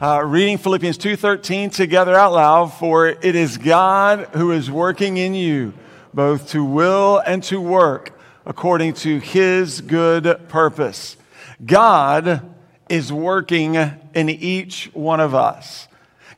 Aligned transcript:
uh, 0.00 0.22
reading 0.24 0.56
Philippians 0.56 0.96
2:13 0.96 1.70
together 1.70 2.14
out 2.14 2.32
loud. 2.32 2.72
For 2.72 3.06
it 3.06 3.34
is 3.34 3.58
God 3.58 4.28
who 4.32 4.50
is 4.50 4.70
working 4.70 5.18
in 5.18 5.34
you, 5.34 5.74
both 6.14 6.50
to 6.50 6.64
will 6.64 7.18
and 7.18 7.42
to 7.44 7.60
work 7.60 8.18
according 8.46 8.94
to 8.94 9.18
His 9.18 9.82
good 9.82 10.48
purpose. 10.48 11.18
God 11.64 12.54
is 12.88 13.12
working 13.12 13.74
in 13.74 14.30
each 14.30 14.90
one 14.94 15.20
of 15.20 15.34
us. 15.34 15.86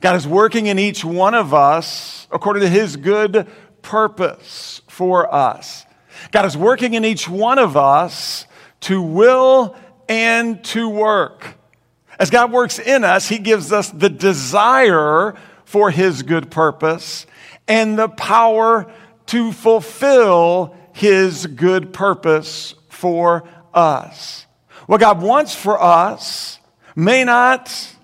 God 0.01 0.17
is 0.17 0.27
working 0.27 0.67
in 0.67 0.77
each 0.77 1.05
one 1.05 1.33
of 1.33 1.53
us 1.53 2.27
according 2.31 2.63
to 2.63 2.69
His 2.69 2.97
good 2.97 3.47
purpose 3.81 4.81
for 4.89 5.33
us. 5.33 5.85
God 6.31 6.45
is 6.45 6.57
working 6.57 6.95
in 6.95 7.05
each 7.05 7.29
one 7.29 7.59
of 7.59 7.77
us 7.77 8.45
to 8.81 9.01
will 9.01 9.77
and 10.09 10.61
to 10.65 10.89
work. 10.89 11.57
As 12.19 12.29
God 12.29 12.51
works 12.51 12.79
in 12.79 13.03
us, 13.03 13.27
He 13.27 13.39
gives 13.39 13.71
us 13.71 13.89
the 13.89 14.09
desire 14.09 15.35
for 15.65 15.89
His 15.89 16.23
good 16.23 16.51
purpose 16.51 17.25
and 17.67 17.97
the 17.97 18.09
power 18.09 18.91
to 19.27 19.51
fulfill 19.51 20.75
His 20.93 21.45
good 21.47 21.93
purpose 21.93 22.75
for 22.89 23.47
us. 23.73 24.45
What 24.85 24.99
God 24.99 25.21
wants 25.21 25.55
for 25.55 25.81
us 25.81 26.59
may 26.95 27.23
not 27.23 27.95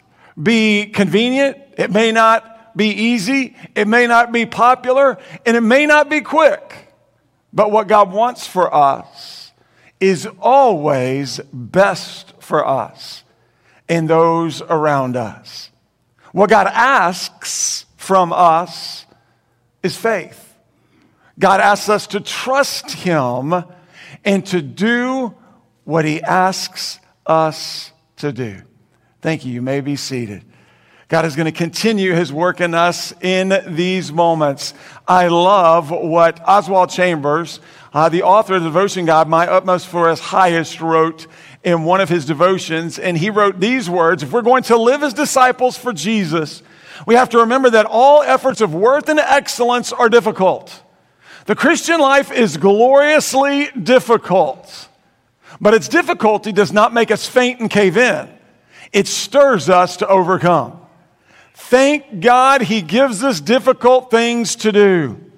be 0.42 0.88
convenient, 0.88 1.58
it 1.78 1.92
may 1.92 2.12
not 2.12 2.76
be 2.76 2.90
easy, 2.90 3.56
it 3.76 3.88
may 3.88 4.08
not 4.08 4.32
be 4.32 4.46
popular, 4.46 5.18
and 5.46 5.58
it 5.58 5.62
may 5.62 5.86
not 5.86 6.10
be 6.10 6.22
quick. 6.22 6.88
But 7.52 7.72
what 7.72 7.88
God 7.88 8.12
wants 8.12 8.48
for 8.48 8.74
us 8.74 9.52
is 10.00 10.28
always 10.40 11.40
best 11.52 12.34
for 12.40 12.66
us 12.66 13.24
and 13.90 14.08
those 14.08 14.62
around 14.62 15.18
us. 15.18 15.72
What 16.32 16.50
God 16.50 16.68
asks 16.68 17.86
from 17.98 18.32
us 18.32 19.06
is 19.82 19.98
faith. 19.98 20.46
God 21.40 21.60
asks 21.60 21.90
us 21.90 22.08
to 22.08 22.20
trust 22.20 22.92
Him 22.92 23.64
and 24.24 24.46
to 24.48 24.62
do 24.62 25.34
what 25.84 26.06
He 26.06 26.22
asks 26.22 27.00
us 27.26 27.92
to 28.18 28.32
do. 28.32 28.62
Thank 29.22 29.46
you. 29.46 29.54
You 29.54 29.62
may 29.62 29.82
be 29.82 29.96
seated. 29.96 30.46
God 31.10 31.26
is 31.26 31.36
going 31.36 31.48
to 31.48 31.52
continue 31.52 32.14
his 32.14 32.32
work 32.32 32.62
in 32.62 32.76
us 32.76 33.16
in 33.22 33.76
these 33.76 34.12
moments. 34.12 34.76
I 35.08 35.28
love 35.30 35.90
what 35.90 36.40
Oswald 36.48 36.92
Chambers, 36.92 37.60
uh, 37.92 38.10
the 38.10 38.22
author 38.22 38.54
of 38.56 38.62
the 38.62 38.70
devotion 38.70 39.06
God, 39.06 39.28
My 39.28 39.48
Utmost 39.48 39.88
for 39.88 40.08
His 40.12 40.20
Highest, 40.20 40.80
wrote 40.82 41.26
in 41.64 41.84
one 41.84 42.02
of 42.02 42.10
his 42.10 42.26
devotions. 42.26 43.00
And 43.00 43.18
he 43.18 43.30
wrote 43.30 43.60
these 43.60 43.90
words 43.90 44.24
If 44.24 44.32
we're 44.32 44.42
going 44.42 44.64
to 44.64 44.78
live 44.78 45.04
as 45.04 45.14
disciples 45.14 45.78
for 45.78 45.94
Jesus, 45.94 46.64
we 47.06 47.16
have 47.16 47.30
to 47.30 47.40
remember 47.40 47.70
that 47.72 47.86
all 47.86 48.22
efforts 48.22 48.62
of 48.62 48.74
worth 48.74 49.10
and 49.10 49.20
excellence 49.20 49.92
are 49.92 50.10
difficult. 50.10 50.84
The 51.46 51.56
Christian 51.56 52.00
life 52.00 52.32
is 52.32 52.58
gloriously 52.58 53.70
difficult, 53.72 54.88
but 55.60 55.74
its 55.74 55.88
difficulty 55.88 56.52
does 56.52 56.72
not 56.72 56.94
make 56.94 57.10
us 57.10 57.28
faint 57.28 57.60
and 57.60 57.70
cave 57.70 57.98
in. 57.98 58.30
It 58.92 59.08
stirs 59.08 59.70
us 59.70 59.98
to 59.98 60.08
overcome. 60.08 60.80
Thank 61.56 62.22
God 62.22 62.62
he 62.62 62.82
gives 62.82 63.24
us 63.24 63.40
difficult 63.42 64.12
things 64.12 64.56
to 64.58 64.72
do. 64.72 65.29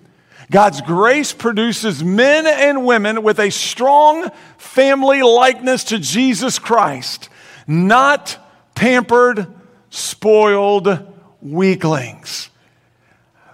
God's 0.52 0.82
grace 0.82 1.32
produces 1.32 2.04
men 2.04 2.46
and 2.46 2.86
women 2.86 3.24
with 3.24 3.40
a 3.40 3.50
strong 3.50 4.30
family 4.58 5.22
likeness 5.22 5.86
to 5.86 5.98
Jesus 5.98 6.60
Christ, 6.60 7.30
not 7.68 8.38
pampered, 8.76 9.48
spoiled 9.90 11.08
weaklings. 11.42 12.50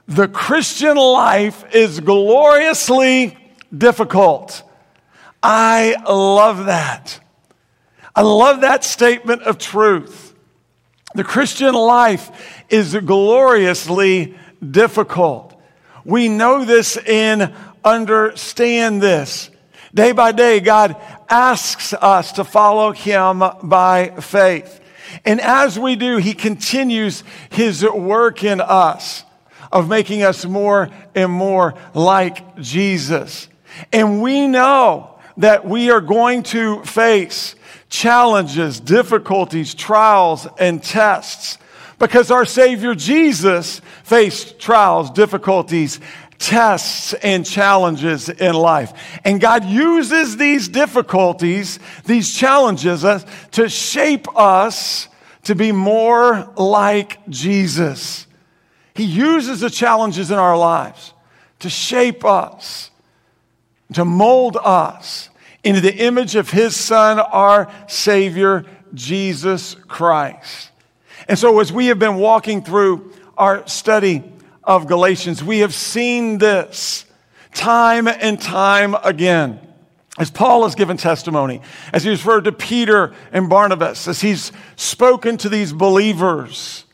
The 0.07 0.27
Christian 0.27 0.97
life 0.97 1.63
is 1.75 1.99
gloriously 1.99 3.37
difficult. 3.75 4.63
I 5.43 5.97
love 6.09 6.65
that. 6.65 7.19
I 8.15 8.23
love 8.23 8.61
that 8.61 8.83
statement 8.83 9.43
of 9.43 9.59
truth. 9.59 10.33
The 11.13 11.23
Christian 11.23 11.75
life 11.75 12.65
is 12.69 12.95
gloriously 12.95 14.35
difficult. 14.67 15.46
We 16.07 16.29
know 16.29 16.63
this 16.63 16.95
and 16.95 17.53
understand 17.83 19.01
this. 19.01 19.49
Day 19.93 20.13
by 20.13 20.31
day, 20.31 20.61
God 20.61 20.95
asks 21.29 21.91
us 21.91 22.31
to 22.33 22.45
follow 22.45 22.93
Him 22.93 23.43
by 23.61 24.13
faith. 24.21 24.79
And 25.25 25.41
as 25.41 25.77
we 25.77 25.97
do, 25.97 26.15
He 26.15 26.33
continues 26.33 27.25
His 27.49 27.83
work 27.83 28.45
in 28.45 28.61
us 28.61 29.25
of 29.69 29.89
making 29.89 30.23
us 30.23 30.45
more 30.45 30.89
and 31.13 31.29
more 31.29 31.73
like 31.93 32.55
Jesus. 32.55 33.49
And 33.91 34.21
we 34.21 34.47
know 34.47 35.19
that 35.35 35.67
we 35.67 35.91
are 35.91 35.99
going 35.99 36.43
to 36.43 36.85
face 36.85 37.53
challenges, 37.89 38.79
difficulties, 38.79 39.73
trials, 39.73 40.47
and 40.57 40.81
tests. 40.81 41.57
Because 41.99 42.29
our 42.29 42.45
Savior 42.45 42.93
Jesus 42.93 43.81
faced 44.03 44.59
trials, 44.59 45.09
difficulties, 45.11 45.99
tests, 46.37 47.13
and 47.13 47.45
challenges 47.45 48.29
in 48.29 48.53
life. 48.55 48.93
And 49.23 49.41
God 49.41 49.65
uses 49.65 50.37
these 50.37 50.67
difficulties, 50.67 51.79
these 52.05 52.33
challenges, 52.33 53.03
uh, 53.03 53.19
to 53.51 53.67
shape 53.67 54.27
us 54.37 55.07
to 55.43 55.55
be 55.55 55.71
more 55.71 56.51
like 56.55 57.27
Jesus. 57.29 58.27
He 58.93 59.03
uses 59.03 59.61
the 59.61 59.69
challenges 59.69 60.31
in 60.31 60.37
our 60.37 60.57
lives 60.57 61.13
to 61.59 61.69
shape 61.69 62.23
us, 62.23 62.91
to 63.93 64.05
mold 64.05 64.57
us 64.63 65.29
into 65.63 65.81
the 65.81 65.95
image 65.95 66.35
of 66.35 66.51
his 66.51 66.75
son, 66.75 67.19
our 67.19 67.71
Savior, 67.87 68.65
Jesus 68.93 69.75
Christ. 69.87 70.71
And 71.27 71.37
so, 71.37 71.59
as 71.59 71.73
we 71.73 71.87
have 71.87 71.99
been 71.99 72.15
walking 72.15 72.63
through 72.63 73.11
our 73.37 73.67
study 73.67 74.23
of 74.63 74.87
Galatians, 74.87 75.43
we 75.43 75.59
have 75.59 75.73
seen 75.73 76.37
this 76.37 77.05
time 77.53 78.07
and 78.07 78.41
time 78.41 78.95
again. 79.03 79.59
As 80.17 80.31
Paul 80.31 80.63
has 80.63 80.73
given 80.73 80.97
testimony, 80.97 81.61
as 81.93 82.03
he 82.03 82.09
referred 82.09 82.45
to 82.45 82.51
Peter 82.51 83.13
and 83.31 83.49
Barnabas, 83.49 84.07
as 84.07 84.21
he's 84.21 84.51
spoken 84.75 85.37
to 85.37 85.49
these 85.49 85.73
believers 85.73 86.85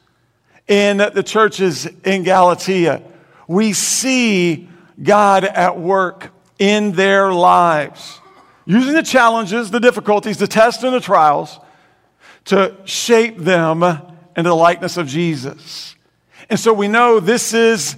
in 0.68 0.98
the 0.98 1.24
churches 1.24 1.86
in 2.04 2.24
Galatia, 2.24 3.02
we 3.48 3.72
see 3.72 4.68
God 5.02 5.46
at 5.46 5.80
work 5.80 6.32
in 6.60 6.94
their 6.94 7.32
lives 7.32 8.20
using 8.66 8.94
the 8.94 9.04
challenges, 9.04 9.72
the 9.72 9.80
difficulties, 9.80 10.38
the 10.38 10.48
tests, 10.48 10.84
and 10.84 10.94
the 10.94 11.00
trials 11.00 11.60
to 12.46 12.76
shape 12.86 13.38
them 13.38 13.84
into 14.36 14.50
the 14.50 14.56
likeness 14.56 14.98
of 14.98 15.08
Jesus. 15.08 15.96
And 16.50 16.60
so 16.60 16.74
we 16.74 16.88
know 16.88 17.20
this 17.20 17.54
is 17.54 17.98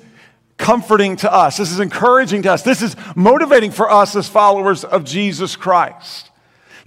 comforting 0.58 1.16
to 1.18 1.32
us. 1.32 1.58
This 1.58 1.72
is 1.72 1.80
encouraging 1.80 2.44
to 2.44 2.54
us. 2.54 2.62
This 2.62 2.82
is 2.82 2.96
motivating 3.16 3.72
for 3.72 3.92
us 3.92 4.16
as 4.16 4.28
followers 4.28 4.84
of 4.84 5.04
Jesus 5.04 5.56
Christ. 5.56 6.32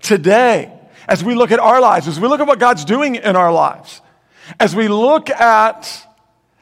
Today, 0.00 0.72
as 1.08 1.24
we 1.24 1.34
look 1.34 1.52
at 1.52 1.58
our 1.58 1.80
lives, 1.80 2.08
as 2.08 2.20
we 2.20 2.28
look 2.28 2.40
at 2.40 2.46
what 2.46 2.58
God's 2.58 2.84
doing 2.84 3.16
in 3.16 3.36
our 3.36 3.52
lives, 3.52 4.00
as 4.58 4.74
we 4.74 4.88
look 4.88 5.30
at 5.30 6.06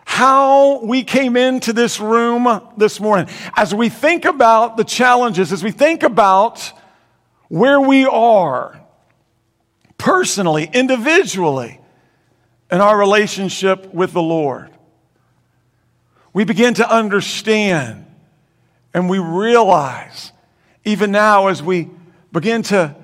how 0.05 0.85
we 0.85 1.03
came 1.03 1.37
into 1.37 1.73
this 1.73 2.01
room 2.01 2.61
this 2.77 3.01
morning, 3.01 3.29
as 3.57 3.75
we 3.75 3.89
think 3.89 4.25
about 4.25 4.77
the 4.77 4.85
challenges, 4.85 5.53
as 5.53 5.63
we 5.63 5.73
think 5.73 6.03
about 6.03 6.73
where 7.49 7.81
we 7.81 8.05
are 8.05 8.81
personally, 9.99 10.69
individually, 10.73 11.81
in 12.71 12.81
our 12.81 12.99
relationship 12.99 13.93
with 13.95 14.13
the 14.13 14.23
Lord. 14.23 14.71
We 16.33 16.45
begin 16.45 16.75
to 16.75 16.91
understand 16.91 18.07
and 18.93 19.11
we 19.11 19.19
realize, 19.19 20.33
even 20.85 21.13
now 21.13 21.49
as 21.49 21.63
we 21.63 21.91
begin 22.33 22.63
to 22.63 22.97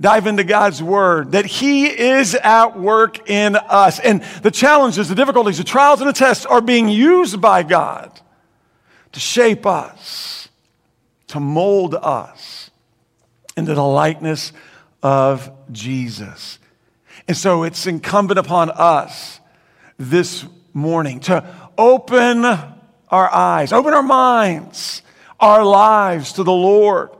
dive 0.00 0.26
into 0.26 0.42
God's 0.42 0.82
Word, 0.82 1.32
that 1.32 1.44
He 1.44 1.86
is 1.86 2.34
at 2.34 2.78
work 2.78 3.28
in 3.28 3.56
us. 3.56 4.00
And 4.00 4.22
the 4.42 4.50
challenges, 4.50 5.08
the 5.08 5.14
difficulties, 5.14 5.58
the 5.58 5.64
trials, 5.64 6.00
and 6.00 6.08
the 6.08 6.14
tests 6.14 6.46
are 6.46 6.60
being 6.60 6.88
used 6.88 7.40
by 7.40 7.62
God 7.62 8.20
to 9.12 9.20
shape 9.20 9.66
us, 9.66 10.48
to 11.28 11.40
mold 11.40 11.94
us 11.94 12.70
into 13.56 13.74
the 13.74 13.84
likeness 13.84 14.52
of 15.02 15.50
Jesus. 15.70 16.58
And 17.26 17.36
so 17.36 17.62
it's 17.62 17.86
incumbent 17.86 18.38
upon 18.38 18.70
us 18.70 19.40
this 19.96 20.44
morning 20.74 21.20
to 21.20 21.44
open 21.78 22.44
our 22.44 23.32
eyes, 23.32 23.72
open 23.72 23.94
our 23.94 24.02
minds, 24.02 25.00
our 25.40 25.64
lives 25.64 26.34
to 26.34 26.42
the 26.42 26.52
Lord, 26.52 27.10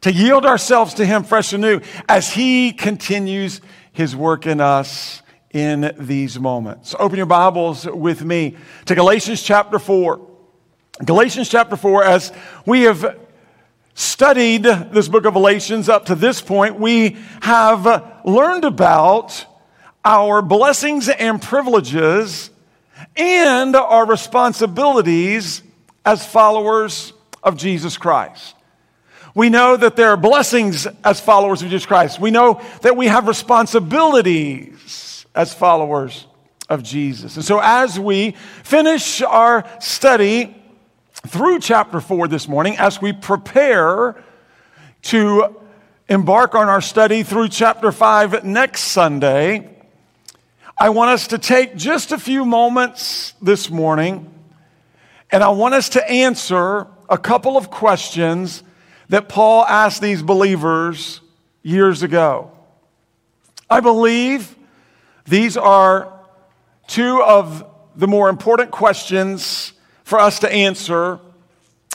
to 0.00 0.12
yield 0.12 0.46
ourselves 0.46 0.94
to 0.94 1.04
Him 1.04 1.24
fresh 1.24 1.52
and 1.52 1.60
new 1.60 1.80
as 2.08 2.32
He 2.32 2.72
continues 2.72 3.60
His 3.92 4.16
work 4.16 4.46
in 4.46 4.58
us 4.60 5.20
in 5.50 5.94
these 5.98 6.38
moments. 6.38 6.94
Open 6.98 7.18
your 7.18 7.26
Bibles 7.26 7.84
with 7.84 8.24
me 8.24 8.56
to 8.86 8.94
Galatians 8.94 9.42
chapter 9.42 9.78
4. 9.78 10.28
Galatians 11.04 11.50
chapter 11.50 11.76
4, 11.76 12.04
as 12.04 12.32
we 12.64 12.82
have 12.82 13.18
studied 13.94 14.62
this 14.62 15.08
book 15.08 15.24
of 15.24 15.34
Galatians 15.34 15.88
up 15.88 16.06
to 16.06 16.14
this 16.14 16.40
point, 16.40 16.78
we 16.78 17.16
have 17.42 18.22
learned 18.24 18.64
about 18.64 19.46
our 20.04 20.42
blessings 20.42 21.08
and 21.08 21.40
privileges 21.40 22.50
and 23.16 23.76
our 23.76 24.06
responsibilities 24.06 25.62
as 26.04 26.26
followers 26.26 27.12
of 27.42 27.56
Jesus 27.56 27.96
Christ. 27.96 28.54
We 29.34 29.48
know 29.48 29.76
that 29.76 29.96
there 29.96 30.10
are 30.10 30.16
blessings 30.16 30.86
as 31.04 31.20
followers 31.20 31.62
of 31.62 31.68
Jesus 31.68 31.86
Christ. 31.86 32.20
We 32.20 32.30
know 32.30 32.60
that 32.82 32.96
we 32.96 33.06
have 33.06 33.28
responsibilities 33.28 35.26
as 35.34 35.54
followers 35.54 36.26
of 36.68 36.82
Jesus. 36.82 37.36
And 37.36 37.44
so, 37.44 37.60
as 37.62 37.98
we 37.98 38.32
finish 38.64 39.22
our 39.22 39.64
study 39.80 40.59
through 41.26 41.60
chapter 41.60 42.00
4 42.00 42.28
this 42.28 42.48
morning, 42.48 42.76
as 42.78 43.00
we 43.00 43.12
prepare 43.12 44.22
to 45.02 45.56
embark 46.08 46.54
on 46.54 46.68
our 46.68 46.80
study 46.80 47.22
through 47.22 47.48
chapter 47.48 47.92
5 47.92 48.44
next 48.44 48.82
Sunday, 48.82 49.68
I 50.78 50.88
want 50.90 51.10
us 51.10 51.28
to 51.28 51.38
take 51.38 51.76
just 51.76 52.10
a 52.10 52.18
few 52.18 52.44
moments 52.44 53.34
this 53.42 53.70
morning 53.70 54.32
and 55.30 55.44
I 55.44 55.50
want 55.50 55.74
us 55.74 55.90
to 55.90 56.10
answer 56.10 56.86
a 57.08 57.18
couple 57.18 57.56
of 57.56 57.70
questions 57.70 58.62
that 59.10 59.28
Paul 59.28 59.64
asked 59.66 60.00
these 60.00 60.22
believers 60.22 61.20
years 61.62 62.02
ago. 62.02 62.50
I 63.68 63.80
believe 63.80 64.56
these 65.26 65.56
are 65.56 66.12
two 66.88 67.22
of 67.22 67.64
the 67.94 68.08
more 68.08 68.28
important 68.28 68.70
questions 68.70 69.72
for 70.10 70.18
us 70.18 70.40
to 70.40 70.52
answer 70.52 71.20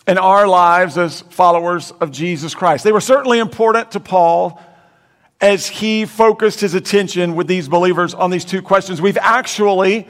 in 0.07 0.17
our 0.17 0.47
lives 0.47 0.97
as 0.97 1.19
followers 1.21 1.91
of 1.99 2.11
Jesus 2.11 2.55
Christ. 2.55 2.85
They 2.85 2.93
were 2.93 3.01
certainly 3.01 3.39
important 3.39 3.91
to 3.91 3.99
Paul 3.99 4.63
as 5.41 5.67
he 5.67 6.05
focused 6.05 6.61
his 6.61 6.75
attention 6.75 7.35
with 7.35 7.47
these 7.47 7.67
believers 7.67 8.13
on 8.13 8.31
these 8.31 8.45
two 8.45 8.61
questions. 8.61 9.01
We've 9.01 9.17
actually 9.17 10.07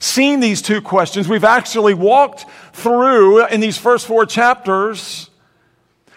seen 0.00 0.40
these 0.40 0.60
two 0.60 0.82
questions. 0.82 1.28
We've 1.28 1.44
actually 1.44 1.94
walked 1.94 2.46
through 2.72 3.46
in 3.46 3.60
these 3.60 3.78
first 3.78 4.08
four 4.08 4.26
chapters 4.26 5.30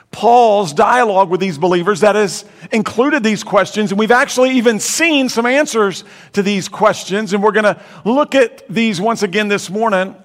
Paul's 0.09 0.73
dialogue 0.73 1.29
with 1.29 1.39
these 1.39 1.59
believers 1.59 1.99
that 1.99 2.15
has 2.15 2.43
included 2.71 3.21
these 3.21 3.43
questions. 3.43 3.91
And 3.91 3.99
we've 3.99 4.09
actually 4.09 4.57
even 4.57 4.79
seen 4.79 5.29
some 5.29 5.45
answers 5.45 6.03
to 6.33 6.41
these 6.41 6.67
questions. 6.67 7.33
And 7.33 7.43
we're 7.43 7.51
going 7.51 7.75
to 7.75 7.79
look 8.03 8.33
at 8.33 8.67
these 8.67 8.99
once 8.99 9.21
again 9.21 9.47
this 9.47 9.69
morning. 9.69 10.15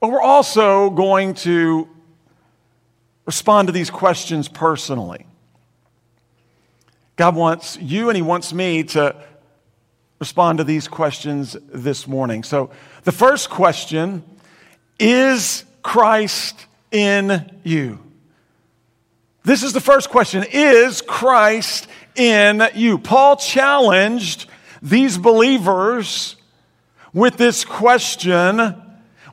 But 0.00 0.10
we're 0.10 0.20
also 0.20 0.90
going 0.90 1.34
to 1.34 1.88
respond 3.24 3.68
to 3.68 3.72
these 3.72 3.90
questions 3.90 4.48
personally. 4.48 5.26
God 7.16 7.34
wants 7.34 7.78
you 7.80 8.10
and 8.10 8.16
He 8.16 8.22
wants 8.22 8.52
me 8.52 8.84
to 8.84 9.16
respond 10.18 10.58
to 10.58 10.64
these 10.64 10.86
questions 10.86 11.56
this 11.72 12.06
morning. 12.06 12.42
So, 12.42 12.70
the 13.04 13.12
first 13.12 13.50
question 13.50 14.22
is 14.98 15.64
Christ 15.82 16.66
in 16.90 17.58
you? 17.62 17.98
This 19.44 19.62
is 19.62 19.72
the 19.72 19.80
first 19.80 20.10
question. 20.10 20.44
Is 20.50 21.02
Christ 21.02 21.86
in 22.16 22.62
you? 22.74 22.98
Paul 22.98 23.36
challenged 23.36 24.48
these 24.82 25.16
believers 25.16 26.36
with 27.12 27.36
this 27.36 27.64
question. 27.64 28.82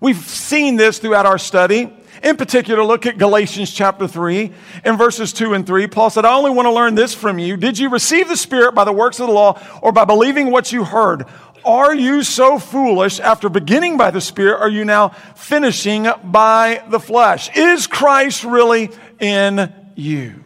We've 0.04 0.18
seen 0.18 0.76
this 0.76 1.00
throughout 1.00 1.26
our 1.26 1.38
study. 1.38 1.90
In 2.22 2.36
particular, 2.36 2.84
look 2.84 3.06
at 3.06 3.18
Galatians 3.18 3.72
chapter 3.72 4.06
3 4.06 4.52
and 4.84 4.98
verses 4.98 5.32
2 5.32 5.54
and 5.54 5.66
3. 5.66 5.88
Paul 5.88 6.10
said, 6.10 6.26
I 6.26 6.36
only 6.36 6.52
want 6.52 6.66
to 6.66 6.74
learn 6.74 6.96
this 6.96 7.14
from 7.14 7.40
you. 7.40 7.56
Did 7.56 7.80
you 7.80 7.88
receive 7.88 8.28
the 8.28 8.36
Spirit 8.36 8.76
by 8.76 8.84
the 8.84 8.92
works 8.92 9.22
of 9.22 9.28
the 9.28 9.34
law 9.34 9.58
or 9.82 9.94
by 9.94 10.04
believing 10.04 10.52
what 10.52 10.74
you 10.74 10.84
heard? 10.84 11.24
Are 11.64 11.96
you 11.96 12.22
so 12.22 12.60
foolish 12.60 13.22
after 13.22 13.48
beginning 13.48 13.96
by 13.96 14.12
the 14.12 14.20
Spirit? 14.20 14.60
Are 14.60 14.70
you 14.70 14.84
now 14.84 15.08
finishing 15.38 16.06
by 16.22 16.84
the 16.90 17.00
flesh? 17.00 17.50
Is 17.56 17.88
Christ 17.88 18.44
really 18.44 18.92
in 19.22 19.74
you? 19.96 20.44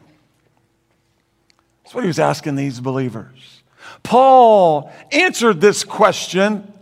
That's 1.83 1.95
what 1.95 2.03
he 2.03 2.07
was 2.07 2.19
asking 2.19 2.57
these 2.57 2.80
believers. 2.80 3.63
Paul 4.03 4.92
answered 5.12 5.62
this 5.62 5.83
question 5.83 6.74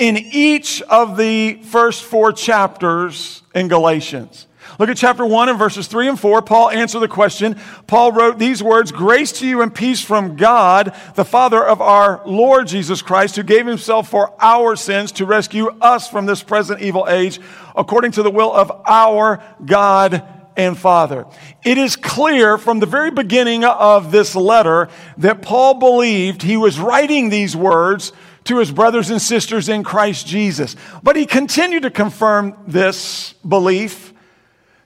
in 0.00 0.16
each 0.16 0.80
of 0.82 1.18
the 1.18 1.54
first 1.62 2.02
four 2.02 2.32
chapters 2.32 3.42
in 3.54 3.68
Galatians. 3.68 4.46
Look 4.78 4.88
at 4.88 4.96
chapter 4.96 5.26
1 5.26 5.50
and 5.50 5.58
verses 5.58 5.88
3 5.88 6.08
and 6.08 6.18
4. 6.18 6.40
Paul 6.40 6.70
answered 6.70 7.00
the 7.00 7.08
question. 7.08 7.60
Paul 7.86 8.12
wrote 8.12 8.38
these 8.38 8.62
words 8.62 8.92
Grace 8.92 9.30
to 9.32 9.46
you 9.46 9.60
and 9.60 9.74
peace 9.74 10.00
from 10.00 10.36
God, 10.36 10.96
the 11.16 11.24
Father 11.24 11.62
of 11.62 11.82
our 11.82 12.22
Lord 12.24 12.66
Jesus 12.66 13.02
Christ, 13.02 13.36
who 13.36 13.42
gave 13.42 13.66
himself 13.66 14.08
for 14.08 14.32
our 14.40 14.74
sins 14.74 15.12
to 15.12 15.26
rescue 15.26 15.68
us 15.82 16.08
from 16.08 16.24
this 16.24 16.42
present 16.42 16.80
evil 16.80 17.06
age, 17.06 17.38
according 17.76 18.12
to 18.12 18.22
the 18.22 18.30
will 18.30 18.54
of 18.54 18.72
our 18.86 19.44
God 19.62 20.26
and 20.56 20.78
Father. 20.78 21.26
It 21.62 21.76
is 21.76 21.96
clear 21.96 22.56
from 22.56 22.80
the 22.80 22.86
very 22.86 23.10
beginning 23.10 23.64
of 23.64 24.10
this 24.12 24.34
letter 24.34 24.88
that 25.18 25.42
Paul 25.42 25.74
believed 25.74 26.42
he 26.42 26.56
was 26.56 26.78
writing 26.78 27.28
these 27.28 27.54
words 27.54 28.12
to 28.50 28.58
his 28.58 28.72
brothers 28.72 29.10
and 29.10 29.22
sisters 29.22 29.68
in 29.68 29.84
Christ 29.84 30.26
Jesus. 30.26 30.74
But 31.04 31.14
he 31.14 31.24
continued 31.24 31.84
to 31.84 31.90
confirm 31.90 32.56
this 32.66 33.32
belief 33.46 34.12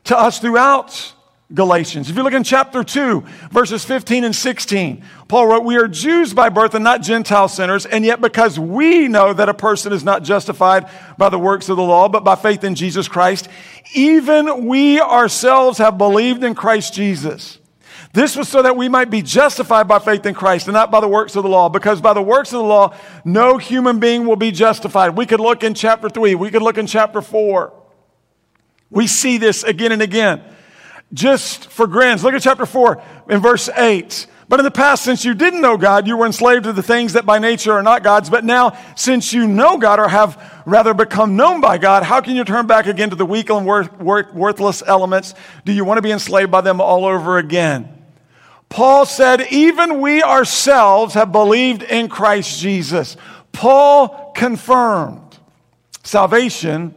to 0.05 0.19
us 0.19 0.39
throughout 0.39 1.15
Galatians. 1.55 2.11
If 2.11 2.17
you 2.17 2.23
look 2.23 2.35
in 2.35 2.45
chapter 2.45 2.85
2, 2.85 3.25
verses 3.51 3.83
15 3.83 4.25
and 4.25 4.37
16, 4.37 5.03
Paul 5.29 5.47
wrote, 5.47 5.65
We 5.65 5.77
are 5.77 5.89
Jews 5.89 6.35
by 6.35 6.51
birth 6.51 6.75
and 6.75 6.85
not 6.85 7.01
Gentile 7.01 7.49
sinners, 7.49 7.87
and 7.87 8.05
yet 8.05 8.21
because 8.21 8.59
we 8.59 9.09
know 9.09 9.33
that 9.33 9.49
a 9.49 9.55
person 9.55 9.95
is 9.95 10.05
not 10.05 10.25
justified 10.25 10.91
by 11.17 11.31
the 11.31 11.39
works 11.39 11.71
of 11.71 11.79
the 11.79 11.83
law, 11.83 12.11
but 12.11 12.23
by 12.23 12.35
faith 12.35 12.65
in 12.65 12.75
Jesus 12.75 13.09
Christ, 13.09 13.49
even 13.95 14.67
we 14.67 15.01
ourselves 15.01 15.79
have 15.79 15.97
believed 15.97 16.45
in 16.45 16.55
Christ 16.55 16.93
Jesus. 16.93 17.59
This 18.15 18.37
was 18.37 18.49
so 18.49 18.63
that 18.63 18.77
we 18.77 18.89
might 18.89 19.11
be 19.11 19.23
justified 19.23 19.89
by 19.89 19.99
faith 19.99 20.25
in 20.25 20.35
Christ 20.35 20.69
and 20.69 20.73
not 20.73 20.93
by 20.93 21.01
the 21.01 21.09
works 21.09 21.35
of 21.35 21.43
the 21.43 21.49
law, 21.49 21.69
because 21.69 22.01
by 22.01 22.13
the 22.13 22.23
works 22.23 22.53
of 22.53 22.61
the 22.61 22.65
law, 22.65 22.97
no 23.25 23.59
human 23.59 23.99
being 23.99 24.25
will 24.25 24.37
be 24.37 24.53
justified. 24.53 25.17
We 25.17 25.27
could 25.27 25.41
look 25.41 25.65
in 25.65 25.75
chapter 25.75 26.09
3, 26.09 26.37
we 26.37 26.53
could 26.53 26.63
look 26.63 26.79
in 26.79 26.87
chapter 26.87 27.21
4. 27.21 27.73
We 28.89 29.09
see 29.09 29.39
this 29.39 29.65
again 29.65 29.91
and 29.91 30.01
again. 30.01 30.44
Just 31.13 31.67
for 31.67 31.89
grins, 31.89 32.23
look 32.23 32.35
at 32.35 32.43
chapter 32.43 32.67
4 32.67 33.03
in 33.31 33.41
verse 33.41 33.69
8. 33.69 34.29
But 34.49 34.61
in 34.61 34.65
the 34.65 34.71
past, 34.71 35.03
since 35.03 35.25
you 35.25 35.35
didn't 35.35 35.61
know 35.61 35.77
God, 35.77 36.06
you 36.06 36.17
were 36.17 36.27
enslaved 36.27 36.65
to 36.65 36.73
the 36.73 36.85
things 36.85 37.15
that 37.15 37.27
by 37.27 37.41
nature 37.41 37.73
are 37.73 37.83
not 37.83 38.05
God's. 38.05 38.31
But 38.31 38.44
now, 38.44 38.79
since 38.94 39.33
you 39.33 39.49
know 39.49 39.77
God 39.77 39.99
or 39.99 40.06
have 40.06 40.63
rather 40.67 40.94
become 40.94 41.35
known 41.35 41.61
by 41.61 41.79
God, 41.79 42.05
how 42.05 42.21
can 42.21 42.37
you 42.37 42.44
turn 42.44 42.69
back 42.69 42.87
again 42.87 43.11
to 43.11 43.17
the 43.17 43.27
weak 43.27 43.51
and 43.51 43.67
worth, 43.67 43.93
worth, 43.99 44.33
worthless 44.33 44.85
elements? 44.87 45.35
Do 45.65 45.73
you 45.73 45.85
want 45.85 45.99
to 45.99 46.03
be 46.03 46.13
enslaved 46.13 46.53
by 46.53 46.61
them 46.61 46.81
all 46.81 47.06
over 47.06 47.39
again? 47.39 48.04
Paul 48.75 49.07
said, 49.07 49.53
even 49.53 50.01
we 50.01 50.21
ourselves 50.25 51.15
have 51.15 51.31
believed 51.31 51.85
in 51.85 52.09
Christ 52.09 52.59
Jesus. 52.59 53.17
Paul 53.53 54.33
confirmed 54.35 55.39
salvation 56.03 56.93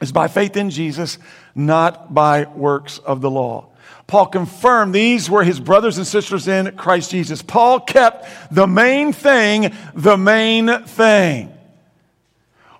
is 0.00 0.10
by 0.10 0.26
faith 0.26 0.56
in 0.56 0.70
Jesus, 0.70 1.18
not 1.54 2.12
by 2.12 2.46
works 2.46 2.98
of 2.98 3.20
the 3.20 3.30
law. 3.30 3.68
Paul 4.08 4.26
confirmed 4.26 4.92
these 4.92 5.30
were 5.30 5.44
his 5.44 5.60
brothers 5.60 5.98
and 5.98 6.06
sisters 6.06 6.48
in 6.48 6.76
Christ 6.76 7.12
Jesus. 7.12 7.42
Paul 7.42 7.78
kept 7.78 8.26
the 8.52 8.66
main 8.66 9.12
thing 9.12 9.72
the 9.94 10.16
main 10.16 10.82
thing. 10.82 11.54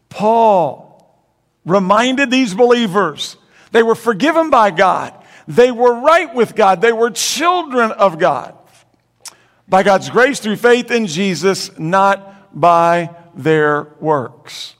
Paul 0.08 1.08
reminded 1.64 2.32
these 2.32 2.52
believers 2.52 3.36
they 3.70 3.84
were 3.84 3.94
forgiven 3.94 4.50
by 4.50 4.72
God, 4.72 5.14
they 5.46 5.70
were 5.70 6.00
right 6.00 6.34
with 6.34 6.54
God, 6.54 6.80
they 6.80 6.92
were 6.92 7.10
children 7.10 7.92
of 7.92 8.18
God 8.18 8.56
by 9.68 9.82
God's 9.82 10.10
grace 10.10 10.40
through 10.40 10.56
faith 10.56 10.90
in 10.90 11.06
Jesus, 11.06 11.76
not 11.78 12.58
by 12.58 13.10
their 13.34 13.88
works. 14.00 14.76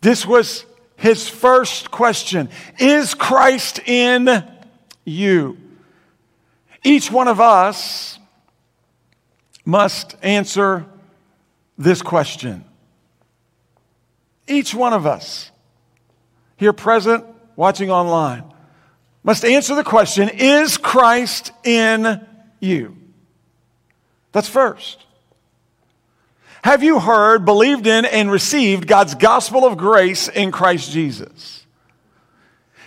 This 0.00 0.24
was 0.24 0.64
his 0.96 1.28
first 1.28 1.90
question 1.90 2.48
Is 2.78 3.14
Christ 3.14 3.80
in 3.86 4.44
you? 5.04 5.58
Each 6.84 7.10
one 7.10 7.28
of 7.28 7.40
us 7.40 8.18
must 9.64 10.16
answer 10.22 10.86
this 11.76 12.02
question. 12.02 12.64
Each 14.46 14.74
one 14.74 14.94
of 14.94 15.06
us, 15.06 15.50
here 16.56 16.72
present, 16.72 17.24
watching 17.54 17.90
online, 17.90 18.44
must 19.22 19.44
answer 19.44 19.74
the 19.74 19.84
question 19.84 20.28
Is 20.28 20.76
Christ 20.76 21.52
in 21.64 22.26
you? 22.60 22.96
That's 24.32 24.48
first. 24.48 25.04
Have 26.62 26.82
you 26.82 26.98
heard, 26.98 27.44
believed 27.44 27.86
in, 27.86 28.04
and 28.04 28.30
received 28.30 28.86
God's 28.86 29.14
gospel 29.14 29.64
of 29.64 29.76
grace 29.76 30.28
in 30.28 30.50
Christ 30.50 30.90
Jesus? 30.90 31.64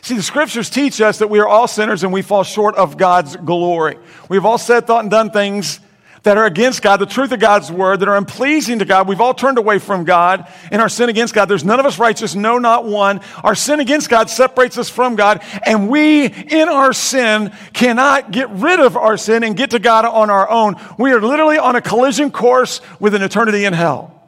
See, 0.02 0.16
the 0.16 0.24
scriptures 0.24 0.70
teach 0.70 1.00
us 1.00 1.20
that 1.20 1.30
we 1.30 1.40
are 1.40 1.48
all 1.48 1.68
sinners 1.68 2.04
and 2.04 2.12
we 2.12 2.22
fall 2.22 2.44
short 2.44 2.76
of 2.76 2.98
God's 2.98 3.36
glory. 3.36 3.98
We've 4.30 4.46
all 4.46 4.58
said, 4.58 4.88
thought, 4.88 5.04
and 5.04 5.12
done 5.12 5.30
things 5.30 5.80
that 6.24 6.38
are 6.38 6.46
against 6.46 6.82
God, 6.82 6.98
the 6.98 7.06
truth 7.06 7.32
of 7.32 7.40
God's 7.40 7.72
word, 7.72 8.00
that 8.02 8.08
are 8.08 8.16
unpleasing 8.16 8.80
to 8.80 8.86
God. 8.86 9.08
We've 9.08 9.22
all 9.22 9.34
turned 9.34 9.58
away 9.58 9.80
from 9.80 10.04
God 10.04 10.48
in 10.72 10.80
our 10.80 10.90
sin 10.90 11.10
against 11.10 11.34
God. 11.34 11.46
There's 11.46 11.66
none 11.66 11.80
of 11.80 11.86
us 11.86 11.98
righteous, 11.98 12.36
no, 12.36 12.58
not 12.58 12.86
one. 12.86 13.22
Our 13.44 13.56
sin 13.56 13.80
against 13.80 14.10
God 14.10 14.30
separates 14.30 14.78
us 14.78 14.90
from 14.90 15.16
God, 15.16 15.44
and 15.66 15.90
we, 15.90 16.26
in 16.26 16.70
our 16.70 16.94
sin, 16.94 17.52
cannot 17.74 18.32
get 18.32 18.50
rid 18.52 18.80
of 18.80 18.98
our 18.98 19.18
sin 19.18 19.44
and 19.44 19.58
get 19.58 19.72
to 19.72 19.80
God 19.80 20.06
on 20.06 20.30
our 20.30 20.50
own. 20.50 20.76
We 20.98 21.12
are 21.12 21.22
literally 21.22 21.58
on 21.58 21.76
a 21.76 21.82
collision 21.82 22.32
course 22.32 22.82
with 23.00 23.16
an 23.16 23.24
eternity 23.24 23.66
in 23.66 23.74
hell. 23.74 24.21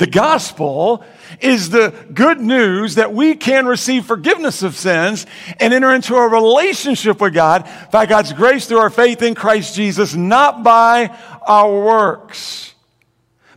The 0.00 0.06
gospel 0.06 1.04
is 1.42 1.68
the 1.68 1.92
good 2.14 2.40
news 2.40 2.94
that 2.94 3.12
we 3.12 3.34
can 3.34 3.66
receive 3.66 4.06
forgiveness 4.06 4.62
of 4.62 4.74
sins 4.74 5.26
and 5.58 5.74
enter 5.74 5.94
into 5.94 6.14
a 6.16 6.26
relationship 6.26 7.20
with 7.20 7.34
God 7.34 7.68
by 7.92 8.06
God's 8.06 8.32
grace 8.32 8.64
through 8.64 8.78
our 8.78 8.88
faith 8.88 9.20
in 9.20 9.34
Christ 9.34 9.74
Jesus, 9.74 10.14
not 10.14 10.62
by 10.62 11.14
our 11.46 11.84
works. 11.84 12.72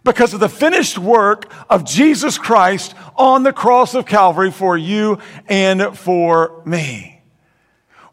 Because 0.03 0.33
of 0.33 0.41
the 0.41 0.49
finished 0.49 0.97
work 0.97 1.49
of 1.69 1.85
Jesus 1.85 2.37
Christ 2.37 2.93
on 3.15 3.43
the 3.43 3.53
cross 3.53 3.95
of 3.95 4.05
Calvary 4.05 4.51
for 4.51 4.75
you 4.75 5.19
and 5.47 5.97
for 5.97 6.61
me. 6.65 7.21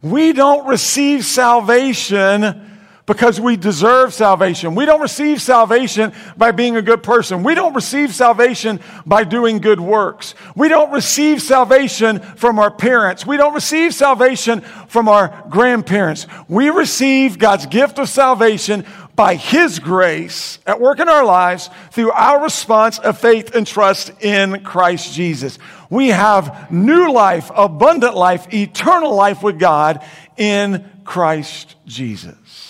We 0.02 0.32
don't 0.34 0.68
receive 0.68 1.24
salvation 1.24 2.69
because 3.10 3.40
we 3.40 3.56
deserve 3.56 4.14
salvation. 4.14 4.76
We 4.76 4.86
don't 4.86 5.00
receive 5.00 5.42
salvation 5.42 6.12
by 6.36 6.52
being 6.52 6.76
a 6.76 6.82
good 6.82 7.02
person. 7.02 7.42
We 7.42 7.56
don't 7.56 7.74
receive 7.74 8.14
salvation 8.14 8.78
by 9.04 9.24
doing 9.24 9.58
good 9.58 9.80
works. 9.80 10.36
We 10.54 10.68
don't 10.68 10.92
receive 10.92 11.42
salvation 11.42 12.20
from 12.20 12.60
our 12.60 12.70
parents. 12.70 13.26
We 13.26 13.36
don't 13.36 13.52
receive 13.52 13.94
salvation 13.94 14.60
from 14.60 15.08
our 15.08 15.44
grandparents. 15.50 16.28
We 16.46 16.70
receive 16.70 17.40
God's 17.40 17.66
gift 17.66 17.98
of 17.98 18.08
salvation 18.08 18.86
by 19.16 19.34
His 19.34 19.80
grace 19.80 20.60
at 20.64 20.80
work 20.80 21.00
in 21.00 21.08
our 21.08 21.24
lives 21.24 21.68
through 21.90 22.12
our 22.12 22.40
response 22.40 23.00
of 23.00 23.18
faith 23.18 23.56
and 23.56 23.66
trust 23.66 24.12
in 24.22 24.62
Christ 24.62 25.14
Jesus. 25.14 25.58
We 25.90 26.10
have 26.10 26.70
new 26.70 27.12
life, 27.12 27.50
abundant 27.56 28.14
life, 28.14 28.54
eternal 28.54 29.12
life 29.12 29.42
with 29.42 29.58
God 29.58 30.00
in 30.36 30.88
Christ 31.04 31.74
Jesus. 31.86 32.69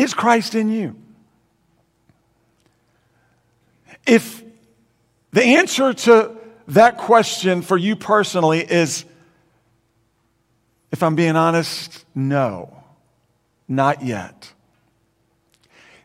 Is 0.00 0.14
Christ 0.14 0.54
in 0.54 0.70
you? 0.70 0.96
If 4.06 4.42
the 5.32 5.44
answer 5.44 5.92
to 5.92 6.38
that 6.68 6.96
question 6.96 7.60
for 7.60 7.76
you 7.76 7.96
personally 7.96 8.60
is, 8.60 9.04
if 10.90 11.02
I'm 11.02 11.16
being 11.16 11.36
honest, 11.36 12.06
no, 12.14 12.82
not 13.68 14.02
yet, 14.02 14.50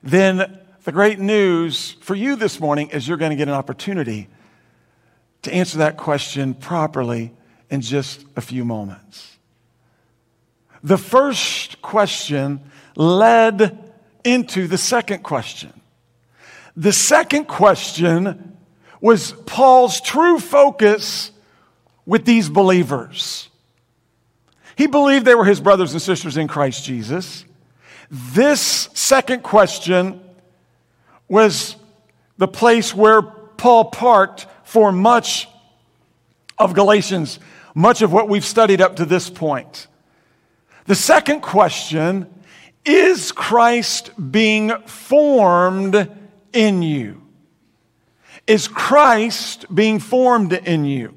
then 0.04 0.60
the 0.84 0.92
great 0.92 1.18
news 1.18 1.94
for 2.02 2.16
you 2.16 2.36
this 2.36 2.60
morning 2.60 2.90
is 2.90 3.08
you're 3.08 3.16
going 3.16 3.32
to 3.32 3.38
get 3.38 3.48
an 3.48 3.54
opportunity 3.54 4.28
to 5.44 5.54
answer 5.54 5.78
that 5.78 5.96
question 5.96 6.54
properly 6.54 7.32
in 7.70 7.80
just 7.80 8.26
a 8.36 8.42
few 8.42 8.66
moments. 8.66 9.38
The 10.84 10.98
first 10.98 11.82
question 11.82 12.60
led 12.98 13.85
into 14.26 14.68
the 14.68 14.78
second 14.78 15.24
question. 15.24 15.72
The 16.76 16.92
second 16.92 17.46
question 17.46 18.58
was 19.00 19.32
Paul's 19.46 20.02
true 20.02 20.40
focus 20.40 21.32
with 22.06 22.26
these 22.26 22.50
believers. 22.50 23.50
He 24.76 24.88
believed 24.88 25.26
they 25.26 25.36
were 25.36 25.46
his 25.46 25.62
brothers 25.62 25.94
and 25.94 26.02
sisters 26.02 26.38
in 26.38 26.48
Christ 26.48 26.84
Jesus. 26.84 27.46
This 28.12 28.90
second 28.94 29.44
question 29.44 30.22
was 31.28 31.76
the 32.38 32.48
place 32.48 32.94
where 32.94 33.22
Paul 33.22 33.86
parked 33.86 34.48
for 34.64 34.92
much 34.92 35.48
of 36.58 36.74
Galatians, 36.74 37.40
much 37.74 38.02
of 38.02 38.12
what 38.12 38.28
we've 38.28 38.46
studied 38.46 38.82
up 38.82 38.98
to 38.98 39.06
this 39.06 39.30
point. 39.30 39.88
The 40.86 40.96
second 40.96 41.42
question 41.42 42.30
is 42.86 43.32
Christ 43.32 44.12
being 44.32 44.72
formed 44.86 46.10
in 46.54 46.82
you? 46.82 47.22
Is 48.48 48.68
Christ 48.68 49.66
being 49.74 50.00
formed 50.00 50.54
in 50.54 50.86
you? 50.86 51.16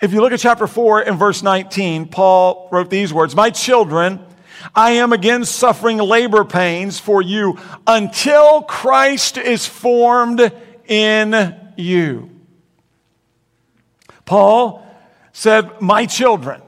If 0.00 0.12
you 0.12 0.20
look 0.20 0.32
at 0.32 0.40
chapter 0.40 0.66
4 0.66 1.02
and 1.02 1.18
verse 1.18 1.42
19, 1.42 2.08
Paul 2.08 2.68
wrote 2.70 2.90
these 2.90 3.12
words 3.12 3.34
My 3.34 3.50
children, 3.50 4.20
I 4.74 4.92
am 4.92 5.12
again 5.12 5.44
suffering 5.44 5.98
labor 5.98 6.44
pains 6.44 6.98
for 6.98 7.22
you 7.22 7.58
until 7.86 8.62
Christ 8.62 9.38
is 9.38 9.66
formed 9.66 10.52
in 10.86 11.56
you. 11.76 12.30
Paul 14.24 14.86
said, 15.32 15.80
My 15.80 16.06
children. 16.06 16.62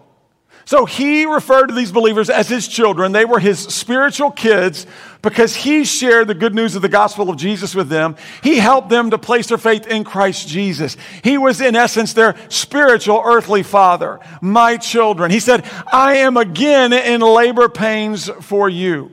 So 0.66 0.85
he 0.85 1.26
referred 1.26 1.68
to 1.68 1.75
these 1.75 1.92
believers 1.92 2.28
as 2.28 2.49
his 2.49 2.66
children. 2.66 3.12
They 3.12 3.25
were 3.25 3.38
his 3.38 3.61
spiritual 3.61 4.32
kids 4.32 4.85
because 5.23 5.54
he 5.54 5.85
shared 5.85 6.26
the 6.26 6.35
good 6.35 6.56
news 6.56 6.75
of 6.75 6.82
the 6.82 6.88
gospel 6.88 7.30
of 7.30 7.37
Jesus 7.37 7.73
with 7.73 7.88
them. 7.88 8.16
He 8.42 8.56
helped 8.56 8.88
them 8.88 9.11
to 9.11 9.18
place 9.18 9.46
their 9.46 9.58
faith 9.58 9.87
in 9.87 10.02
Christ 10.02 10.49
Jesus. 10.49 10.96
He 11.23 11.38
was, 11.38 11.61
in 11.61 11.76
essence, 11.76 12.14
their 12.14 12.35
spiritual 12.49 13.23
earthly 13.25 13.62
father. 13.62 14.18
My 14.40 14.76
children. 14.76 15.30
He 15.30 15.38
said, 15.38 15.64
I 15.92 16.16
am 16.16 16.37
again 16.37 16.92
in 16.92 17.20
labor 17.20 17.68
pains 17.68 18.28
for 18.40 18.68
you. 18.68 19.12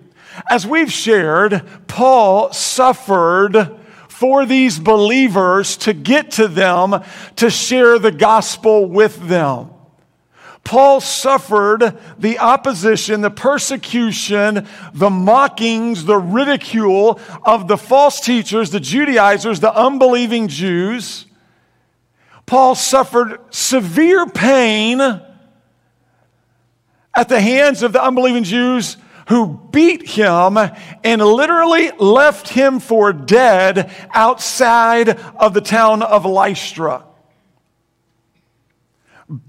As 0.50 0.66
we've 0.66 0.92
shared, 0.92 1.62
Paul 1.88 2.52
suffered 2.52 3.78
for 4.08 4.48
these 4.48 4.80
believers 4.80 5.78
to 5.78 5.94
get 5.94 6.32
to 6.32 6.48
them 6.48 7.04
to 7.36 7.52
share 7.52 8.00
the 8.00 8.12
gospel 8.12 8.88
with 8.88 9.28
them. 9.28 9.70
Paul 10.64 11.02
suffered 11.02 11.98
the 12.18 12.40
opposition, 12.40 13.22
the 13.22 13.30
persecution, 13.30 14.68
the 14.94 15.10
mockings, 15.10 16.06
the 16.06 16.18
ridicule 16.18 17.20
of 17.44 17.68
the 17.68 17.78
false 17.78 18.22
teachers, 18.22 18.72
the 18.72 18.80
Judaizers, 18.80 19.60
the 19.60 19.76
unbelieving 19.76 20.48
Jews. 20.48 21.26
Paul 22.46 22.76
suffered 22.76 23.40
severe 23.54 24.26
pain 24.26 25.02
at 25.02 25.20
the 27.30 27.42
hands 27.42 27.84
of 27.84 27.94
the 27.94 28.04
unbelieving 28.04 28.44
Jews 28.44 28.98
who 29.28 29.60
beat 29.72 30.08
him 30.08 30.58
and 30.58 31.22
literally 31.22 31.92
left 31.92 32.50
him 32.50 32.80
for 32.80 33.14
dead 33.14 33.92
outside 34.14 35.10
of 35.10 35.54
the 35.54 35.62
town 35.62 36.02
of 36.02 36.26
Lystra. 36.26 37.06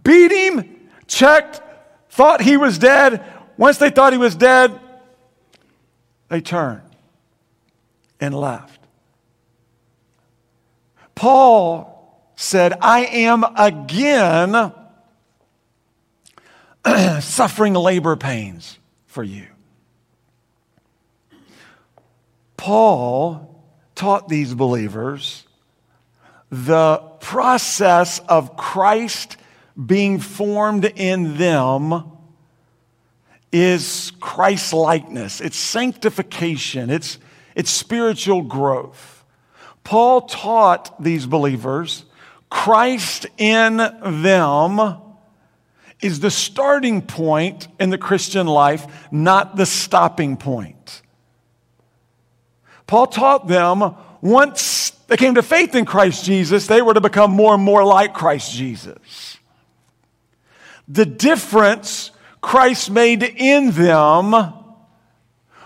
Beat 0.03 0.31
him 0.31 0.74
checked, 1.07 1.61
thought 2.11 2.41
he 2.41 2.57
was 2.57 2.79
dead. 2.79 3.25
Once 3.57 3.79
they 3.79 3.91
thought 3.91 4.13
he 4.13 4.19
was 4.19 4.35
dead, 4.35 4.79
they 6.29 6.41
turned 6.41 6.83
and 8.21 8.35
left. 8.35 8.81
Paul 11.15 11.95
said, 12.37 12.75
I 12.81 13.07
am 13.07 13.45
again 13.57 14.73
suffering 17.21 17.75
labor 17.75 18.17
pains 18.17 18.79
for 19.07 19.23
you. 19.23 19.47
Paul 22.57 23.63
taught 23.95 24.29
these 24.29 24.55
believers 24.55 25.45
the 26.51 26.97
process 27.21 28.21
of 28.21 28.57
Christ 28.57 29.37
being 29.83 30.21
formed 30.21 30.85
in 30.85 31.37
them 31.37 32.05
is 33.53 34.13
Christ 34.21 34.73
likeness, 34.73 35.41
it's 35.41 35.57
sanctification, 35.57 36.91
it's, 36.91 37.19
it's 37.55 37.71
spiritual 37.71 38.43
growth. 38.43 39.25
Paul 39.85 40.23
taught 40.23 41.03
these 41.03 41.27
believers 41.27 42.05
Christ 42.51 43.27
in 43.37 43.77
them 43.77 44.97
is 46.01 46.21
the 46.21 46.31
starting 46.31 47.03
point 47.03 47.67
in 47.81 47.91
the 47.91 47.99
Christian 47.99 48.47
life, 48.47 49.09
not 49.11 49.57
the 49.57 49.67
stopping 49.67 50.37
point. 50.37 51.03
Paul 52.87 53.07
taught 53.07 53.49
them 53.49 53.95
once 54.21 54.91
they 55.09 55.17
came 55.17 55.35
to 55.35 55.43
faith 55.43 55.75
in 55.75 55.85
Christ 55.85 56.25
Jesus, 56.25 56.67
they 56.67 56.81
were 56.81 56.95
to 56.95 57.01
become 57.01 57.31
more 57.31 57.55
and 57.55 57.63
more 57.63 57.85
like 57.85 58.15
Christ 58.15 58.53
Jesus. 58.53 59.34
The 60.89 61.07
difference 61.07 62.11
Christ 62.41 62.91
made 62.91 63.23
in 63.23 63.71
them 63.71 64.53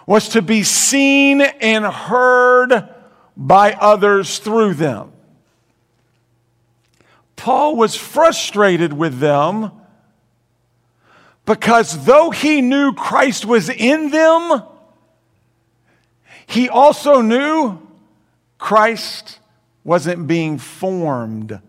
was 0.06 0.30
to 0.30 0.42
be 0.42 0.62
seen 0.62 1.40
and 1.40 1.84
heard 1.84 2.88
by 3.36 3.72
others 3.72 4.38
through 4.38 4.74
them. 4.74 5.12
Paul 7.36 7.76
was 7.76 7.94
frustrated 7.94 8.92
with 8.92 9.18
them 9.18 9.72
because 11.44 12.04
though 12.04 12.30
he 12.30 12.60
knew 12.60 12.92
Christ 12.92 13.44
was 13.44 13.68
in 13.68 14.10
them, 14.10 14.62
he 16.46 16.68
also 16.68 17.20
knew 17.20 17.78
Christ 18.58 19.38
wasn't 19.84 20.26
being 20.26 20.58
formed 20.58 21.60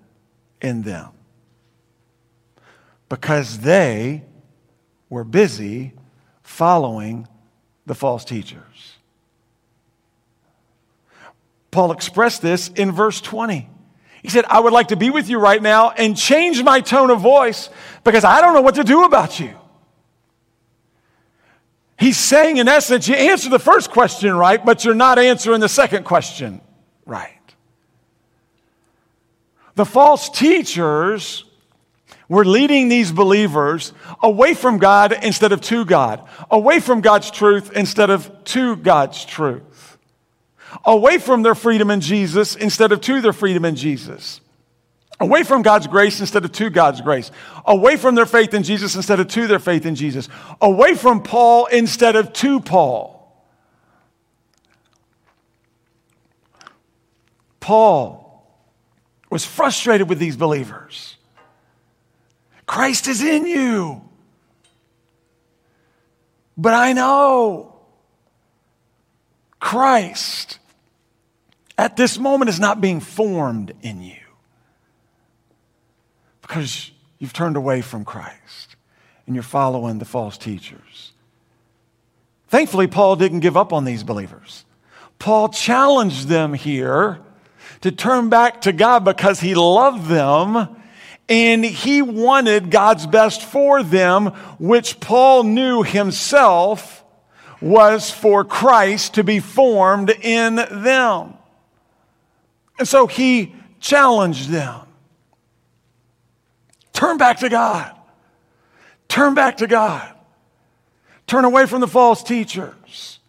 in 0.61 0.81
them 0.83 1.09
because 3.09 3.59
they 3.59 4.23
were 5.09 5.23
busy 5.23 5.93
following 6.43 7.27
the 7.85 7.95
false 7.95 8.23
teachers. 8.23 8.97
Paul 11.71 11.91
expressed 11.91 12.41
this 12.41 12.69
in 12.69 12.91
verse 12.91 13.19
20. 13.21 13.69
He 14.21 14.29
said, 14.29 14.45
I 14.45 14.59
would 14.59 14.73
like 14.73 14.89
to 14.89 14.95
be 14.95 15.09
with 15.09 15.29
you 15.29 15.39
right 15.39 15.61
now 15.61 15.91
and 15.91 16.15
change 16.15 16.61
my 16.63 16.81
tone 16.81 17.09
of 17.09 17.21
voice 17.21 17.69
because 18.03 18.23
I 18.23 18.41
don't 18.41 18.53
know 18.53 18.61
what 18.61 18.75
to 18.75 18.83
do 18.83 19.03
about 19.03 19.39
you. 19.39 19.55
He's 21.97 22.17
saying, 22.17 22.57
in 22.57 22.67
essence, 22.67 23.07
you 23.07 23.15
answer 23.15 23.49
the 23.49 23.59
first 23.59 23.91
question 23.91 24.33
right, 24.33 24.63
but 24.63 24.85
you're 24.85 24.95
not 24.95 25.19
answering 25.19 25.59
the 25.59 25.69
second 25.69 26.05
question 26.05 26.61
right. 27.05 27.35
The 29.75 29.85
false 29.85 30.29
teachers 30.29 31.43
were 32.29 32.45
leading 32.45 32.87
these 32.87 33.11
believers 33.11 33.91
away 34.23 34.53
from 34.53 34.77
God 34.77 35.11
instead 35.23 35.51
of 35.51 35.59
to 35.61 35.83
God, 35.83 36.25
away 36.49 36.79
from 36.79 37.01
God's 37.01 37.29
truth 37.29 37.73
instead 37.75 38.09
of 38.09 38.31
to 38.45 38.77
God's 38.77 39.25
truth 39.25 39.69
away 40.85 41.17
from 41.17 41.41
their 41.41 41.55
freedom 41.55 41.91
in 41.91 42.01
Jesus 42.01 42.55
instead 42.55 42.91
of 42.91 43.01
to 43.01 43.21
their 43.21 43.33
freedom 43.33 43.65
in 43.65 43.75
Jesus. 43.75 44.41
Away 45.19 45.43
from 45.43 45.63
God's 45.63 45.87
grace 45.87 46.19
instead 46.19 46.45
of 46.45 46.51
to 46.53 46.69
God's 46.69 47.01
grace. 47.01 47.29
Away 47.65 47.97
from 47.97 48.15
their 48.15 48.25
faith 48.25 48.53
in 48.53 48.63
Jesus 48.63 48.95
instead 48.95 49.19
of 49.19 49.27
to 49.29 49.47
their 49.47 49.59
faith 49.59 49.85
in 49.85 49.95
Jesus. 49.95 50.29
Away 50.61 50.95
from 50.95 51.23
Paul 51.23 51.65
instead 51.65 52.15
of 52.15 52.31
to 52.33 52.61
Paul. 52.61 53.15
Paul 57.59 58.25
was 59.29 59.45
frustrated 59.45 60.07
with 60.07 60.19
these 60.19 60.37
believers. 60.37 61.17
Christ 62.69 63.07
is 63.07 63.23
in 63.23 63.47
you. 63.47 63.99
But 66.55 66.75
I 66.75 66.93
know 66.93 67.73
Christ 69.59 70.59
at 71.79 71.97
this 71.97 72.19
moment 72.19 72.47
is 72.47 72.59
not 72.59 72.79
being 72.79 72.99
formed 72.99 73.73
in 73.81 74.03
you 74.03 74.21
because 76.43 76.91
you've 77.17 77.33
turned 77.33 77.57
away 77.57 77.81
from 77.81 78.05
Christ 78.05 78.75
and 79.25 79.35
you're 79.35 79.41
following 79.41 79.97
the 79.97 80.05
false 80.05 80.37
teachers. 80.37 81.13
Thankfully, 82.49 82.85
Paul 82.85 83.15
didn't 83.15 83.39
give 83.39 83.57
up 83.57 83.73
on 83.73 83.83
these 83.83 84.03
believers. 84.03 84.63
Paul 85.17 85.49
challenged 85.49 86.27
them 86.27 86.53
here 86.53 87.19
to 87.81 87.91
turn 87.91 88.29
back 88.29 88.61
to 88.61 88.71
God 88.71 89.03
because 89.03 89.39
he 89.39 89.55
loved 89.55 90.05
them 90.05 90.75
and 91.29 91.63
he 91.63 92.01
wanted 92.01 92.71
God's 92.71 93.05
best 93.05 93.43
for 93.43 93.83
them, 93.83 94.27
which 94.57 94.99
Paul 94.99 95.43
knew 95.43 95.83
himself 95.83 97.05
was 97.61 98.09
for 98.09 98.43
Christ 98.43 99.13
to 99.13 99.23
be 99.23 99.39
formed 99.39 100.09
in 100.09 100.55
them. 100.55 101.35
And 102.79 102.87
so 102.87 103.05
he 103.05 103.53
challenged 103.79 104.49
them 104.49 104.81
turn 106.93 107.17
back 107.17 107.39
to 107.39 107.47
God. 107.47 107.95
Turn 109.07 109.33
back 109.33 109.57
to 109.57 109.67
God. 109.67 110.13
Turn 111.27 111.45
away 111.45 111.65
from 111.65 111.79
the 111.79 111.87
false 111.87 112.21
teachers 112.21 113.19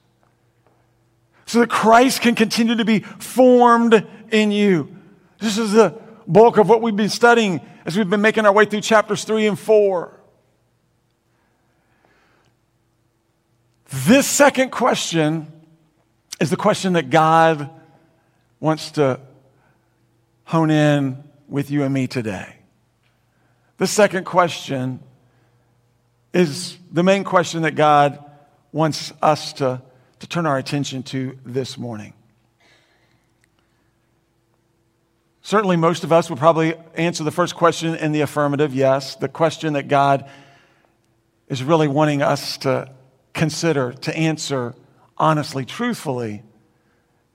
so 1.46 1.60
that 1.60 1.70
Christ 1.70 2.20
can 2.20 2.34
continue 2.34 2.76
to 2.76 2.84
be 2.84 3.00
formed 3.00 4.06
in 4.32 4.50
you. 4.50 4.96
This 5.38 5.56
is 5.56 5.72
the 5.72 5.94
bulk 6.26 6.58
of 6.58 6.68
what 6.68 6.82
we've 6.82 6.96
been 6.96 7.08
studying 7.08 7.60
as 7.90 7.96
we've 7.96 8.08
been 8.08 8.20
making 8.20 8.46
our 8.46 8.52
way 8.52 8.64
through 8.64 8.80
chapters 8.80 9.24
three 9.24 9.48
and 9.48 9.58
four. 9.58 10.16
This 14.06 14.28
second 14.28 14.70
question 14.70 15.50
is 16.38 16.50
the 16.50 16.56
question 16.56 16.92
that 16.92 17.10
God 17.10 17.68
wants 18.60 18.92
to 18.92 19.18
hone 20.44 20.70
in 20.70 21.24
with 21.48 21.72
you 21.72 21.82
and 21.82 21.92
me 21.92 22.06
today. 22.06 22.58
The 23.78 23.88
second 23.88 24.24
question 24.24 25.00
is 26.32 26.78
the 26.92 27.02
main 27.02 27.24
question 27.24 27.62
that 27.62 27.74
God 27.74 28.24
wants 28.70 29.12
us 29.20 29.52
to, 29.54 29.82
to 30.20 30.26
turn 30.28 30.46
our 30.46 30.58
attention 30.58 31.02
to 31.02 31.36
this 31.44 31.76
morning. 31.76 32.12
Certainly, 35.50 35.78
most 35.78 36.04
of 36.04 36.12
us 36.12 36.30
would 36.30 36.38
probably 36.38 36.74
answer 36.94 37.24
the 37.24 37.32
first 37.32 37.56
question 37.56 37.96
in 37.96 38.12
the 38.12 38.20
affirmative 38.20 38.72
yes. 38.72 39.16
The 39.16 39.28
question 39.28 39.72
that 39.72 39.88
God 39.88 40.30
is 41.48 41.64
really 41.64 41.88
wanting 41.88 42.22
us 42.22 42.56
to 42.58 42.88
consider, 43.32 43.92
to 43.94 44.16
answer 44.16 44.76
honestly, 45.18 45.64
truthfully, 45.64 46.44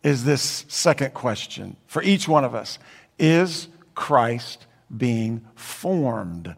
is 0.02 0.24
this 0.24 0.64
second 0.70 1.14
question 1.14 1.76
for 1.88 2.02
each 2.04 2.26
one 2.26 2.46
of 2.46 2.56
us. 2.56 2.80
Is 3.20 3.68
Christ 3.96 4.66
being 4.96 5.46
formed 5.54 6.56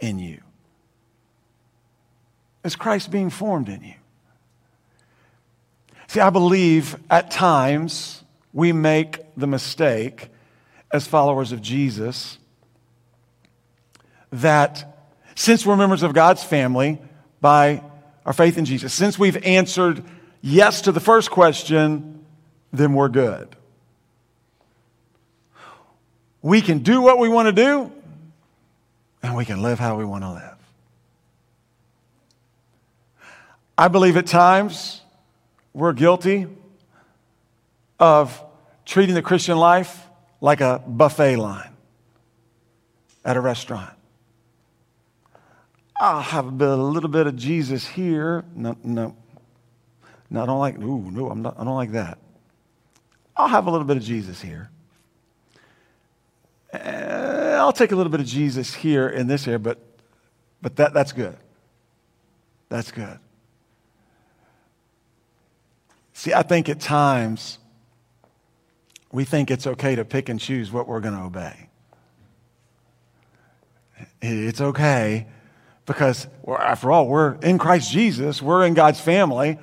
in 0.00 0.18
you? 0.18 0.42
Is 2.62 2.76
Christ 2.76 3.10
being 3.10 3.30
formed 3.30 3.70
in 3.70 3.82
you? 3.82 3.94
See, 6.08 6.20
I 6.20 6.28
believe 6.28 6.98
at 7.08 7.30
times 7.30 8.22
we 8.52 8.72
make 8.72 9.18
the 9.34 9.46
mistake 9.46 10.28
as 10.92 11.06
followers 11.06 11.52
of 11.52 11.62
Jesus 11.62 12.38
that 14.32 15.02
since 15.34 15.64
we're 15.64 15.76
members 15.76 16.02
of 16.02 16.14
God's 16.14 16.42
family 16.42 17.00
by 17.40 17.82
our 18.26 18.32
faith 18.32 18.58
in 18.58 18.64
Jesus, 18.64 18.92
since 18.92 19.18
we've 19.18 19.36
answered 19.44 20.04
yes 20.40 20.82
to 20.82 20.92
the 20.92 21.00
first 21.00 21.30
question, 21.30 22.24
then 22.72 22.94
we're 22.94 23.08
good. 23.08 23.56
We 26.42 26.60
can 26.60 26.80
do 26.80 27.02
what 27.02 27.18
we 27.18 27.28
want 27.28 27.46
to 27.46 27.52
do, 27.52 27.92
and 29.22 29.36
we 29.36 29.44
can 29.44 29.62
live 29.62 29.78
how 29.78 29.96
we 29.96 30.04
want 30.04 30.24
to 30.24 30.32
live. 30.32 30.56
I 33.76 33.88
believe 33.88 34.16
at 34.16 34.26
times 34.26 35.00
we're 35.72 35.92
guilty 35.92 36.46
of 37.98 38.42
treating 38.84 39.14
the 39.14 39.22
Christian 39.22 39.56
life 39.56 40.06
like 40.40 40.60
a 40.60 40.82
buffet 40.86 41.36
line 41.36 41.70
at 43.24 43.36
a 43.36 43.40
restaurant. 43.40 43.92
I'll 45.96 46.22
have 46.22 46.46
a, 46.46 46.50
bit, 46.50 46.68
a 46.68 46.76
little 46.76 47.10
bit 47.10 47.26
of 47.26 47.36
Jesus 47.36 47.86
here. 47.86 48.44
No, 48.54 48.76
no. 48.82 49.16
No, 50.30 50.42
I 50.42 50.46
don't 50.46 50.58
like, 50.58 50.78
ooh, 50.78 51.10
no, 51.10 51.28
I'm 51.28 51.42
not, 51.42 51.56
I 51.58 51.64
don't 51.64 51.74
like 51.74 51.92
that. 51.92 52.18
I'll 53.36 53.48
have 53.48 53.66
a 53.66 53.70
little 53.70 53.86
bit 53.86 53.96
of 53.96 54.02
Jesus 54.02 54.40
here. 54.40 54.70
Eh, 56.72 57.56
I'll 57.58 57.72
take 57.72 57.92
a 57.92 57.96
little 57.96 58.12
bit 58.12 58.20
of 58.20 58.26
Jesus 58.26 58.74
here 58.74 59.08
in 59.08 59.26
this 59.26 59.46
area, 59.46 59.58
but, 59.58 59.78
but 60.62 60.76
that, 60.76 60.94
that's 60.94 61.12
good. 61.12 61.36
That's 62.68 62.92
good. 62.92 63.18
See, 66.12 66.32
I 66.32 66.42
think 66.42 66.68
at 66.68 66.80
times 66.80 67.58
we 69.12 69.24
think 69.24 69.50
it's 69.50 69.66
okay 69.66 69.96
to 69.96 70.04
pick 70.04 70.28
and 70.28 70.38
choose 70.38 70.70
what 70.70 70.86
we're 70.86 71.00
going 71.00 71.16
to 71.16 71.22
obey. 71.22 71.68
It's 74.22 74.60
okay 74.60 75.26
because, 75.86 76.26
after 76.46 76.92
all, 76.92 77.08
we're 77.08 77.34
in 77.36 77.58
Christ 77.58 77.90
Jesus, 77.90 78.40
we're 78.40 78.64
in 78.66 78.74
God's 78.74 79.00
family. 79.00 79.58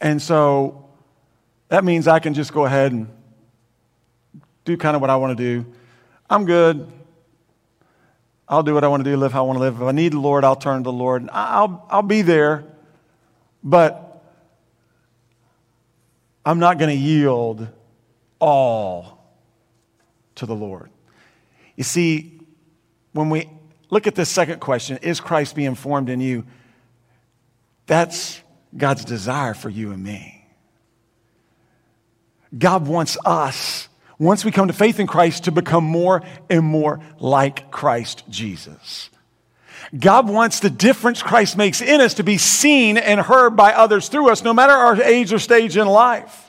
And 0.00 0.20
so 0.20 0.88
that 1.68 1.84
means 1.84 2.06
I 2.06 2.18
can 2.18 2.34
just 2.34 2.52
go 2.52 2.64
ahead 2.64 2.92
and 2.92 3.08
do 4.64 4.76
kind 4.76 4.94
of 4.94 5.00
what 5.00 5.10
I 5.10 5.16
want 5.16 5.36
to 5.36 5.42
do. 5.42 5.66
I'm 6.28 6.44
good. 6.44 6.92
I'll 8.48 8.62
do 8.62 8.74
what 8.74 8.84
I 8.84 8.88
want 8.88 9.04
to 9.04 9.10
do, 9.10 9.16
live 9.16 9.32
how 9.32 9.44
I 9.44 9.46
want 9.46 9.56
to 9.56 9.60
live. 9.60 9.76
If 9.76 9.82
I 9.82 9.92
need 9.92 10.12
the 10.12 10.20
Lord, 10.20 10.44
I'll 10.44 10.54
turn 10.56 10.78
to 10.78 10.84
the 10.84 10.92
Lord. 10.92 11.28
I'll, 11.32 11.84
I'll 11.90 12.02
be 12.02 12.22
there, 12.22 12.64
but 13.64 14.22
I'm 16.44 16.60
not 16.60 16.78
going 16.78 16.90
to 16.90 16.96
yield 16.96 17.66
all 18.38 19.24
to 20.36 20.46
the 20.46 20.54
Lord. 20.54 20.90
You 21.76 21.84
see, 21.84 22.40
when 23.12 23.30
we 23.30 23.48
look 23.90 24.06
at 24.06 24.14
this 24.14 24.28
second 24.28 24.60
question, 24.60 24.98
is 25.02 25.20
Christ 25.20 25.54
being 25.54 25.74
formed 25.74 26.08
in 26.08 26.20
you? 26.20 26.44
That's 27.86 28.40
God's 28.76 29.04
desire 29.04 29.54
for 29.54 29.70
you 29.70 29.92
and 29.92 30.02
me. 30.02 30.44
God 32.56 32.86
wants 32.86 33.18
us, 33.24 33.88
once 34.18 34.44
we 34.44 34.50
come 34.50 34.68
to 34.68 34.72
faith 34.72 34.98
in 34.98 35.06
Christ, 35.06 35.44
to 35.44 35.52
become 35.52 35.84
more 35.84 36.22
and 36.48 36.64
more 36.64 37.00
like 37.18 37.70
Christ 37.70 38.24
Jesus. 38.28 39.10
God 39.96 40.28
wants 40.28 40.60
the 40.60 40.70
difference 40.70 41.22
Christ 41.22 41.56
makes 41.56 41.80
in 41.80 42.00
us 42.00 42.14
to 42.14 42.22
be 42.22 42.38
seen 42.38 42.96
and 42.98 43.20
heard 43.20 43.56
by 43.56 43.72
others 43.72 44.08
through 44.08 44.30
us, 44.30 44.42
no 44.42 44.52
matter 44.52 44.72
our 44.72 45.00
age 45.02 45.32
or 45.32 45.38
stage 45.38 45.76
in 45.76 45.86
life. 45.86 46.45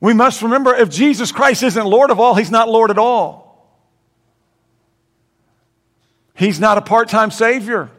We 0.00 0.14
must 0.14 0.42
remember 0.42 0.74
if 0.74 0.90
Jesus 0.90 1.32
Christ 1.32 1.62
isn't 1.62 1.84
Lord 1.84 2.10
of 2.10 2.20
all, 2.20 2.34
He's 2.34 2.50
not 2.50 2.68
Lord 2.68 2.90
at 2.90 2.98
all. 2.98 3.48
He's 6.34 6.60
not 6.60 6.78
a 6.78 6.82
part 6.82 7.08
time 7.08 7.30
Savior, 7.30 7.90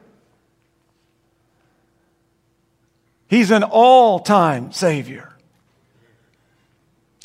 He's 3.28 3.52
an 3.52 3.64
all 3.64 4.20
time 4.20 4.72
Savior. 4.72 5.26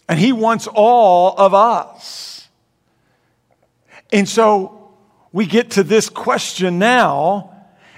And 0.07 0.19
He 0.19 0.33
wants 0.33 0.67
all 0.67 1.35
of 1.39 1.55
us. 1.55 2.47
And 4.13 4.29
so 4.29 4.95
we 5.33 5.47
get 5.47 5.73
to 5.73 5.83
this 5.83 6.11
question 6.11 6.79
now. 6.79 7.51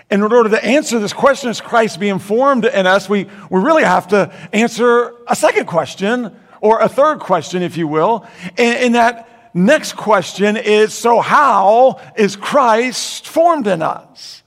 And 0.09 0.23
in 0.23 0.33
order 0.33 0.49
to 0.51 0.65
answer 0.65 1.01
this 1.01 1.13
question, 1.13 1.51
as 1.51 1.61
Christ 1.61 1.99
being 1.99 2.21
formed 2.21 2.65
in 2.65 2.87
us, 2.87 3.09
we, 3.09 3.25
we 3.51 3.61
really 3.61 3.83
have 3.83 4.07
to 4.09 4.33
answer 4.53 5.13
a 5.27 5.35
second 5.35 5.67
question, 5.67 6.35
or 6.61 6.81
a 6.81 6.89
third 6.89 7.21
question, 7.21 7.63
if 7.63 7.77
you 7.77 7.89
will. 7.89 8.27
And, 8.57 8.79
and 8.79 8.95
that 8.95 9.29
next 9.55 9.95
question 9.95 10.57
is 10.57 10.95
so, 10.95 11.21
how 11.21 12.01
is 12.17 12.37
Christ 12.37 13.27
formed 13.27 13.67
in 13.67 13.83
us? 13.83 14.43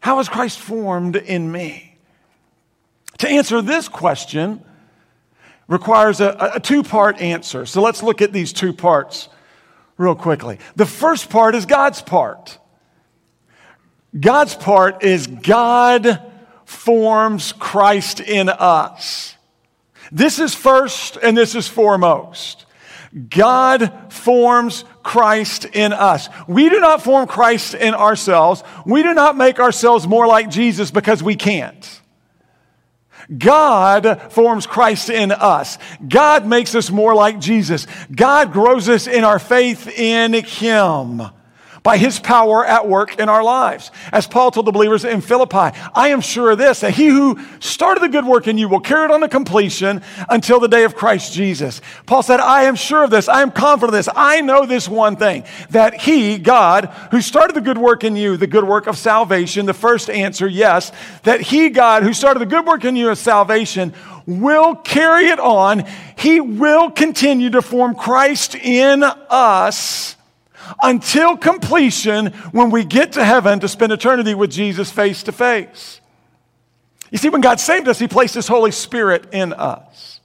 How 0.00 0.18
is 0.18 0.28
Christ 0.28 0.58
formed 0.58 1.16
in 1.16 1.50
me? 1.50 1.96
To 3.18 3.28
answer 3.28 3.62
this 3.62 3.88
question, 3.88 4.64
requires 5.68 6.20
a, 6.20 6.52
a 6.54 6.60
two 6.60 6.82
part 6.82 7.20
answer. 7.20 7.66
So 7.66 7.82
let's 7.82 8.02
look 8.02 8.22
at 8.22 8.32
these 8.32 8.52
two 8.52 8.72
parts 8.72 9.28
real 9.96 10.14
quickly. 10.14 10.58
The 10.76 10.86
first 10.86 11.30
part 11.30 11.54
is 11.54 11.66
God's 11.66 12.02
part. 12.02 12.58
God's 14.18 14.54
part 14.54 15.02
is 15.02 15.26
God 15.26 16.22
forms 16.64 17.52
Christ 17.52 18.20
in 18.20 18.48
us. 18.48 19.34
This 20.12 20.38
is 20.38 20.54
first 20.54 21.16
and 21.16 21.36
this 21.36 21.54
is 21.54 21.66
foremost. 21.66 22.66
God 23.28 24.12
forms 24.12 24.84
Christ 25.02 25.64
in 25.64 25.92
us. 25.92 26.28
We 26.46 26.68
do 26.68 26.80
not 26.80 27.02
form 27.02 27.26
Christ 27.26 27.74
in 27.74 27.94
ourselves. 27.94 28.62
We 28.86 29.02
do 29.02 29.14
not 29.14 29.36
make 29.36 29.58
ourselves 29.58 30.06
more 30.06 30.26
like 30.26 30.50
Jesus 30.50 30.90
because 30.90 31.22
we 31.22 31.34
can't. 31.34 32.00
God 33.36 34.32
forms 34.32 34.66
Christ 34.66 35.08
in 35.08 35.32
us. 35.32 35.78
God 36.06 36.46
makes 36.46 36.74
us 36.74 36.90
more 36.90 37.14
like 37.14 37.38
Jesus. 37.38 37.86
God 38.14 38.52
grows 38.52 38.88
us 38.88 39.06
in 39.06 39.24
our 39.24 39.38
faith 39.38 39.88
in 39.88 40.34
Him 40.34 41.22
by 41.82 41.96
his 41.96 42.18
power 42.20 42.64
at 42.64 42.88
work 42.88 43.18
in 43.18 43.28
our 43.28 43.42
lives. 43.42 43.90
As 44.12 44.26
Paul 44.26 44.50
told 44.50 44.66
the 44.66 44.72
believers 44.72 45.04
in 45.04 45.20
Philippi, 45.20 45.76
I 45.94 46.08
am 46.08 46.20
sure 46.20 46.52
of 46.52 46.58
this, 46.58 46.80
that 46.80 46.94
he 46.94 47.08
who 47.08 47.40
started 47.60 48.02
the 48.02 48.08
good 48.08 48.24
work 48.24 48.46
in 48.46 48.58
you 48.58 48.68
will 48.68 48.80
carry 48.80 49.06
it 49.06 49.10
on 49.10 49.20
to 49.20 49.28
completion 49.28 50.02
until 50.28 50.60
the 50.60 50.68
day 50.68 50.84
of 50.84 50.94
Christ 50.94 51.32
Jesus. 51.32 51.80
Paul 52.06 52.22
said, 52.22 52.40
I 52.40 52.64
am 52.64 52.76
sure 52.76 53.04
of 53.04 53.10
this. 53.10 53.28
I 53.28 53.42
am 53.42 53.50
confident 53.50 53.88
of 53.88 53.94
this. 53.94 54.08
I 54.14 54.40
know 54.40 54.64
this 54.64 54.88
one 54.88 55.16
thing, 55.16 55.44
that 55.70 56.00
he, 56.00 56.38
God, 56.38 56.86
who 57.10 57.20
started 57.20 57.54
the 57.54 57.60
good 57.60 57.78
work 57.78 58.04
in 58.04 58.14
you, 58.14 58.36
the 58.36 58.46
good 58.46 58.64
work 58.64 58.86
of 58.86 58.96
salvation, 58.96 59.66
the 59.66 59.74
first 59.74 60.08
answer, 60.08 60.46
yes, 60.46 60.92
that 61.24 61.40
he, 61.40 61.68
God, 61.68 62.04
who 62.04 62.12
started 62.12 62.40
the 62.40 62.46
good 62.46 62.66
work 62.66 62.84
in 62.84 62.94
you 62.94 63.10
of 63.10 63.18
salvation, 63.18 63.92
will 64.26 64.76
carry 64.76 65.26
it 65.26 65.40
on. 65.40 65.84
He 66.16 66.40
will 66.40 66.90
continue 66.90 67.50
to 67.50 67.62
form 67.62 67.96
Christ 67.96 68.54
in 68.54 69.02
us 69.02 70.16
until 70.82 71.36
completion 71.36 72.26
when 72.52 72.70
we 72.70 72.84
get 72.84 73.12
to 73.12 73.24
heaven 73.24 73.60
to 73.60 73.68
spend 73.68 73.92
eternity 73.92 74.34
with 74.34 74.50
Jesus 74.50 74.90
face 74.90 75.22
to 75.24 75.32
face. 75.32 76.00
You 77.10 77.18
see, 77.18 77.28
when 77.28 77.40
God 77.40 77.60
saved 77.60 77.88
us, 77.88 77.98
He 77.98 78.08
placed 78.08 78.34
His 78.34 78.48
Holy 78.48 78.70
Spirit 78.70 79.26
in 79.32 79.52
us. 79.52 80.20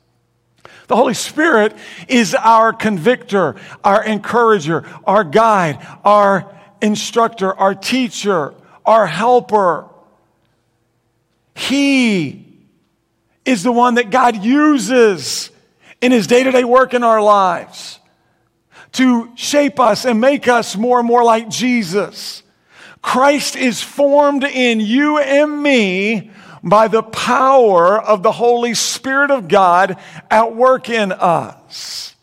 The 0.88 0.95
Holy 0.95 1.13
Spirit 1.13 1.75
is 2.07 2.33
our 2.33 2.71
convictor, 2.71 3.55
our 3.83 4.03
encourager, 4.03 4.86
our 5.03 5.25
guide, 5.25 5.86
our 6.05 6.57
instructor, 6.81 7.53
our 7.53 7.75
teacher, 7.75 8.53
our 8.86 9.05
helper. 9.05 9.89
He 11.55 12.45
is 13.43 13.63
the 13.63 13.71
one 13.71 13.95
that 13.95 14.10
God 14.10 14.43
uses 14.43 15.49
in 15.99 16.13
His 16.13 16.25
day 16.25 16.43
to 16.43 16.51
day 16.51 16.63
work 16.63 16.93
in 16.93 17.03
our 17.03 17.21
lives 17.21 17.96
to 18.93 19.32
shape 19.36 19.80
us 19.80 20.06
and 20.06 20.19
make 20.19 20.47
us 20.47 20.76
more 20.76 21.00
and 21.00 21.08
more 21.08 21.23
like 21.23 21.50
Jesus. 21.50 22.43
Christ 23.02 23.56
is 23.56 23.82
formed 23.82 24.43
in 24.43 24.80
you 24.80 25.17
and 25.19 25.62
me 25.62 26.32
by 26.63 26.88
the 26.88 27.04
power 27.04 28.02
of 28.02 28.23
the 28.23 28.32
Holy 28.32 28.73
Spirit 28.73 29.32
of 29.32 29.47
God 29.47 29.97
at 30.30 30.56
work 30.56 30.89
in 30.89 31.12
us. 31.12 32.15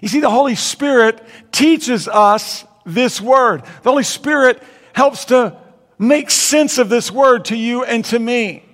You 0.00 0.08
see, 0.08 0.20
the 0.20 0.30
Holy 0.30 0.54
Spirit 0.54 1.22
teaches 1.52 2.08
us 2.08 2.64
this 2.84 3.20
word. 3.20 3.62
The 3.82 3.90
Holy 3.90 4.02
Spirit 4.02 4.62
helps 4.92 5.26
to 5.26 5.56
make 5.98 6.30
sense 6.30 6.78
of 6.78 6.88
this 6.88 7.10
word 7.10 7.46
to 7.46 7.56
you 7.56 7.84
and 7.84 8.04
to 8.06 8.18
me. 8.18 8.65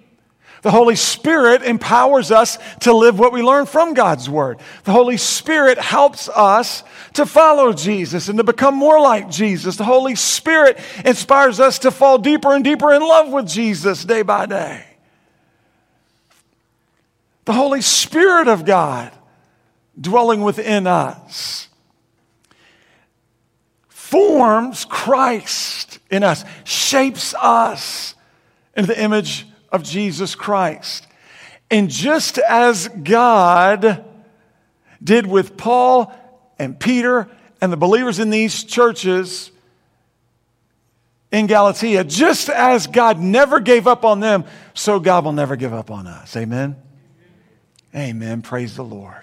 The 0.63 0.71
Holy 0.71 0.95
Spirit 0.95 1.63
empowers 1.63 2.31
us 2.31 2.57
to 2.81 2.93
live 2.93 3.19
what 3.19 3.33
we 3.33 3.43
learn 3.43 3.67
from 3.67 3.95
God's 3.95 4.31
Word. 4.31 4.61
The 4.85 4.93
Holy 4.93 5.17
Spirit 5.17 5.77
helps 5.77 6.29
us 6.29 6.85
to 7.15 7.27
follow 7.27 7.73
Jesus 7.73 8.29
and 8.29 8.39
to 8.39 8.45
become 8.45 8.77
more 8.77 9.01
like 9.01 9.29
Jesus. 9.29 9.77
The 9.77 9.85
Holy 9.85 10.15
Spirit 10.15 10.79
inspires 11.05 11.59
us 11.59 11.81
to 11.81 11.91
fall 11.91 12.17
deeper 12.17 12.55
and 12.55 12.63
deeper 12.63 12.93
in 12.93 13.03
love 13.03 13.33
with 13.33 13.49
Jesus 13.49 14.05
day 14.05 14.23
by 14.23 14.47
day. 14.47 14.87
The 17.45 17.55
Holy 17.55 17.83
Spirit 17.83 18.47
of 18.47 18.65
God 18.65 19.11
dwelling 20.01 20.43
within 20.43 20.87
us 20.87 21.69
forms 23.89 24.85
Christ 24.85 25.99
in 26.09 26.23
us, 26.23 26.45
shapes 26.63 27.35
us 27.35 28.15
into 28.77 28.87
the 28.87 29.03
image 29.03 29.47
of 29.73 29.83
Jesus 29.83 30.35
Christ. 30.35 31.07
And 31.71 31.89
just 31.89 32.39
as 32.39 32.89
God 32.89 34.05
did 35.03 35.27
with 35.27 35.57
Paul 35.57 36.13
and 36.59 36.79
Peter 36.79 37.29
and 37.61 37.73
the 37.73 37.77
believers 37.77 38.19
in 38.19 38.31
these 38.31 38.63
churches 38.63 39.51
in 41.33 41.47
Galatia, 41.47 42.05
just 42.05 42.51
as 42.51 42.87
God 42.87 43.19
never 43.19 43.59
gave 43.59 43.87
up 43.87 44.05
on 44.05 44.21
them, 44.21 44.45
so 44.75 45.01
God 45.01 45.25
will 45.25 45.33
never 45.33 45.57
give 45.57 45.73
up 45.73 45.91
on 45.91 46.07
us. 46.07 46.37
Amen? 46.37 46.77
Amen. 47.95 48.43
Praise 48.43 48.77
the 48.77 48.85
Lord. 48.85 49.23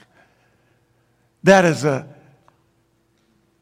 That 1.44 1.66
is 1.66 1.86
a 1.86 2.08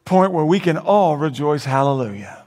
point 0.06 0.32
where 0.32 0.46
we 0.46 0.62
can 0.62 0.78
all 0.78 1.18
rejoice. 1.18 1.66
Hallelujah. 1.66 2.46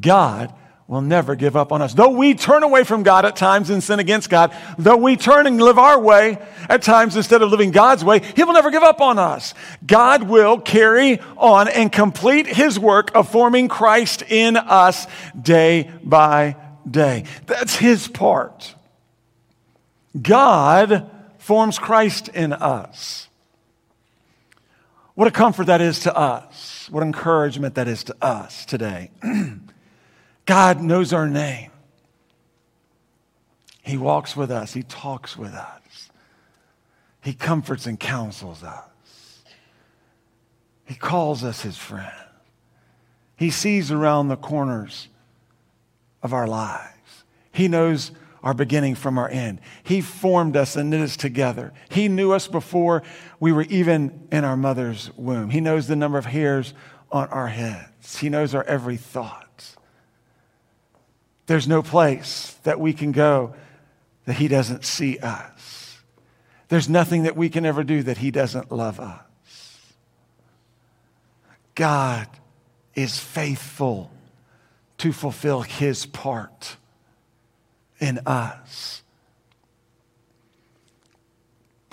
God 0.00 0.52
will 0.86 1.00
never 1.00 1.34
give 1.34 1.56
up 1.56 1.72
on 1.72 1.80
us. 1.80 1.94
Though 1.94 2.10
we 2.10 2.34
turn 2.34 2.62
away 2.62 2.84
from 2.84 3.02
God 3.02 3.24
at 3.24 3.36
times 3.36 3.70
and 3.70 3.82
sin 3.82 4.00
against 4.00 4.28
God, 4.28 4.54
though 4.76 4.96
we 4.96 5.16
turn 5.16 5.46
and 5.46 5.60
live 5.60 5.78
our 5.78 5.98
way 5.98 6.38
at 6.68 6.82
times 6.82 7.16
instead 7.16 7.40
of 7.40 7.50
living 7.50 7.70
God's 7.70 8.04
way, 8.04 8.20
He 8.36 8.44
will 8.44 8.52
never 8.52 8.70
give 8.70 8.82
up 8.82 9.00
on 9.00 9.18
us. 9.18 9.54
God 9.86 10.24
will 10.24 10.58
carry 10.60 11.20
on 11.36 11.68
and 11.68 11.90
complete 11.90 12.46
His 12.46 12.78
work 12.78 13.14
of 13.14 13.30
forming 13.30 13.68
Christ 13.68 14.22
in 14.28 14.56
us 14.56 15.06
day 15.40 15.90
by 16.02 16.56
day. 16.88 17.24
That's 17.46 17.76
His 17.76 18.06
part. 18.06 18.74
God 20.20 21.10
forms 21.38 21.78
Christ 21.78 22.28
in 22.28 22.52
us. 22.52 23.28
What 25.14 25.28
a 25.28 25.30
comfort 25.30 25.68
that 25.68 25.80
is 25.80 26.00
to 26.00 26.14
us. 26.14 26.88
What 26.90 27.02
encouragement 27.02 27.76
that 27.76 27.88
is 27.88 28.04
to 28.04 28.16
us 28.20 28.66
today. 28.66 29.10
God 30.46 30.80
knows 30.80 31.12
our 31.12 31.28
name. 31.28 31.70
He 33.82 33.96
walks 33.96 34.36
with 34.36 34.50
us, 34.50 34.72
He 34.72 34.82
talks 34.82 35.36
with 35.36 35.52
us, 35.52 36.10
He 37.22 37.34
comforts 37.34 37.86
and 37.86 38.00
counsels 38.00 38.62
us. 38.62 38.84
He 40.86 40.94
calls 40.94 41.44
us 41.44 41.62
His 41.62 41.76
friend. 41.76 42.12
He 43.36 43.50
sees 43.50 43.90
around 43.90 44.28
the 44.28 44.36
corners 44.36 45.08
of 46.22 46.32
our 46.32 46.46
lives. 46.46 47.24
He 47.52 47.68
knows 47.68 48.12
our 48.42 48.54
beginning 48.54 48.94
from 48.94 49.18
our 49.18 49.28
end. 49.28 49.60
He 49.82 50.00
formed 50.00 50.56
us 50.56 50.76
and 50.76 50.90
knit 50.90 51.00
us 51.00 51.16
together. 51.16 51.72
He 51.88 52.08
knew 52.08 52.32
us 52.32 52.46
before 52.46 53.02
we 53.40 53.52
were 53.52 53.62
even 53.62 54.28
in 54.30 54.44
our 54.44 54.56
mother's 54.56 55.10
womb. 55.16 55.50
He 55.50 55.60
knows 55.60 55.86
the 55.86 55.96
number 55.96 56.18
of 56.18 56.26
hairs 56.26 56.74
on 57.10 57.28
our 57.28 57.48
heads. 57.48 58.18
He 58.18 58.28
knows 58.28 58.54
our 58.54 58.64
every 58.64 58.98
thought. 58.98 59.43
There's 61.46 61.68
no 61.68 61.82
place 61.82 62.56
that 62.64 62.80
we 62.80 62.92
can 62.92 63.12
go 63.12 63.54
that 64.24 64.34
He 64.36 64.48
doesn't 64.48 64.84
see 64.84 65.18
us. 65.18 65.98
There's 66.68 66.88
nothing 66.88 67.24
that 67.24 67.36
we 67.36 67.48
can 67.50 67.66
ever 67.66 67.84
do 67.84 68.02
that 68.04 68.18
He 68.18 68.30
doesn't 68.30 68.72
love 68.72 68.98
us. 68.98 69.20
God 71.74 72.28
is 72.94 73.18
faithful 73.18 74.10
to 74.98 75.12
fulfill 75.12 75.62
His 75.62 76.06
part 76.06 76.76
in 78.00 78.20
us. 78.26 79.02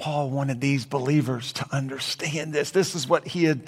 Paul 0.01 0.31
wanted 0.31 0.59
these 0.59 0.85
believers 0.85 1.53
to 1.53 1.65
understand 1.71 2.53
this. 2.53 2.71
This 2.71 2.95
is 2.95 3.07
what 3.07 3.27
he 3.27 3.43
had 3.43 3.61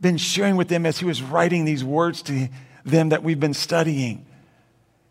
been 0.00 0.16
sharing 0.16 0.54
with 0.54 0.68
them 0.68 0.86
as 0.86 0.98
he 0.98 1.04
was 1.04 1.20
writing 1.22 1.64
these 1.64 1.82
words 1.82 2.22
to 2.22 2.48
them 2.84 3.08
that 3.08 3.24
we've 3.24 3.40
been 3.40 3.52
studying. 3.52 4.24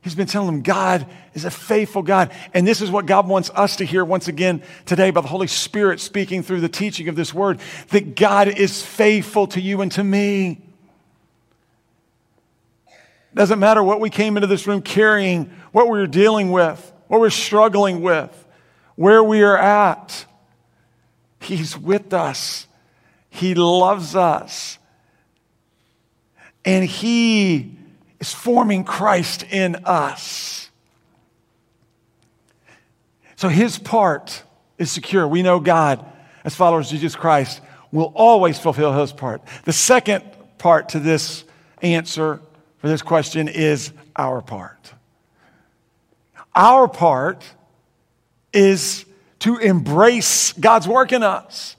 He's 0.02 0.16
been 0.16 0.28
telling 0.28 0.48
them 0.48 0.62
God 0.62 1.06
is 1.34 1.44
a 1.44 1.52
faithful 1.52 2.04
God. 2.04 2.32
And 2.54 2.66
this 2.66 2.82
is 2.82 2.90
what 2.90 3.06
God 3.06 3.28
wants 3.28 3.50
us 3.54 3.78
to 3.78 3.86
hear 3.86 4.06
once 4.06 4.28
again 4.28 4.64
today 4.86 5.12
by 5.12 5.22
the 5.22 5.28
Holy 5.28 5.48
Spirit 5.48 6.00
speaking 6.00 6.42
through 6.42 6.62
the 6.62 6.70
teaching 6.70 7.10
of 7.10 7.16
this 7.16 7.34
word 7.34 7.60
that 7.90 8.16
God 8.16 8.48
is 8.48 8.82
faithful 8.84 9.48
to 9.48 9.62
you 9.62 9.82
and 9.82 9.92
to 9.94 10.04
me. 10.04 10.62
Doesn't 13.34 13.60
matter 13.60 13.84
what 13.84 14.00
we 14.00 14.10
came 14.10 14.38
into 14.38 14.48
this 14.48 14.66
room 14.68 14.82
carrying, 14.82 15.52
what 15.72 15.90
we 15.90 16.00
are 16.00 16.08
dealing 16.08 16.52
with, 16.52 16.94
what 17.08 17.20
we're 17.20 17.30
struggling 17.30 18.02
with, 18.02 18.48
where 18.96 19.24
we 19.24 19.44
are 19.44 19.58
at. 19.58 20.26
He's 21.42 21.78
with 21.78 22.14
us. 22.14 22.68
He 23.30 23.54
loves 23.54 24.16
us. 24.16 24.80
And 26.66 26.86
He 26.86 27.79
is 28.20 28.34
forming 28.34 28.84
Christ 28.84 29.44
in 29.50 29.78
us. 29.86 30.70
So 33.36 33.48
His 33.48 33.80
part 33.80 34.44
is 34.78 34.92
secure. 34.92 35.28
We 35.28 35.42
know 35.42 35.60
God, 35.60 36.06
as 36.44 36.56
followers 36.56 36.88
of 36.88 37.00
Jesus 37.00 37.16
Christ, 37.16 37.62
will 37.92 38.12
always 38.16 38.60
fulfill 38.60 38.94
His 38.94 39.14
part. 39.14 39.42
The 39.66 39.74
second 39.74 40.24
part 40.58 40.90
to 40.90 41.00
this 41.00 41.44
answer 41.82 42.42
for 42.80 42.88
this 42.88 43.02
question 43.02 43.48
is 43.48 43.92
our 44.16 44.42
part. 44.42 44.94
Our 46.56 46.88
part 46.88 47.44
is 48.52 49.06
to 49.40 49.58
embrace 49.58 50.54
God's 50.54 50.88
work 50.88 51.12
in 51.12 51.24
us. 51.24 51.76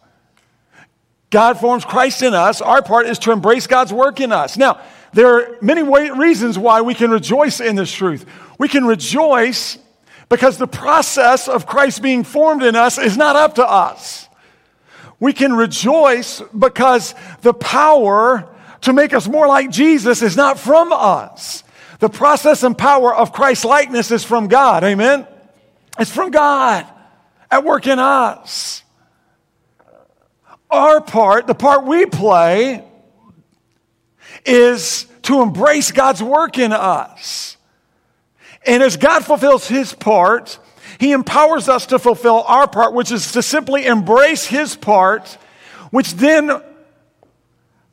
God 1.30 1.60
forms 1.60 1.84
Christ 1.84 2.22
in 2.22 2.34
us. 2.34 2.60
Our 2.60 2.82
part 2.82 3.06
is 3.06 3.18
to 3.20 3.32
embrace 3.32 3.66
God's 3.66 3.92
work 3.92 4.20
in 4.20 4.32
us. 4.32 4.56
Now, 4.56 4.80
there 5.12 5.34
are 5.34 5.58
many 5.60 5.82
reasons 5.82 6.58
why 6.58 6.82
we 6.82 6.94
can 6.94 7.10
rejoice 7.10 7.60
in 7.60 7.76
this 7.76 7.92
truth. 7.92 8.26
We 8.58 8.68
can 8.68 8.84
rejoice 8.84 9.78
because 10.28 10.58
the 10.58 10.68
process 10.68 11.48
of 11.48 11.66
Christ 11.66 12.02
being 12.02 12.22
formed 12.22 12.62
in 12.62 12.76
us 12.76 12.98
is 12.98 13.16
not 13.16 13.36
up 13.36 13.56
to 13.56 13.66
us. 13.66 14.28
We 15.18 15.32
can 15.32 15.52
rejoice 15.52 16.40
because 16.56 17.14
the 17.42 17.52
power 17.52 18.48
to 18.82 18.92
make 18.92 19.12
us 19.12 19.28
more 19.28 19.46
like 19.46 19.70
Jesus 19.70 20.22
is 20.22 20.36
not 20.36 20.58
from 20.58 20.92
us. 20.92 21.64
The 21.98 22.08
process 22.08 22.62
and 22.62 22.78
power 22.78 23.14
of 23.14 23.32
Christ's 23.32 23.64
likeness 23.66 24.10
is 24.10 24.24
from 24.24 24.48
God. 24.48 24.84
Amen? 24.84 25.26
It's 25.98 26.10
from 26.10 26.30
God 26.30 26.86
at 27.50 27.64
work 27.64 27.86
in 27.86 27.98
us. 27.98 28.82
Our 30.70 31.00
part, 31.00 31.46
the 31.46 31.54
part 31.54 31.84
we 31.84 32.06
play, 32.06 32.84
is 34.44 35.06
to 35.22 35.42
embrace 35.42 35.92
God's 35.92 36.22
work 36.22 36.58
in 36.58 36.72
us. 36.72 37.56
And 38.66 38.82
as 38.82 38.96
God 38.96 39.24
fulfills 39.24 39.66
his 39.66 39.92
part, 39.92 40.58
he 40.98 41.12
empowers 41.12 41.68
us 41.68 41.86
to 41.86 41.98
fulfill 41.98 42.42
our 42.46 42.68
part, 42.68 42.92
which 42.92 43.10
is 43.10 43.32
to 43.32 43.42
simply 43.42 43.86
embrace 43.86 44.44
his 44.44 44.76
part, 44.76 45.38
which 45.90 46.12
then 46.14 46.50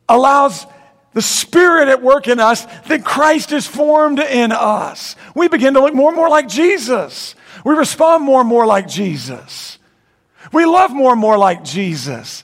allows 0.10 0.66
the 1.14 1.22
Spirit 1.22 1.88
at 1.88 2.04
work 2.04 2.28
in 2.28 2.40
us 2.40 2.66
that 2.88 3.04
Christ 3.04 3.52
is 3.52 3.66
formed 3.66 4.20
in 4.20 4.52
us. 4.52 5.16
We 5.36 5.48
begin 5.48 5.74
to 5.74 5.80
look 5.80 5.96
more 5.96 6.10
and 6.10 6.18
more 6.18 6.30
like 6.30 6.48
Jesus. 6.48 7.34
We 7.66 7.74
respond 7.76 8.24
more 8.24 8.42
and 8.42 8.50
more 8.50 8.66
like 8.66 8.88
Jesus. 8.88 9.80
We 10.54 10.66
love 10.66 10.92
more 10.92 11.14
and 11.14 11.20
more 11.20 11.38
like 11.38 11.64
Jesus. 11.64 12.44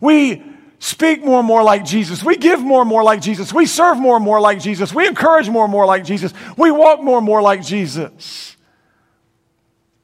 We 0.00 0.42
speak 0.82 1.24
more 1.24 1.38
and 1.38 1.46
more 1.46 1.62
like 1.62 1.84
Jesus. 1.84 2.24
We 2.24 2.36
give 2.36 2.60
more 2.60 2.80
and 2.80 2.88
more 2.88 3.04
like 3.04 3.22
Jesus. 3.22 3.54
We 3.54 3.66
serve 3.66 3.98
more 3.98 4.16
and 4.16 4.24
more 4.24 4.40
like 4.40 4.60
Jesus. 4.60 4.92
We 4.92 5.06
encourage 5.06 5.48
more 5.48 5.62
and 5.62 5.70
more 5.70 5.86
like 5.86 6.04
Jesus. 6.04 6.34
We 6.56 6.72
walk 6.72 7.00
more 7.00 7.18
and 7.18 7.24
more 7.24 7.40
like 7.40 7.62
Jesus. 7.62 8.56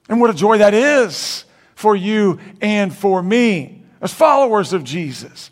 And 0.09 0.21
what 0.21 0.31
a 0.31 0.35
joy 0.35 0.59
that 0.59 0.75
is 0.75 1.45
for 1.75 1.97
you 1.97 2.39
and 2.61 2.95
for 2.95 3.21
me 3.21 3.83
as 4.01 4.15
followers 4.15 4.73
of 4.73 4.85
Jesus. 4.85 5.51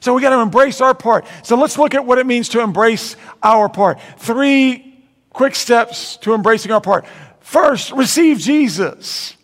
So 0.00 0.12
we 0.12 0.20
got 0.20 0.36
to 0.36 0.40
embrace 0.40 0.82
our 0.82 0.94
part. 0.94 1.26
So 1.42 1.56
let's 1.56 1.78
look 1.78 1.94
at 1.94 2.04
what 2.04 2.18
it 2.18 2.26
means 2.26 2.50
to 2.50 2.60
embrace 2.60 3.16
our 3.42 3.70
part. 3.70 3.98
Three 4.18 5.02
quick 5.30 5.54
steps 5.54 6.18
to 6.18 6.34
embracing 6.34 6.70
our 6.70 6.82
part. 6.82 7.06
First, 7.40 7.92
receive 7.92 8.38
Jesus. 8.40 9.38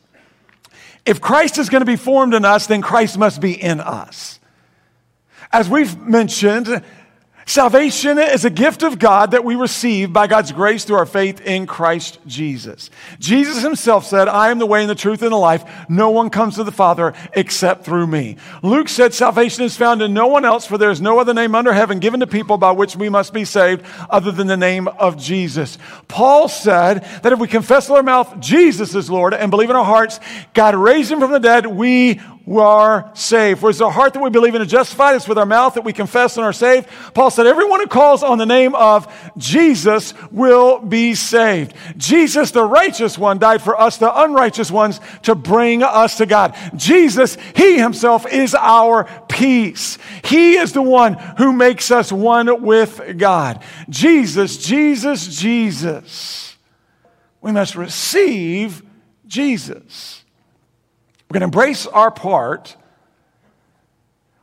If 1.07 1.23
Christ 1.23 1.57
is 1.57 1.71
going 1.71 1.81
to 1.81 1.87
be 1.87 1.97
formed 1.97 2.35
in 2.35 2.45
us, 2.45 2.67
then 2.67 2.83
Christ 2.83 3.17
must 3.17 3.41
be 3.41 3.55
in 3.55 3.81
us. 3.81 4.39
As 5.53 5.69
we've 5.69 5.99
mentioned, 5.99 6.83
Salvation 7.45 8.19
is 8.19 8.45
a 8.45 8.51
gift 8.51 8.83
of 8.83 8.99
God 8.99 9.33
that 9.33 9.45
we 9.45 9.57
receive 9.57 10.13
by 10.13 10.27
God's 10.29 10.53
grace 10.53 10.85
through 10.85 10.97
our 10.97 11.07
faith 11.07 11.41
in 11.41 11.67
Christ 11.67 12.21
Jesus. 12.27 12.89
Jesus 13.19 13.63
himself 13.63 14.07
said, 14.07 14.29
I 14.29 14.51
am 14.51 14.59
the 14.59 14.67
way 14.67 14.81
and 14.83 14.91
the 14.91 14.95
truth 14.95 15.23
and 15.23 15.33
the 15.33 15.37
life. 15.37 15.65
No 15.89 16.11
one 16.11 16.31
comes 16.31 16.55
to 16.55 16.65
the 16.65 16.71
Father 16.71 17.15
except 17.33 17.85
through 17.85 18.07
me. 18.07 18.37
Luke 18.63 18.89
said, 18.89 19.13
Salvation 19.13 19.65
is 19.65 19.77
found 19.77 20.03
in 20.03 20.15
no 20.15 20.29
one 20.29 20.45
else, 20.45 20.67
for 20.67 20.79
there 20.79 20.91
is 20.91 21.01
no 21.01 21.19
other 21.19 21.35
name 21.35 21.55
under 21.55 21.73
heaven 21.73 21.99
given 21.99 22.21
to 22.21 22.27
people 22.29 22.59
by 22.59 22.71
which 22.71 22.95
we 22.95 23.09
must 23.09 23.33
be 23.33 23.45
saved 23.45 23.85
other 24.09 24.31
than 24.31 24.47
the 24.47 24.57
name 24.57 24.87
of 24.87 25.19
Jesus. 25.19 25.79
Paul 26.07 26.49
said 26.49 27.05
that 27.23 27.33
if 27.33 27.41
we 27.41 27.49
confess 27.49 27.89
with 27.89 27.97
our 27.97 28.03
mouth 28.03 28.39
Jesus 28.39 28.95
is 28.95 29.11
Lord 29.11 29.35
and 29.35 29.51
believe 29.51 29.71
in 29.71 29.77
our 29.77 29.85
hearts 29.85 30.21
God 30.55 30.75
raised 30.75 31.11
him 31.11 31.19
from 31.19 31.33
the 31.33 31.41
dead, 31.41 31.67
we 31.67 32.21
are 32.49 33.11
saved. 33.15 33.61
For 33.61 33.71
it's 33.71 33.81
our 33.81 33.91
heart 33.91 34.15
that 34.15 34.23
we 34.23 34.31
believe 34.31 34.55
in 34.55 34.61
and 34.61 34.71
justified. 34.71 35.15
It's 35.15 35.29
with 35.29 35.39
our 35.39 35.47
mouth 35.47 35.75
that 35.75 35.85
we 35.85 35.93
confess 35.93 36.37
and 36.37 36.45
are 36.45 36.53
saved. 36.53 36.89
Paul 37.15 37.31
said, 37.31 37.47
everyone 37.47 37.81
who 37.81 37.87
calls 37.87 38.23
on 38.23 38.39
the 38.39 38.47
name 38.47 38.75
of 38.75 39.13
Jesus 39.37 40.15
will 40.31 40.81
be 40.81 41.15
saved. 41.15 41.75
Jesus, 41.97 42.51
the 42.51 42.65
righteous 42.65 43.17
one, 43.17 43.39
died 43.39 43.63
for 43.63 43.81
us, 43.81 43.97
the 43.97 44.23
unrighteous 44.23 44.71
ones, 44.71 45.01
to 45.23 45.35
bring 45.35 45.83
us 45.83 46.17
to 46.19 46.27
God. 46.27 46.57
Jesus, 46.77 47.37
He 47.55 47.79
Himself 47.79 48.27
is 48.27 48.55
our 48.55 49.05
peace. 49.29 49.99
He 50.25 50.57
is 50.57 50.73
the 50.73 50.83
one 50.83 51.15
who 51.39 51.53
makes 51.53 51.91
us 51.91 52.13
one 52.13 52.63
with 52.63 53.19
God. 53.19 53.63
Jesus, 53.89 54.57
Jesus, 54.59 55.39
Jesus. 55.39 56.57
We 57.41 57.53
must 57.53 57.75
receive 57.75 58.83
Jesus. 59.27 60.22
We're 61.33 61.39
going 61.39 61.51
to 61.51 61.59
embrace 61.59 61.87
our 61.87 62.11
part. 62.11 62.77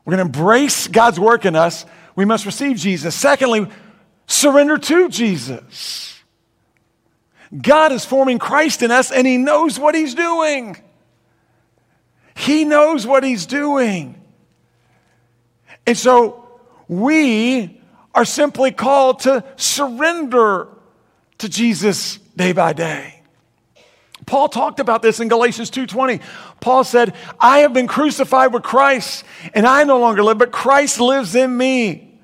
We're 0.04 0.16
going 0.16 0.32
to 0.32 0.40
embrace 0.40 0.88
God's 0.88 1.20
work 1.20 1.46
in 1.46 1.56
us. 1.56 1.86
We 2.16 2.26
must 2.26 2.48
receive 2.48 2.78
Jesus. 2.78 3.14
Secondly, 3.14 3.68
surrender 4.26 4.80
to 4.80 5.08
Jesus. 5.08 6.20
God 7.56 7.92
is 7.92 8.06
forming 8.06 8.40
Christ 8.40 8.82
in 8.82 8.90
us 8.90 9.12
and 9.12 9.28
He 9.28 9.38
knows 9.38 9.78
what 9.78 9.94
He's 9.94 10.16
doing. 10.16 10.78
He 12.36 12.66
knows 12.66 13.06
what 13.06 13.24
He's 13.24 13.46
doing. 13.46 14.20
And 15.86 15.96
so 15.96 16.50
we 16.88 17.80
are 18.16 18.26
simply 18.26 18.72
called 18.72 19.20
to 19.20 19.44
surrender 19.58 20.70
to 21.38 21.50
Jesus 21.50 22.18
day 22.36 22.52
by 22.52 22.74
day. 22.74 23.20
Paul 24.30 24.48
talked 24.48 24.80
about 24.80 25.02
this 25.02 25.20
in 25.20 25.28
Galatians 25.28 25.72
2:20. 25.72 26.22
Paul 26.62 26.84
said, 26.84 27.14
"I 27.40 27.60
have 27.60 27.74
been 27.74 27.88
crucified 27.88 28.54
with 28.54 28.64
Christ, 28.64 29.24
and 29.54 29.66
I 29.66 29.84
no 29.84 30.00
longer 30.00 30.24
live, 30.24 30.38
but 30.38 30.52
Christ 30.52 31.00
lives 31.00 31.36
in 31.36 31.56
me. 31.56 32.20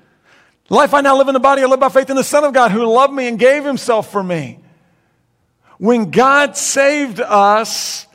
Life 0.68 0.94
I 0.94 1.00
now 1.00 1.16
live 1.16 1.28
in 1.28 1.34
the 1.34 1.40
body, 1.40 1.62
I 1.62 1.66
live 1.66 1.80
by 1.80 1.88
faith 1.88 2.10
in 2.10 2.16
the 2.16 2.24
Son 2.24 2.44
of 2.44 2.52
God 2.52 2.70
who 2.70 2.84
loved 2.84 3.14
me 3.14 3.28
and 3.28 3.38
gave 3.38 3.64
himself 3.64 4.10
for 4.10 4.22
me." 4.22 4.58
When 5.78 6.10
God 6.10 6.56
saved 6.56 7.20
us, 7.20 8.06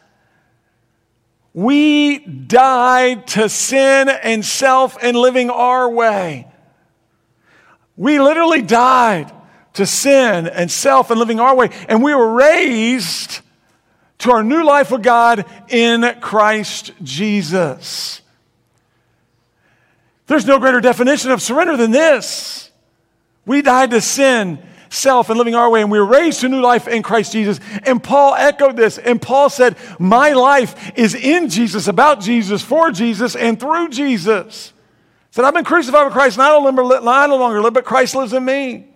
we 1.53 2.19
died 2.19 3.27
to 3.27 3.49
sin 3.49 4.09
and 4.09 4.43
self 4.43 4.97
and 5.01 5.15
living 5.15 5.49
our 5.49 5.89
way. 5.89 6.47
We 7.97 8.19
literally 8.19 8.61
died 8.61 9.31
to 9.73 9.85
sin 9.85 10.47
and 10.47 10.71
self 10.71 11.11
and 11.11 11.19
living 11.19 11.39
our 11.39 11.55
way, 11.55 11.69
and 11.87 12.01
we 12.01 12.15
were 12.15 12.33
raised 12.33 13.41
to 14.21 14.31
our 14.31 14.43
new 14.43 14.63
life 14.63 14.91
with 14.91 15.03
God 15.03 15.45
in 15.69 16.15
Christ 16.21 16.93
Jesus. 17.03 18.21
There's 20.27 20.45
no 20.45 20.59
greater 20.59 20.79
definition 20.79 21.31
of 21.31 21.41
surrender 21.41 21.75
than 21.75 21.91
this. 21.91 22.71
We 23.45 23.61
died 23.61 23.91
to 23.91 24.01
sin. 24.01 24.59
self 24.93 25.29
and 25.29 25.37
living 25.37 25.55
our 25.55 25.69
way, 25.69 25.81
and 25.81 25.89
we 25.89 25.97
were 25.97 26.05
raised 26.05 26.41
to 26.41 26.49
new 26.49 26.59
life 26.59 26.85
in 26.85 27.01
Christ 27.01 27.31
Jesus. 27.31 27.61
And 27.83 28.03
Paul 28.03 28.35
echoed 28.35 28.75
this, 28.75 28.97
and 28.97 29.21
Paul 29.21 29.49
said, 29.49 29.77
My 29.99 30.33
life 30.33 30.91
is 30.97 31.15
in 31.15 31.47
Jesus, 31.47 31.87
about 31.87 32.19
Jesus, 32.19 32.61
for 32.61 32.91
Jesus, 32.91 33.37
and 33.37 33.57
through 33.57 33.87
Jesus. 33.87 34.73
He 35.29 35.35
said, 35.35 35.45
I've 35.45 35.53
been 35.53 35.63
crucified 35.63 36.03
with 36.03 36.13
Christ, 36.13 36.37
and 36.37 36.43
I 36.43 36.49
no 36.49 37.37
longer 37.37 37.61
live, 37.61 37.73
but 37.73 37.85
Christ 37.85 38.15
lives 38.15 38.33
in 38.33 38.43
me. 38.43 38.90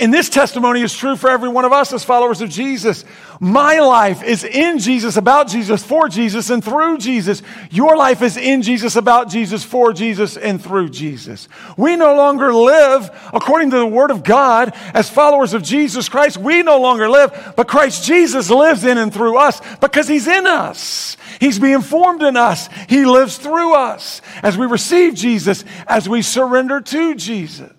And 0.00 0.12
this 0.12 0.28
testimony 0.28 0.82
is 0.82 0.92
true 0.92 1.14
for 1.14 1.30
every 1.30 1.48
one 1.48 1.64
of 1.64 1.72
us 1.72 1.92
as 1.92 2.02
followers 2.02 2.40
of 2.40 2.50
Jesus. 2.50 3.04
My 3.38 3.78
life 3.78 4.24
is 4.24 4.42
in 4.42 4.80
Jesus, 4.80 5.16
about 5.16 5.46
Jesus, 5.46 5.84
for 5.84 6.08
Jesus, 6.08 6.50
and 6.50 6.64
through 6.64 6.98
Jesus. 6.98 7.42
Your 7.70 7.96
life 7.96 8.20
is 8.20 8.36
in 8.36 8.62
Jesus, 8.62 8.96
about 8.96 9.28
Jesus, 9.28 9.62
for 9.62 9.92
Jesus, 9.92 10.36
and 10.36 10.60
through 10.60 10.88
Jesus. 10.88 11.48
We 11.76 11.94
no 11.94 12.16
longer 12.16 12.52
live 12.52 13.08
according 13.32 13.70
to 13.70 13.78
the 13.78 13.86
Word 13.86 14.10
of 14.10 14.24
God 14.24 14.74
as 14.92 15.08
followers 15.08 15.54
of 15.54 15.62
Jesus 15.62 16.08
Christ. 16.08 16.38
We 16.38 16.64
no 16.64 16.80
longer 16.80 17.08
live, 17.08 17.54
but 17.56 17.68
Christ 17.68 18.04
Jesus 18.04 18.50
lives 18.50 18.84
in 18.84 18.98
and 18.98 19.14
through 19.14 19.38
us 19.38 19.60
because 19.76 20.08
He's 20.08 20.26
in 20.26 20.44
us. 20.44 21.16
He's 21.38 21.60
being 21.60 21.82
formed 21.82 22.22
in 22.22 22.36
us. 22.36 22.68
He 22.88 23.04
lives 23.04 23.38
through 23.38 23.74
us 23.74 24.22
as 24.42 24.58
we 24.58 24.66
receive 24.66 25.14
Jesus, 25.14 25.64
as 25.86 26.08
we 26.08 26.20
surrender 26.20 26.80
to 26.80 27.14
Jesus. 27.14 27.72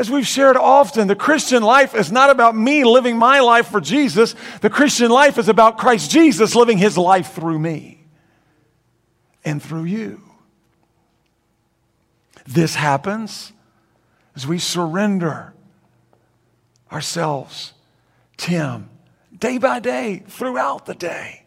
As 0.00 0.10
we've 0.10 0.26
shared 0.26 0.56
often, 0.56 1.08
the 1.08 1.14
Christian 1.14 1.62
life 1.62 1.94
is 1.94 2.10
not 2.10 2.30
about 2.30 2.56
me 2.56 2.84
living 2.84 3.18
my 3.18 3.40
life 3.40 3.66
for 3.66 3.82
Jesus. 3.82 4.34
The 4.62 4.70
Christian 4.70 5.10
life 5.10 5.36
is 5.36 5.46
about 5.46 5.76
Christ 5.76 6.10
Jesus 6.10 6.54
living 6.54 6.78
his 6.78 6.96
life 6.96 7.34
through 7.34 7.58
me 7.58 8.06
and 9.44 9.62
through 9.62 9.84
you. 9.84 10.22
This 12.46 12.74
happens 12.74 13.52
as 14.34 14.46
we 14.46 14.58
surrender 14.58 15.52
ourselves 16.90 17.74
to 18.38 18.50
Him 18.50 18.88
day 19.38 19.58
by 19.58 19.80
day, 19.80 20.22
throughout 20.26 20.86
the 20.86 20.94
day, 20.94 21.44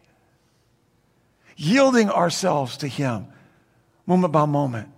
yielding 1.56 2.08
ourselves 2.08 2.76
to 2.76 2.86
Him 2.86 3.26
moment 4.06 4.32
by 4.32 4.44
moment, 4.44 4.90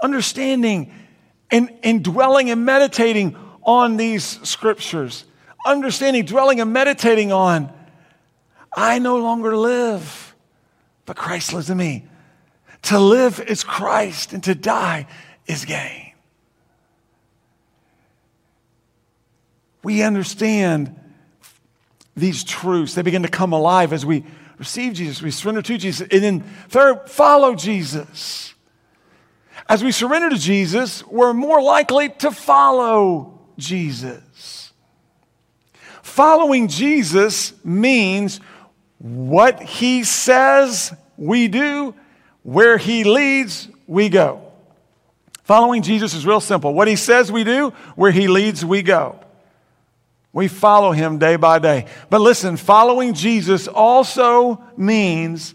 understanding 0.00 0.92
and, 1.52 1.70
and 1.84 2.02
dwelling 2.02 2.50
and 2.50 2.64
meditating 2.64 3.36
on 3.62 3.96
these 3.96 4.24
scriptures, 4.42 5.24
understanding, 5.64 6.24
dwelling 6.24 6.60
and 6.60 6.72
meditating 6.72 7.30
on, 7.30 7.72
I 8.74 8.98
no 8.98 9.18
longer 9.18 9.56
live, 9.56 10.34
but 11.04 11.16
Christ 11.16 11.52
lives 11.52 11.70
in 11.70 11.76
me. 11.76 12.06
To 12.84 12.98
live 12.98 13.38
is 13.38 13.62
Christ, 13.62 14.32
and 14.32 14.42
to 14.44 14.54
die 14.56 15.06
is 15.46 15.64
gain. 15.64 16.12
We 19.84 20.02
understand 20.02 20.98
these 22.16 22.42
truths. 22.44 22.94
They 22.94 23.02
begin 23.02 23.22
to 23.22 23.28
come 23.28 23.52
alive 23.52 23.92
as 23.92 24.04
we 24.06 24.24
receive 24.58 24.94
Jesus, 24.94 25.22
we 25.22 25.30
surrender 25.30 25.62
to 25.62 25.78
Jesus. 25.78 26.06
And 26.10 26.22
then, 26.22 26.40
third, 26.68 27.08
follow 27.08 27.54
Jesus. 27.54 28.54
As 29.68 29.82
we 29.82 29.92
surrender 29.92 30.30
to 30.30 30.38
Jesus, 30.38 31.06
we're 31.06 31.32
more 31.32 31.62
likely 31.62 32.08
to 32.08 32.30
follow 32.30 33.40
Jesus. 33.58 34.72
Following 36.02 36.68
Jesus 36.68 37.52
means 37.64 38.40
what 38.98 39.62
he 39.62 40.04
says 40.04 40.92
we 41.16 41.48
do, 41.48 41.94
where 42.42 42.76
he 42.76 43.04
leads, 43.04 43.68
we 43.86 44.08
go. 44.08 44.42
Following 45.44 45.82
Jesus 45.82 46.14
is 46.14 46.26
real 46.26 46.40
simple. 46.40 46.74
What 46.74 46.88
he 46.88 46.96
says 46.96 47.30
we 47.30 47.44
do, 47.44 47.70
where 47.96 48.10
he 48.10 48.28
leads, 48.28 48.64
we 48.64 48.82
go. 48.82 49.18
We 50.32 50.48
follow 50.48 50.92
him 50.92 51.18
day 51.18 51.36
by 51.36 51.58
day. 51.58 51.86
But 52.10 52.20
listen, 52.20 52.56
following 52.56 53.14
Jesus 53.14 53.68
also 53.68 54.62
means 54.76 55.54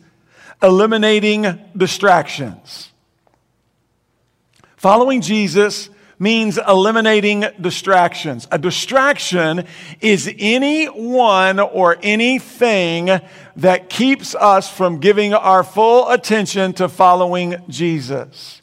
eliminating 0.61 1.59
distractions. 1.75 2.91
Following 4.77 5.21
Jesus 5.21 5.89
means 6.19 6.57
eliminating 6.57 7.45
distractions. 7.59 8.47
A 8.51 8.59
distraction 8.59 9.65
is 10.01 10.31
anyone 10.37 11.59
or 11.59 11.97
anything 12.01 13.09
that 13.55 13.89
keeps 13.89 14.35
us 14.35 14.69
from 14.69 14.99
giving 14.99 15.33
our 15.33 15.63
full 15.63 16.09
attention 16.09 16.73
to 16.73 16.89
following 16.89 17.55
Jesus. 17.67 18.61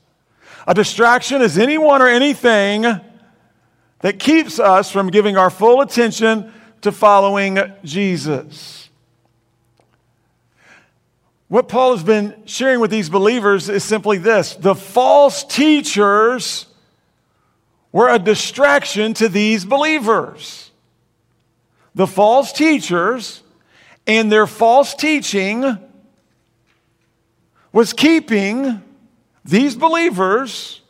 A 0.66 0.74
distraction 0.74 1.42
is 1.42 1.58
anyone 1.58 2.00
or 2.00 2.08
anything 2.08 2.82
that 4.00 4.18
keeps 4.18 4.60
us 4.60 4.90
from 4.90 5.10
giving 5.10 5.36
our 5.36 5.50
full 5.50 5.80
attention 5.80 6.52
to 6.82 6.92
following 6.92 7.58
Jesus. 7.82 8.83
What 11.48 11.68
Paul 11.68 11.92
has 11.92 12.04
been 12.04 12.42
sharing 12.46 12.80
with 12.80 12.90
these 12.90 13.08
believers 13.08 13.68
is 13.68 13.84
simply 13.84 14.18
this 14.18 14.54
the 14.56 14.74
false 14.74 15.44
teachers 15.44 16.66
were 17.92 18.08
a 18.08 18.18
distraction 18.18 19.14
to 19.14 19.28
these 19.28 19.64
believers. 19.64 20.70
The 21.94 22.06
false 22.06 22.52
teachers 22.52 23.42
and 24.06 24.32
their 24.32 24.46
false 24.46 24.94
teaching 24.94 25.78
was 27.72 27.92
keeping 27.92 28.82
these 29.44 29.76
believers 29.76 30.80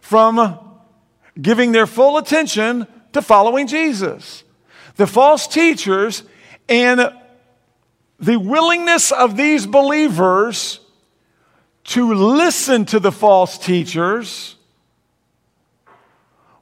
from 0.00 0.58
giving 1.40 1.72
their 1.72 1.86
full 1.86 2.18
attention 2.18 2.86
to 3.12 3.22
following 3.22 3.66
Jesus. 3.66 4.44
The 4.96 5.06
false 5.06 5.46
teachers 5.46 6.22
and 6.68 7.12
the 8.22 8.36
willingness 8.36 9.10
of 9.10 9.36
these 9.36 9.66
believers 9.66 10.78
to 11.84 12.14
listen 12.14 12.84
to 12.86 13.00
the 13.00 13.10
false 13.10 13.58
teachers 13.58 14.54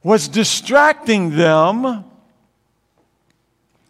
was 0.03 0.27
distracting 0.27 1.35
them 1.37 2.03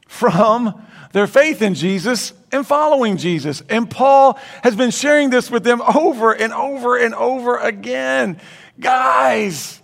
from 0.05 0.85
their 1.13 1.27
faith 1.27 1.61
in 1.61 1.73
Jesus 1.73 2.33
and 2.51 2.67
following 2.67 3.15
Jesus. 3.15 3.63
And 3.69 3.89
Paul 3.89 4.37
has 4.63 4.75
been 4.75 4.91
sharing 4.91 5.29
this 5.29 5.49
with 5.49 5.63
them 5.63 5.81
over 5.81 6.33
and 6.33 6.51
over 6.51 6.97
and 6.97 7.15
over 7.15 7.57
again. 7.57 8.41
Guys, 8.77 9.81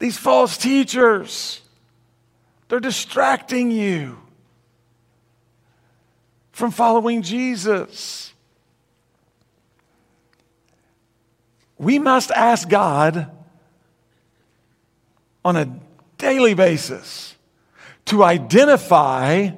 these 0.00 0.18
false 0.18 0.56
teachers, 0.56 1.60
they're 2.68 2.80
distracting 2.80 3.70
you 3.70 4.18
from 6.54 6.70
following 6.70 7.22
Jesus. 7.22 8.32
We 11.78 11.98
must 11.98 12.30
ask 12.30 12.68
God 12.68 13.28
on 15.44 15.56
a 15.56 15.80
daily 16.16 16.54
basis 16.54 17.34
to 18.06 18.22
identify 18.22 19.50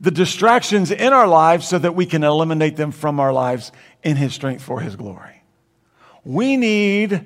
the 0.00 0.12
distractions 0.12 0.92
in 0.92 1.12
our 1.12 1.26
lives 1.26 1.66
so 1.66 1.76
that 1.76 1.96
we 1.96 2.06
can 2.06 2.22
eliminate 2.22 2.76
them 2.76 2.92
from 2.92 3.18
our 3.18 3.32
lives 3.32 3.72
in 4.04 4.14
His 4.16 4.32
strength 4.32 4.62
for 4.62 4.80
His 4.80 4.94
glory. 4.94 5.42
We 6.24 6.56
need 6.56 7.24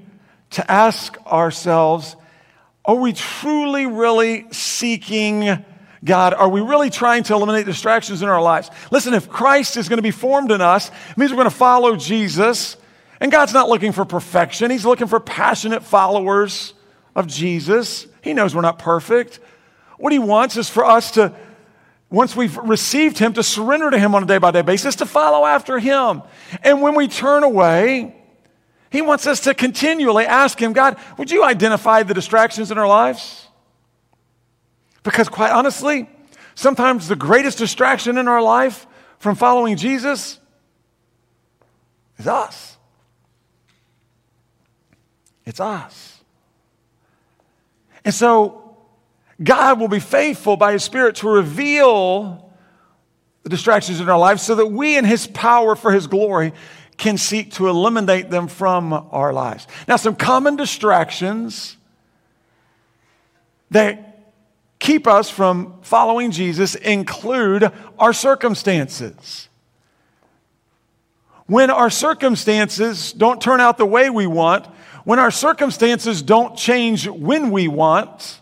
to 0.50 0.70
ask 0.70 1.18
ourselves 1.26 2.16
are 2.86 2.94
we 2.94 3.12
truly, 3.12 3.84
really 3.84 4.46
seeking 4.52 5.62
God, 6.04 6.32
are 6.34 6.48
we 6.48 6.60
really 6.60 6.90
trying 6.90 7.24
to 7.24 7.34
eliminate 7.34 7.66
distractions 7.66 8.22
in 8.22 8.28
our 8.28 8.40
lives? 8.40 8.70
Listen, 8.90 9.14
if 9.14 9.28
Christ 9.28 9.76
is 9.76 9.88
going 9.88 9.98
to 9.98 10.02
be 10.02 10.12
formed 10.12 10.52
in 10.52 10.60
us, 10.60 10.88
it 10.88 11.18
means 11.18 11.32
we're 11.32 11.38
going 11.38 11.50
to 11.50 11.56
follow 11.56 11.96
Jesus. 11.96 12.76
And 13.20 13.32
God's 13.32 13.52
not 13.52 13.68
looking 13.68 13.92
for 13.92 14.04
perfection, 14.04 14.70
He's 14.70 14.86
looking 14.86 15.08
for 15.08 15.20
passionate 15.20 15.82
followers 15.82 16.74
of 17.16 17.26
Jesus. 17.26 18.06
He 18.22 18.32
knows 18.32 18.54
we're 18.54 18.60
not 18.62 18.78
perfect. 18.78 19.40
What 19.98 20.12
He 20.12 20.20
wants 20.20 20.56
is 20.56 20.68
for 20.68 20.84
us 20.84 21.12
to, 21.12 21.32
once 22.10 22.36
we've 22.36 22.56
received 22.58 23.18
Him, 23.18 23.32
to 23.32 23.42
surrender 23.42 23.90
to 23.90 23.98
Him 23.98 24.14
on 24.14 24.22
a 24.22 24.26
day 24.26 24.38
by 24.38 24.52
day 24.52 24.62
basis, 24.62 24.96
to 24.96 25.06
follow 25.06 25.44
after 25.44 25.80
Him. 25.80 26.22
And 26.62 26.80
when 26.80 26.94
we 26.94 27.08
turn 27.08 27.42
away, 27.42 28.14
He 28.90 29.02
wants 29.02 29.26
us 29.26 29.40
to 29.40 29.54
continually 29.54 30.26
ask 30.26 30.62
Him, 30.62 30.72
God, 30.72 30.96
would 31.18 31.32
you 31.32 31.42
identify 31.42 32.04
the 32.04 32.14
distractions 32.14 32.70
in 32.70 32.78
our 32.78 32.86
lives? 32.86 33.47
Because, 35.02 35.28
quite 35.28 35.52
honestly, 35.52 36.08
sometimes 36.54 37.08
the 37.08 37.16
greatest 37.16 37.58
distraction 37.58 38.18
in 38.18 38.28
our 38.28 38.42
life 38.42 38.86
from 39.18 39.34
following 39.34 39.76
Jesus 39.76 40.38
is 42.18 42.26
us. 42.26 42.76
It's 45.44 45.60
us. 45.60 46.20
And 48.04 48.14
so, 48.14 48.76
God 49.42 49.80
will 49.80 49.88
be 49.88 50.00
faithful 50.00 50.56
by 50.56 50.72
His 50.72 50.82
Spirit 50.82 51.16
to 51.16 51.28
reveal 51.28 52.50
the 53.44 53.48
distractions 53.48 54.00
in 54.00 54.08
our 54.08 54.18
lives 54.18 54.42
so 54.42 54.54
that 54.56 54.66
we, 54.66 54.96
in 54.96 55.04
His 55.04 55.26
power 55.26 55.76
for 55.76 55.92
His 55.92 56.06
glory, 56.06 56.52
can 56.96 57.16
seek 57.16 57.52
to 57.52 57.68
eliminate 57.68 58.28
them 58.28 58.48
from 58.48 58.92
our 58.92 59.32
lives. 59.32 59.66
Now, 59.86 59.96
some 59.96 60.16
common 60.16 60.56
distractions 60.56 61.76
that 63.70 64.07
keep 64.88 65.06
us 65.06 65.28
from 65.28 65.74
following 65.82 66.30
Jesus 66.30 66.74
include 66.74 67.70
our 67.98 68.14
circumstances. 68.14 69.50
When 71.44 71.68
our 71.68 71.90
circumstances 71.90 73.12
don't 73.12 73.38
turn 73.38 73.60
out 73.60 73.76
the 73.76 73.84
way 73.84 74.08
we 74.08 74.26
want, 74.26 74.64
when 75.04 75.18
our 75.18 75.30
circumstances 75.30 76.22
don't 76.22 76.56
change 76.56 77.06
when 77.06 77.50
we 77.50 77.68
want, 77.68 78.40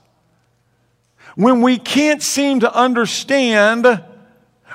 when 1.34 1.62
we 1.62 1.78
can't 1.78 2.22
seem 2.22 2.60
to 2.60 2.72
understand 2.72 4.04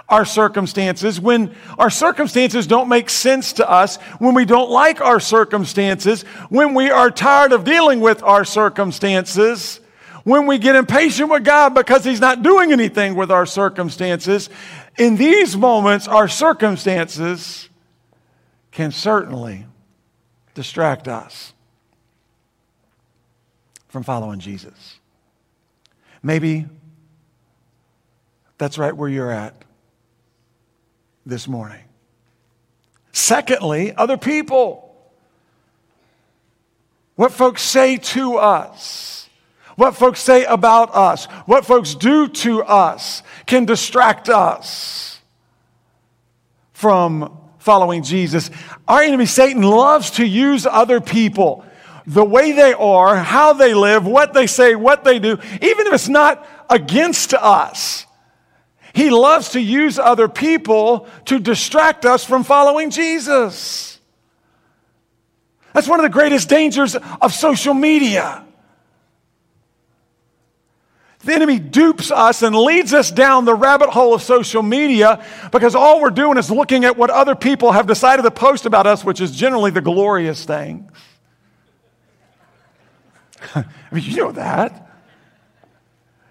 our 0.09 0.25
circumstances, 0.25 1.21
when 1.21 1.55
our 1.77 1.89
circumstances 1.89 2.67
don't 2.67 2.89
make 2.89 3.09
sense 3.09 3.53
to 3.53 3.69
us, 3.69 3.95
when 4.19 4.35
we 4.35 4.43
don't 4.43 4.69
like 4.69 4.99
our 4.99 5.21
circumstances, 5.21 6.23
when 6.49 6.73
we 6.73 6.89
are 6.89 7.09
tired 7.09 7.53
of 7.53 7.63
dealing 7.63 8.01
with 8.01 8.21
our 8.23 8.43
circumstances, 8.43 9.79
when 10.23 10.47
we 10.47 10.57
get 10.57 10.75
impatient 10.75 11.29
with 11.29 11.43
God 11.43 11.73
because 11.73 12.03
He's 12.03 12.19
not 12.19 12.43
doing 12.43 12.71
anything 12.71 13.15
with 13.15 13.31
our 13.31 13.45
circumstances, 13.45 14.49
in 14.97 15.15
these 15.15 15.55
moments, 15.55 16.07
our 16.07 16.27
circumstances 16.27 17.69
can 18.71 18.91
certainly 18.91 19.65
distract 20.53 21.07
us 21.07 21.53
from 23.87 24.03
following 24.03 24.39
Jesus. 24.39 24.99
Maybe 26.23 26.65
that's 28.57 28.77
right 28.77 28.95
where 28.95 29.09
you're 29.09 29.31
at 29.31 29.65
this 31.25 31.47
morning. 31.47 31.83
Secondly, 33.11 33.93
other 33.95 34.17
people. 34.17 34.87
What 37.15 37.31
folks 37.31 37.61
say 37.61 37.97
to 37.97 38.37
us, 38.37 39.20
what 39.75 39.95
folks 39.95 40.19
say 40.19 40.45
about 40.45 40.93
us, 40.95 41.25
what 41.45 41.65
folks 41.65 41.95
do 41.95 42.27
to 42.27 42.63
us 42.63 43.23
can 43.45 43.65
distract 43.65 44.29
us 44.29 45.19
from 46.73 47.37
following 47.59 48.03
Jesus. 48.03 48.49
Our 48.87 49.01
enemy, 49.01 49.25
Satan, 49.25 49.61
loves 49.61 50.11
to 50.11 50.25
use 50.25 50.65
other 50.65 50.99
people 50.99 51.65
the 52.07 52.25
way 52.25 52.51
they 52.51 52.73
are, 52.73 53.15
how 53.17 53.53
they 53.53 53.73
live, 53.73 54.05
what 54.05 54.33
they 54.33 54.47
say, 54.47 54.75
what 54.75 55.03
they 55.03 55.19
do, 55.19 55.37
even 55.61 55.87
if 55.87 55.93
it's 55.93 56.09
not 56.09 56.45
against 56.69 57.33
us. 57.33 58.05
He 58.93 59.09
loves 59.09 59.49
to 59.49 59.61
use 59.61 59.99
other 59.99 60.27
people 60.27 61.07
to 61.25 61.39
distract 61.39 62.05
us 62.05 62.25
from 62.25 62.43
following 62.43 62.89
Jesus. 62.89 63.99
That's 65.73 65.87
one 65.87 65.99
of 65.99 66.03
the 66.03 66.09
greatest 66.09 66.49
dangers 66.49 66.95
of 66.95 67.33
social 67.33 67.73
media. 67.73 68.43
The 71.23 71.33
enemy 71.33 71.59
dupes 71.59 72.09
us 72.09 72.41
and 72.41 72.55
leads 72.55 72.93
us 72.93 73.11
down 73.11 73.45
the 73.45 73.53
rabbit 73.53 73.89
hole 73.89 74.13
of 74.13 74.23
social 74.23 74.63
media 74.63 75.23
because 75.51 75.75
all 75.75 76.01
we're 76.01 76.09
doing 76.09 76.37
is 76.37 76.49
looking 76.49 76.83
at 76.83 76.97
what 76.97 77.11
other 77.11 77.35
people 77.35 77.71
have 77.73 77.85
decided 77.85 78.23
to 78.23 78.31
post 78.31 78.65
about 78.65 78.87
us, 78.87 79.03
which 79.03 79.21
is 79.21 79.31
generally 79.31 79.69
the 79.69 79.81
glorious 79.81 80.45
things. 80.45 80.91
I 83.55 83.65
mean, 83.91 84.03
you 84.03 84.17
know 84.17 84.31
that. 84.31 84.89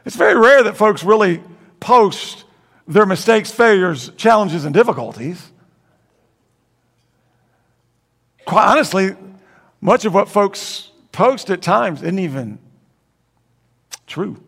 It's 0.04 0.16
very 0.16 0.36
rare 0.36 0.64
that 0.64 0.76
folks 0.76 1.04
really 1.04 1.42
post 1.78 2.44
their 2.88 3.06
mistakes, 3.06 3.52
failures, 3.52 4.10
challenges, 4.16 4.64
and 4.64 4.74
difficulties. 4.74 5.52
Quite 8.44 8.66
honestly, 8.66 9.14
much 9.80 10.04
of 10.04 10.14
what 10.14 10.28
folks 10.28 10.90
post 11.12 11.50
at 11.50 11.62
times 11.62 12.02
isn't 12.02 12.18
even 12.18 12.58
true. 14.08 14.42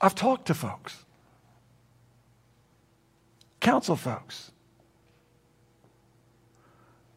I've 0.00 0.14
talked 0.14 0.46
to 0.46 0.54
folks, 0.54 1.04
counsel 3.60 3.96
folks, 3.96 4.50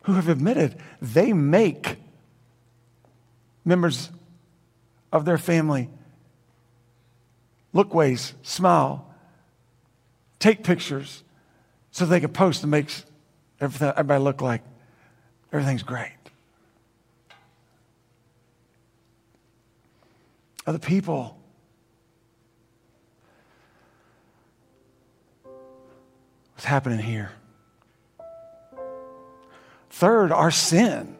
who 0.04 0.14
have 0.14 0.28
admitted 0.28 0.76
they 1.02 1.32
make 1.32 1.98
members 3.64 4.10
of 5.14 5.24
their 5.24 5.38
family 5.38 5.90
look 7.72 7.94
ways, 7.94 8.34
smile, 8.42 9.08
take 10.40 10.64
pictures 10.64 11.24
so 11.92 12.06
they 12.06 12.20
can 12.20 12.34
post 12.34 12.64
and 12.64 12.72
make 12.72 12.90
everybody 13.62 14.22
look 14.22 14.42
like 14.42 14.62
everything's 15.54 15.84
great. 15.84 16.12
Other 20.68 20.80
people 20.80 21.38
happening 26.64 26.99
here. 26.99 27.32
Third, 29.89 30.32
our 30.32 30.51
sin. 30.51 31.16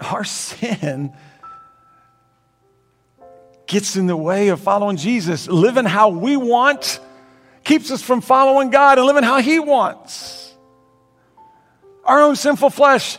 Our 0.00 0.24
sin 0.24 1.12
gets 3.66 3.96
in 3.96 4.06
the 4.06 4.16
way 4.16 4.48
of 4.48 4.60
following 4.60 4.96
Jesus. 4.96 5.46
Living 5.48 5.84
how 5.84 6.08
we 6.08 6.36
want 6.36 7.00
keeps 7.64 7.90
us 7.90 8.02
from 8.02 8.20
following 8.20 8.70
God 8.70 8.98
and 8.98 9.06
living 9.06 9.22
how 9.22 9.40
He 9.40 9.58
wants. 9.58 10.54
Our 12.04 12.20
own 12.20 12.36
sinful 12.36 12.70
flesh, 12.70 13.18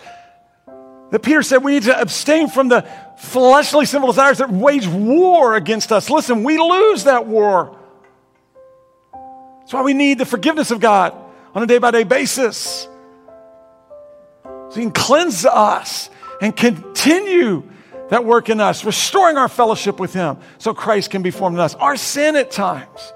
that 1.12 1.20
Peter 1.22 1.42
said 1.42 1.64
we 1.64 1.74
need 1.74 1.84
to 1.84 2.00
abstain 2.00 2.50
from 2.50 2.68
the 2.68 2.88
fleshly 3.18 3.86
sinful 3.86 4.12
desires 4.12 4.40
that 4.40 4.52
wage 4.52 4.88
war 4.88 5.56
against 5.56 5.92
us. 5.92 6.10
Listen, 6.10 6.44
we 6.44 6.58
lose 6.58 7.06
that 7.06 7.26
war. 7.26 7.78
That's 9.66 9.74
why 9.74 9.82
we 9.82 9.96
need 9.96 10.20
the 10.20 10.28
forgiveness 10.28 10.70
of 10.70 10.80
God 10.80 11.16
on 11.56 11.64
a 11.64 11.66
day 11.66 11.80
by 11.80 11.90
day 11.90 12.04
basis. 12.04 12.88
So 14.44 14.76
He 14.76 14.82
can 14.82 14.92
cleanse 14.92 15.44
us 15.44 16.12
and 16.40 16.56
continue 16.56 17.64
that 18.10 18.26
work 18.26 18.50
in 18.50 18.62
us, 18.62 18.86
restoring 18.86 19.38
our 19.38 19.48
fellowship 19.48 20.00
with 20.00 20.14
Him 20.14 20.38
so 20.60 20.76
Christ 20.76 21.10
can 21.10 21.24
be 21.24 21.32
formed 21.32 21.56
in 21.56 21.62
us. 21.62 21.74
Our 21.74 21.98
sin 21.98 22.36
at 22.36 22.52
times, 22.52 23.12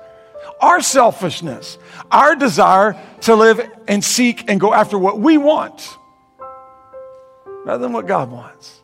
our 0.60 0.82
selfishness, 0.82 1.78
our 2.10 2.36
desire 2.36 3.00
to 3.22 3.36
live 3.36 3.62
and 3.88 4.04
seek 4.04 4.50
and 4.50 4.60
go 4.60 4.74
after 4.74 4.97
what 4.97 5.20
we 5.20 5.38
want 5.38 5.97
rather 7.64 7.84
than 7.84 7.93
what 7.93 8.08
God 8.08 8.32
wants. 8.32 8.82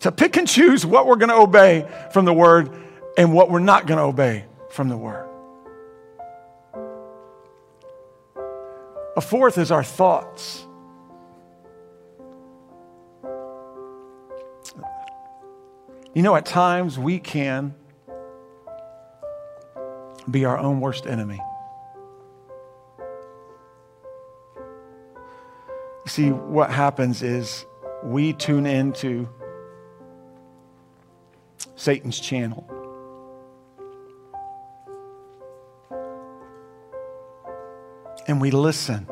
To 0.00 0.10
pick 0.10 0.38
and 0.38 0.48
choose 0.48 0.86
what 0.86 1.06
we're 1.06 1.16
going 1.16 1.28
to 1.28 1.36
obey 1.36 1.86
from 2.14 2.24
the 2.24 2.32
Word 2.32 2.74
and 3.18 3.34
what 3.34 3.50
we're 3.50 3.58
not 3.58 3.86
going 3.86 3.98
to 3.98 4.04
obey 4.04 4.46
from 4.70 4.88
the 4.88 4.96
Word. 4.96 5.29
A 9.20 9.22
fourth 9.22 9.58
is 9.58 9.70
our 9.70 9.84
thoughts. 9.84 10.66
You 16.14 16.22
know, 16.22 16.34
at 16.34 16.46
times 16.46 16.98
we 16.98 17.18
can 17.18 17.74
be 20.30 20.46
our 20.46 20.56
own 20.56 20.80
worst 20.80 21.06
enemy. 21.06 21.38
You 26.06 26.06
see, 26.06 26.30
what 26.30 26.70
happens 26.70 27.22
is 27.22 27.66
we 28.02 28.32
tune 28.32 28.64
into 28.64 29.28
Satan's 31.76 32.18
channel. 32.18 32.66
And 38.26 38.40
we 38.40 38.50
listen 38.50 39.06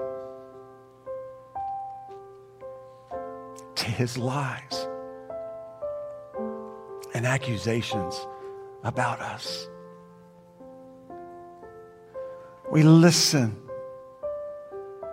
to 3.74 3.84
his 3.86 4.16
lies 4.18 4.88
and 7.14 7.26
accusations 7.26 8.26
about 8.84 9.20
us. 9.20 9.68
We 12.70 12.82
listen 12.82 13.56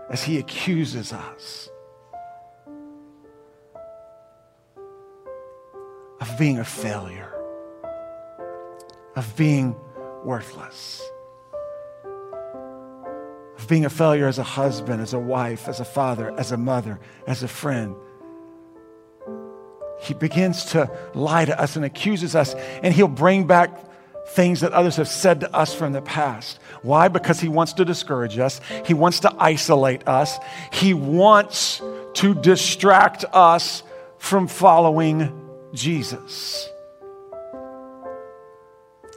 as 0.10 0.24
he 0.24 0.38
accuses 0.38 1.14
us 1.14 1.70
of 6.20 6.38
being 6.38 6.60
a 6.60 6.66
failure, 6.66 7.34
of 9.16 9.36
being 9.36 9.76
worthless, 10.24 11.02
of 13.58 13.68
being 13.68 13.86
a 13.86 13.90
failure 13.90 14.28
as 14.28 14.38
a 14.38 14.44
husband, 14.44 15.02
as 15.02 15.14
a 15.14 15.20
wife, 15.20 15.68
as 15.68 15.80
a 15.80 15.86
father, 15.86 16.34
as 16.38 16.52
a 16.52 16.58
mother, 16.58 17.00
as 17.28 17.44
a 17.44 17.48
friend, 17.48 17.96
he 20.00 20.14
begins 20.14 20.66
to 20.66 20.90
lie 21.14 21.46
to 21.46 21.60
us 21.60 21.76
and 21.76 21.86
accuses 21.86 22.36
us, 22.36 22.54
and 22.84 22.94
he'll 22.94 23.08
bring 23.08 23.48
back 23.48 23.80
things 24.30 24.62
that 24.62 24.72
others 24.74 24.96
have 24.98 25.08
said 25.08 25.40
to 25.40 25.56
us 25.56 25.74
from 25.74 25.94
the 25.94 26.02
past. 26.02 26.60
Why? 26.82 27.08
Because 27.08 27.40
he 27.40 27.48
wants 27.48 27.74
to 27.74 27.86
discourage 27.86 28.38
us, 28.38 28.60
he 28.86 28.94
wants 28.94 29.22
to 29.22 29.34
isolate 29.40 30.08
us, 30.08 30.38
he 30.72 30.94
wants 30.94 31.82
to 32.16 32.34
distract 32.36 33.26
us 33.34 33.84
from 34.18 34.48
following 34.48 35.32
Jesus. 35.74 36.70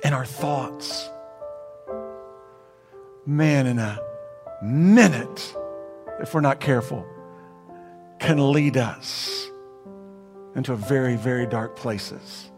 And 0.05 0.14
our 0.14 0.26
thoughts, 0.26 1.09
man, 3.26 3.66
in 3.66 3.78
a 3.78 3.99
minute, 4.62 5.54
if 6.20 6.34
we're 6.34 6.40
not 6.40 6.61
careful, 6.61 7.06
can 8.18 8.52
lead 8.52 8.76
us 8.76 9.48
into 10.54 10.74
very, 10.74 11.16
very 11.16 11.46
dark 11.46 11.76
places. 11.76 12.50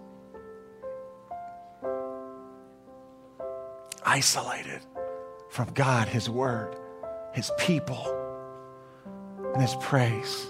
Isolated 4.04 4.80
from 5.50 5.70
God, 5.74 6.08
His 6.08 6.30
Word, 6.30 6.74
His 7.34 7.50
people, 7.58 8.16
and 9.52 9.60
His 9.60 9.74
praise. 9.80 10.46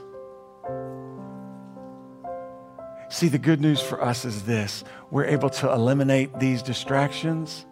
See, 3.08 3.26
the 3.26 3.38
good 3.38 3.60
news 3.60 3.80
for 3.80 4.02
us 4.02 4.24
is 4.24 4.44
this 4.44 4.84
we're 5.10 5.24
able 5.24 5.50
to 5.50 5.72
eliminate 5.72 6.38
these 6.38 6.62
distractions 6.62 7.66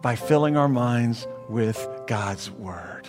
by 0.00 0.14
filling 0.14 0.56
our 0.56 0.68
minds 0.68 1.26
with 1.48 1.88
God's 2.06 2.50
Word. 2.50 3.08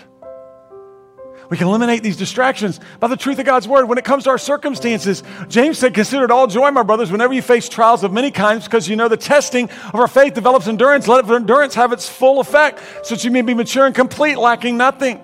We 1.50 1.58
can 1.58 1.68
eliminate 1.68 2.04
these 2.04 2.18
distractions 2.18 2.80
by 3.00 3.08
the 3.08 3.16
truth 3.16 3.40
of 3.40 3.46
God's 3.46 3.68
word. 3.68 3.86
When 3.86 3.98
it 3.98 4.04
comes 4.04 4.26
to 4.26 4.30
our 4.32 4.38
circumstances, 4.38 5.24
James 5.48 5.78
said, 5.78 5.94
Consider 5.94 6.26
it 6.26 6.32
all 6.32 6.48
joy, 6.48 6.72
my 6.72 6.84
brothers, 6.84 7.12
whenever 7.12 7.34
you 7.34 7.42
face 7.42 7.70
trials 7.70 8.04
of 8.04 8.12
many 8.12 8.32
kinds, 8.32 8.66
because 8.66 8.88
you 8.88 8.96
know 8.96 9.08
the 9.08 9.18
testing 9.18 9.70
of 9.70 9.96
our 9.96 10.08
faith 10.08 10.34
develops 10.34 10.68
endurance. 10.68 11.08
Let 11.08 11.30
endurance 11.30 11.76
have 11.76 11.94
its 11.94 12.10
full 12.10 12.40
effect, 12.40 12.82
so 13.04 13.16
that 13.16 13.24
you 13.24 13.32
may 13.32 13.42
be 13.42 13.54
mature 13.54 13.86
and 13.86 13.96
complete, 13.96 14.38
lacking 14.38 14.78
nothing. 14.78 15.24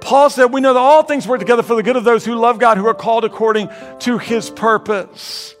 Paul 0.00 0.30
said, 0.30 0.46
We 0.46 0.60
know 0.60 0.74
that 0.74 0.80
all 0.80 1.02
things 1.02 1.26
work 1.26 1.40
together 1.40 1.62
for 1.62 1.74
the 1.74 1.82
good 1.82 1.96
of 1.96 2.04
those 2.04 2.24
who 2.24 2.34
love 2.36 2.58
God, 2.58 2.78
who 2.78 2.86
are 2.86 2.94
called 2.94 3.24
according 3.24 3.68
to 4.00 4.18
his 4.18 4.50
purpose. 4.50 5.54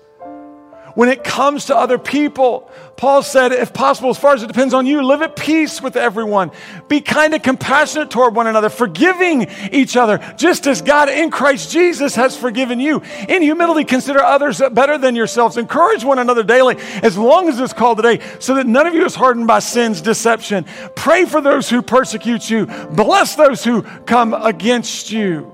When 0.94 1.08
it 1.08 1.24
comes 1.24 1.66
to 1.66 1.76
other 1.76 1.98
people, 1.98 2.70
Paul 2.96 3.22
said, 3.22 3.50
if 3.50 3.74
possible, 3.74 4.10
as 4.10 4.18
far 4.18 4.34
as 4.34 4.44
it 4.44 4.46
depends 4.46 4.72
on 4.72 4.86
you, 4.86 5.02
live 5.02 5.22
at 5.22 5.34
peace 5.34 5.82
with 5.82 5.96
everyone. 5.96 6.52
Be 6.88 7.00
kind 7.00 7.34
and 7.34 7.42
compassionate 7.42 8.10
toward 8.10 8.36
one 8.36 8.46
another, 8.46 8.68
forgiving 8.68 9.48
each 9.72 9.96
other, 9.96 10.18
just 10.36 10.68
as 10.68 10.82
God 10.82 11.08
in 11.08 11.30
Christ 11.30 11.72
Jesus 11.72 12.14
has 12.14 12.36
forgiven 12.36 12.78
you. 12.78 13.02
In 13.28 13.42
humility, 13.42 13.84
consider 13.84 14.22
others 14.22 14.62
better 14.72 14.96
than 14.96 15.16
yourselves. 15.16 15.56
Encourage 15.56 16.04
one 16.04 16.20
another 16.20 16.44
daily, 16.44 16.76
as 17.02 17.18
long 17.18 17.48
as 17.48 17.58
it's 17.58 17.72
called 17.72 17.98
today, 17.98 18.20
so 18.38 18.54
that 18.54 18.66
none 18.66 18.86
of 18.86 18.94
you 18.94 19.04
is 19.04 19.16
hardened 19.16 19.48
by 19.48 19.58
sin's 19.58 20.00
deception. 20.00 20.64
Pray 20.94 21.24
for 21.24 21.40
those 21.40 21.68
who 21.68 21.82
persecute 21.82 22.48
you. 22.48 22.66
Bless 22.66 23.34
those 23.34 23.64
who 23.64 23.82
come 23.82 24.32
against 24.32 25.10
you 25.10 25.52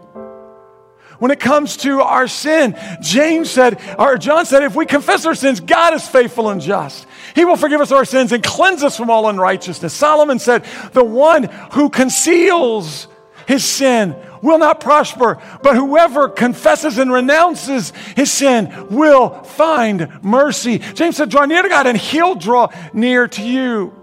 when 1.20 1.30
it 1.30 1.38
comes 1.38 1.76
to 1.76 2.00
our 2.00 2.26
sin. 2.26 2.76
James 3.00 3.48
said, 3.48 3.80
or 3.98 4.18
John 4.18 4.44
said, 4.44 4.64
if 4.64 4.74
we 4.74 4.86
confess 4.86 5.24
our 5.24 5.36
sins, 5.36 5.60
God 5.60 5.94
is 5.94 6.06
faithful 6.08 6.50
and 6.50 6.60
just. 6.60 7.06
He 7.36 7.44
will 7.44 7.56
forgive 7.56 7.80
us 7.80 7.92
our 7.92 8.04
sins 8.04 8.32
and 8.32 8.42
cleanse 8.42 8.82
us 8.82 8.96
from 8.96 9.10
all 9.10 9.28
unrighteousness. 9.28 9.94
Solomon 9.94 10.40
said, 10.40 10.64
the 10.92 11.04
one 11.04 11.44
who 11.72 11.88
conceals 11.88 13.06
his 13.46 13.64
sin 13.64 14.16
will 14.42 14.58
not 14.58 14.80
prosper, 14.80 15.40
but 15.62 15.76
whoever 15.76 16.28
confesses 16.28 16.98
and 16.98 17.12
renounces 17.12 17.92
his 18.16 18.32
sin 18.32 18.88
will 18.90 19.42
find 19.42 20.08
mercy. 20.22 20.78
James 20.78 21.16
said, 21.16 21.28
draw 21.28 21.44
near 21.44 21.62
to 21.62 21.68
God 21.68 21.86
and 21.86 21.98
he'll 21.98 22.34
draw 22.34 22.68
near 22.92 23.28
to 23.28 23.42
you 23.42 23.99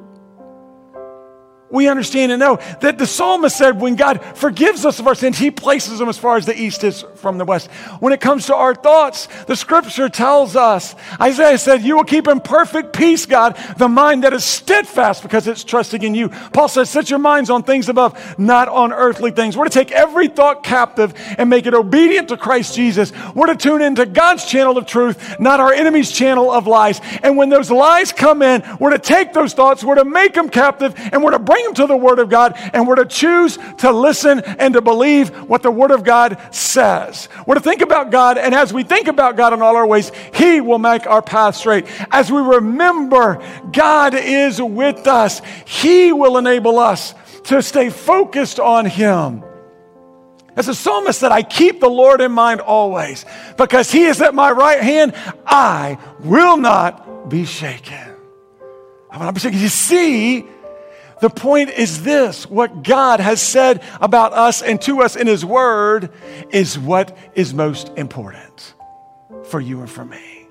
we 1.70 1.88
understand 1.88 2.32
and 2.32 2.39
know 2.39 2.57
that 2.82 2.97
the 2.97 3.05
psalmist 3.05 3.57
said 3.57 3.82
when 3.82 3.95
God 3.95 4.24
forgives 4.38 4.86
us 4.86 4.99
of 4.99 5.07
our 5.07 5.15
sins, 5.15 5.38
he 5.38 5.51
places 5.51 5.99
them 5.99 6.07
as 6.07 6.18
far 6.18 6.38
as 6.38 6.45
the 6.45 6.59
east 6.59 6.84
is 6.84 7.03
from 7.15 7.38
the 7.38 7.45
west. 7.45 7.70
When 7.99 8.13
it 8.13 8.22
comes 8.22 8.45
to 8.45 8.55
our 8.55 8.74
thoughts, 8.74 9.28
the 9.47 9.55
scripture 9.55 10.07
tells 10.07 10.55
us, 10.55 10.95
Isaiah 11.20 11.57
said, 11.57 11.84
You 11.84 11.97
will 11.97 12.05
keep 12.05 12.28
in 12.28 12.39
perfect 12.39 12.93
peace, 12.93 13.26
God, 13.26 13.57
the 13.78 13.89
mind 13.89 14.24
that 14.24 14.34
is 14.34 14.45
steadfast 14.45 15.24
because 15.24 15.47
it's 15.47 15.63
trusting 15.63 16.03
in 16.03 16.15
you. 16.15 16.30
Paul 16.30 16.70
says, 16.70 16.89
Set 16.89 17.09
your 17.09 17.20
minds 17.20 17.49
on 17.49 17.63
things 17.63 17.89
above, 17.89 18.39
not 18.39 18.70
on 18.70 18.93
earthly 18.93 19.32
things. 19.32 19.57
We're 19.57 19.65
to 19.65 19.70
take 19.70 19.91
every 19.91 20.30
thought 20.30 20.63
captive 20.63 21.13
and 21.38 21.49
make 21.49 21.65
it 21.65 21.74
obedient 21.74 22.30
to 22.30 22.38
Christ 22.38 22.76
Jesus. 22.76 23.11
We're 23.36 23.47
to 23.47 23.57
tune 23.57 23.82
into 23.82 24.05
God's 24.05 24.45
channel 24.45 24.78
of 24.78 24.86
truth, 24.86 25.39
not 25.39 25.59
our 25.59 25.74
enemy's 25.74 26.11
channel 26.11 26.49
of 26.49 26.65
lies. 26.65 27.01
And 27.24 27.36
when 27.36 27.49
those 27.49 27.70
lies 27.70 28.13
come 28.13 28.41
in, 28.41 28.63
we're 28.80 28.91
to 28.91 28.99
take 28.99 29.34
those 29.34 29.53
thoughts, 29.53 29.84
we're 29.84 29.95
to 29.95 30.05
make 30.05 30.34
them 30.34 30.49
captive, 30.49 30.93
and 30.97 31.22
we're 31.22 31.32
to 31.32 31.39
bring 31.39 31.57
bring 31.58 31.66
them 31.66 31.74
to 31.74 31.88
the 31.88 31.97
Word 31.97 32.20
of 32.20 32.30
God, 32.30 32.53
and 32.74 32.88
we're 32.88 32.95
to 32.97 33.05
choose 33.05 33.58
to 33.80 33.91
listen 33.91 34.41
and 34.41 34.76
to 34.76 34.82
believe 34.82 35.30
what 35.49 35.64
the 35.64 35.72
Word 35.72 35.89
of 35.89 36.03
God 36.03 36.38
says. 36.51 37.30
We're 37.47 37.55
to 37.55 37.62
think 37.62 37.82
about 37.82 38.12
God, 38.12 38.38
and 38.38 38.53
as 38.53 38.72
we 38.72 38.84
think 38.84 39.08
about 39.08 39.38
God 39.38 39.53
in 39.53 39.64
all 39.64 39.76
our 39.76 39.88
ways, 39.88 40.12
He 40.36 40.62
will 40.62 40.78
make 40.78 41.08
our 41.08 41.24
path 41.24 41.55
straight. 41.55 41.88
As 42.12 42.32
we 42.32 42.39
remember 42.39 43.43
God 43.72 44.14
is 44.14 44.62
with 44.62 45.08
us, 45.08 45.41
He 45.66 46.14
will 46.14 46.38
enable 46.38 46.78
us 46.78 47.16
to 47.45 47.64
stay 47.64 47.89
focused 47.89 48.60
on 48.60 48.86
Him. 48.86 49.43
As 50.55 50.68
the 50.68 50.76
psalmist 50.76 51.20
said, 51.20 51.32
I 51.32 51.41
keep 51.41 51.80
the 51.80 51.89
Lord 51.89 52.22
in 52.22 52.32
mind 52.32 52.62
always. 52.62 53.26
Because 53.58 53.91
he 53.91 54.05
is 54.05 54.20
at 54.22 54.34
my 54.34 54.49
right 54.49 54.82
hand, 54.82 55.14
I 55.45 55.99
will 56.22 56.58
not 56.58 57.30
be 57.30 57.45
shaken. 57.45 58.16
I 59.12 59.18
will 59.18 59.26
not 59.26 59.36
be 59.36 59.39
shaken. 59.39 59.60
You 59.60 59.68
see, 59.68 60.47
the 61.20 61.30
point 61.30 61.70
is 61.72 62.03
this 62.03 62.49
what 62.49 62.84
God 62.84 63.20
has 63.20 63.41
said 63.41 63.84
about 63.99 64.34
us 64.34 64.61
and 64.61 64.82
to 64.84 65.01
us 65.01 65.15
in 65.15 65.28
His 65.28 65.43
Word 65.43 66.11
is 66.51 66.78
what 66.78 67.18
is 67.34 67.53
most 67.53 67.91
important 67.97 68.74
for 69.45 69.59
you 69.59 69.80
and 69.80 69.89
for 69.89 70.05
me. 70.05 70.47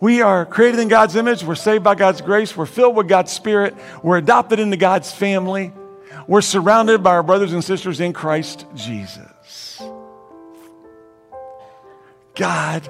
We 0.00 0.20
are 0.20 0.44
created 0.44 0.80
in 0.80 0.88
God's 0.88 1.16
image, 1.16 1.42
we're 1.42 1.54
saved 1.54 1.82
by 1.82 1.94
God's 1.94 2.20
grace, 2.20 2.56
we're 2.56 2.66
filled 2.66 2.96
with 2.96 3.08
God's 3.08 3.32
Spirit, 3.32 3.74
we're 4.02 4.18
adopted 4.18 4.60
into 4.60 4.76
God's 4.76 5.10
family, 5.10 5.72
we're 6.26 6.42
surrounded 6.42 7.02
by 7.02 7.10
our 7.10 7.22
brothers 7.22 7.52
and 7.52 7.64
sisters 7.64 8.00
in 8.00 8.12
Christ 8.12 8.66
Jesus. 8.74 9.80
God 12.34 12.88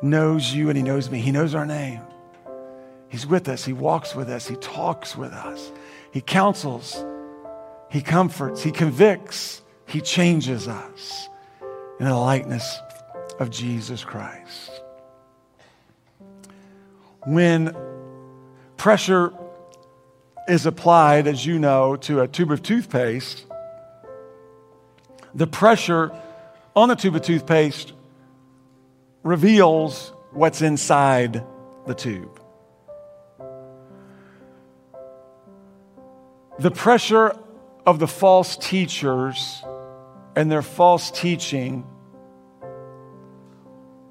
knows 0.00 0.54
you 0.54 0.68
and 0.68 0.76
He 0.76 0.84
knows 0.84 1.10
me, 1.10 1.20
He 1.20 1.32
knows 1.32 1.54
our 1.54 1.66
name. 1.66 2.02
He's 3.08 3.26
with 3.26 3.48
us. 3.48 3.64
He 3.64 3.72
walks 3.72 4.14
with 4.14 4.28
us. 4.28 4.46
He 4.46 4.56
talks 4.56 5.16
with 5.16 5.32
us. 5.32 5.72
He 6.12 6.20
counsels. 6.20 7.04
He 7.90 8.02
comforts. 8.02 8.62
He 8.62 8.70
convicts. 8.70 9.62
He 9.86 10.00
changes 10.00 10.68
us 10.68 11.28
in 11.98 12.06
the 12.06 12.14
likeness 12.14 12.78
of 13.38 13.50
Jesus 13.50 14.04
Christ. 14.04 14.70
When 17.24 17.74
pressure 18.76 19.32
is 20.48 20.66
applied, 20.66 21.26
as 21.26 21.44
you 21.44 21.58
know, 21.58 21.96
to 21.96 22.20
a 22.20 22.28
tube 22.28 22.50
of 22.50 22.62
toothpaste, 22.62 23.44
the 25.34 25.46
pressure 25.46 26.10
on 26.74 26.88
the 26.88 26.96
tube 26.96 27.16
of 27.16 27.22
toothpaste 27.22 27.92
reveals 29.22 30.12
what's 30.32 30.62
inside 30.62 31.44
the 31.86 31.94
tube. 31.94 32.37
The 36.58 36.70
pressure 36.70 37.36
of 37.86 37.98
the 37.98 38.08
false 38.08 38.56
teachers 38.56 39.62
and 40.34 40.50
their 40.50 40.62
false 40.62 41.10
teaching 41.10 41.86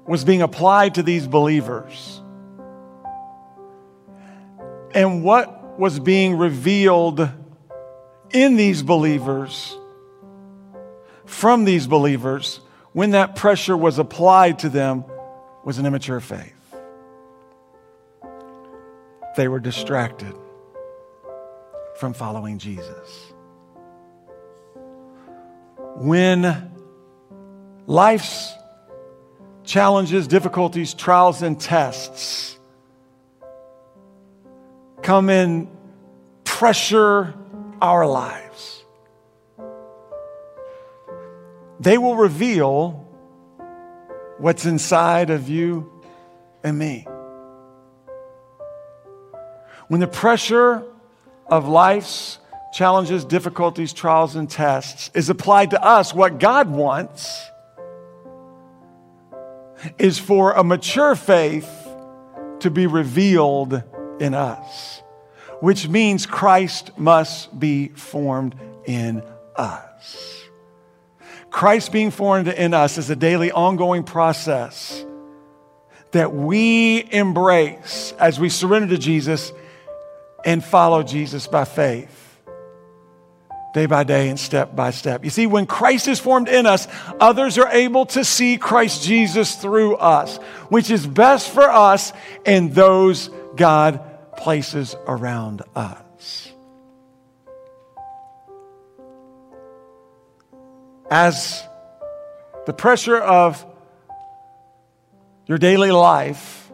was 0.06 0.24
being 0.24 0.40
applied 0.40 0.94
to 0.94 1.02
these 1.02 1.26
believers. 1.26 2.22
And 4.94 5.22
what 5.22 5.78
was 5.78 6.00
being 6.00 6.36
revealed 6.36 7.28
in 8.30 8.56
these 8.56 8.82
believers, 8.82 9.76
from 11.26 11.66
these 11.66 11.86
believers, 11.86 12.60
when 12.92 13.10
that 13.10 13.36
pressure 13.36 13.76
was 13.76 13.98
applied 13.98 14.60
to 14.60 14.70
them, 14.70 15.04
was 15.64 15.78
an 15.78 15.84
immature 15.84 16.20
faith. 16.20 16.54
They 19.36 19.46
were 19.46 19.60
distracted 19.60 20.34
from 21.98 22.12
following 22.12 22.58
Jesus. 22.58 23.32
When 25.96 26.70
life's 27.86 28.54
challenges, 29.64 30.28
difficulties, 30.28 30.94
trials, 30.94 31.42
and 31.42 31.60
tests 31.60 32.56
come 35.02 35.28
in 35.28 35.68
pressure 36.44 37.34
our 37.82 38.06
lives, 38.06 38.84
they 41.80 41.98
will 41.98 42.14
reveal 42.14 43.08
what's 44.38 44.66
inside 44.66 45.30
of 45.30 45.48
you 45.48 45.90
and 46.62 46.78
me. 46.78 47.08
When 49.88 49.98
the 49.98 50.06
pressure 50.06 50.84
of 51.48 51.68
life's 51.68 52.38
challenges, 52.72 53.24
difficulties, 53.24 53.92
trials, 53.92 54.36
and 54.36 54.48
tests 54.50 55.10
is 55.14 55.30
applied 55.30 55.70
to 55.70 55.82
us, 55.82 56.12
what 56.12 56.38
God 56.38 56.68
wants 56.68 57.42
is 59.98 60.18
for 60.18 60.52
a 60.52 60.64
mature 60.64 61.14
faith 61.14 61.68
to 62.60 62.70
be 62.70 62.86
revealed 62.86 63.82
in 64.20 64.34
us, 64.34 65.02
which 65.60 65.88
means 65.88 66.26
Christ 66.26 66.90
must 66.98 67.58
be 67.58 67.88
formed 67.88 68.54
in 68.84 69.22
us. 69.56 70.44
Christ 71.50 71.92
being 71.92 72.10
formed 72.10 72.48
in 72.48 72.74
us 72.74 72.98
is 72.98 73.08
a 73.08 73.16
daily, 73.16 73.50
ongoing 73.50 74.04
process 74.04 75.04
that 76.12 76.32
we 76.32 77.06
embrace 77.12 78.12
as 78.18 78.40
we 78.40 78.48
surrender 78.48 78.88
to 78.88 78.98
Jesus 78.98 79.52
and 80.44 80.64
follow 80.64 81.02
Jesus 81.02 81.46
by 81.46 81.64
faith 81.64 82.28
day 83.74 83.86
by 83.86 84.02
day 84.02 84.28
and 84.28 84.40
step 84.40 84.74
by 84.74 84.90
step. 84.90 85.24
You 85.24 85.30
see, 85.30 85.46
when 85.46 85.66
Christ 85.66 86.08
is 86.08 86.18
formed 86.18 86.48
in 86.48 86.66
us, 86.66 86.88
others 87.20 87.58
are 87.58 87.68
able 87.68 88.06
to 88.06 88.24
see 88.24 88.56
Christ 88.56 89.04
Jesus 89.04 89.54
through 89.54 89.96
us, 89.96 90.38
which 90.68 90.90
is 90.90 91.06
best 91.06 91.50
for 91.50 91.70
us 91.70 92.12
and 92.46 92.74
those 92.74 93.30
God 93.56 94.00
places 94.36 94.96
around 95.06 95.62
us. 95.76 96.52
As 101.10 101.62
the 102.66 102.72
pressure 102.72 103.18
of 103.18 103.64
your 105.46 105.58
daily 105.58 105.90
life 105.90 106.70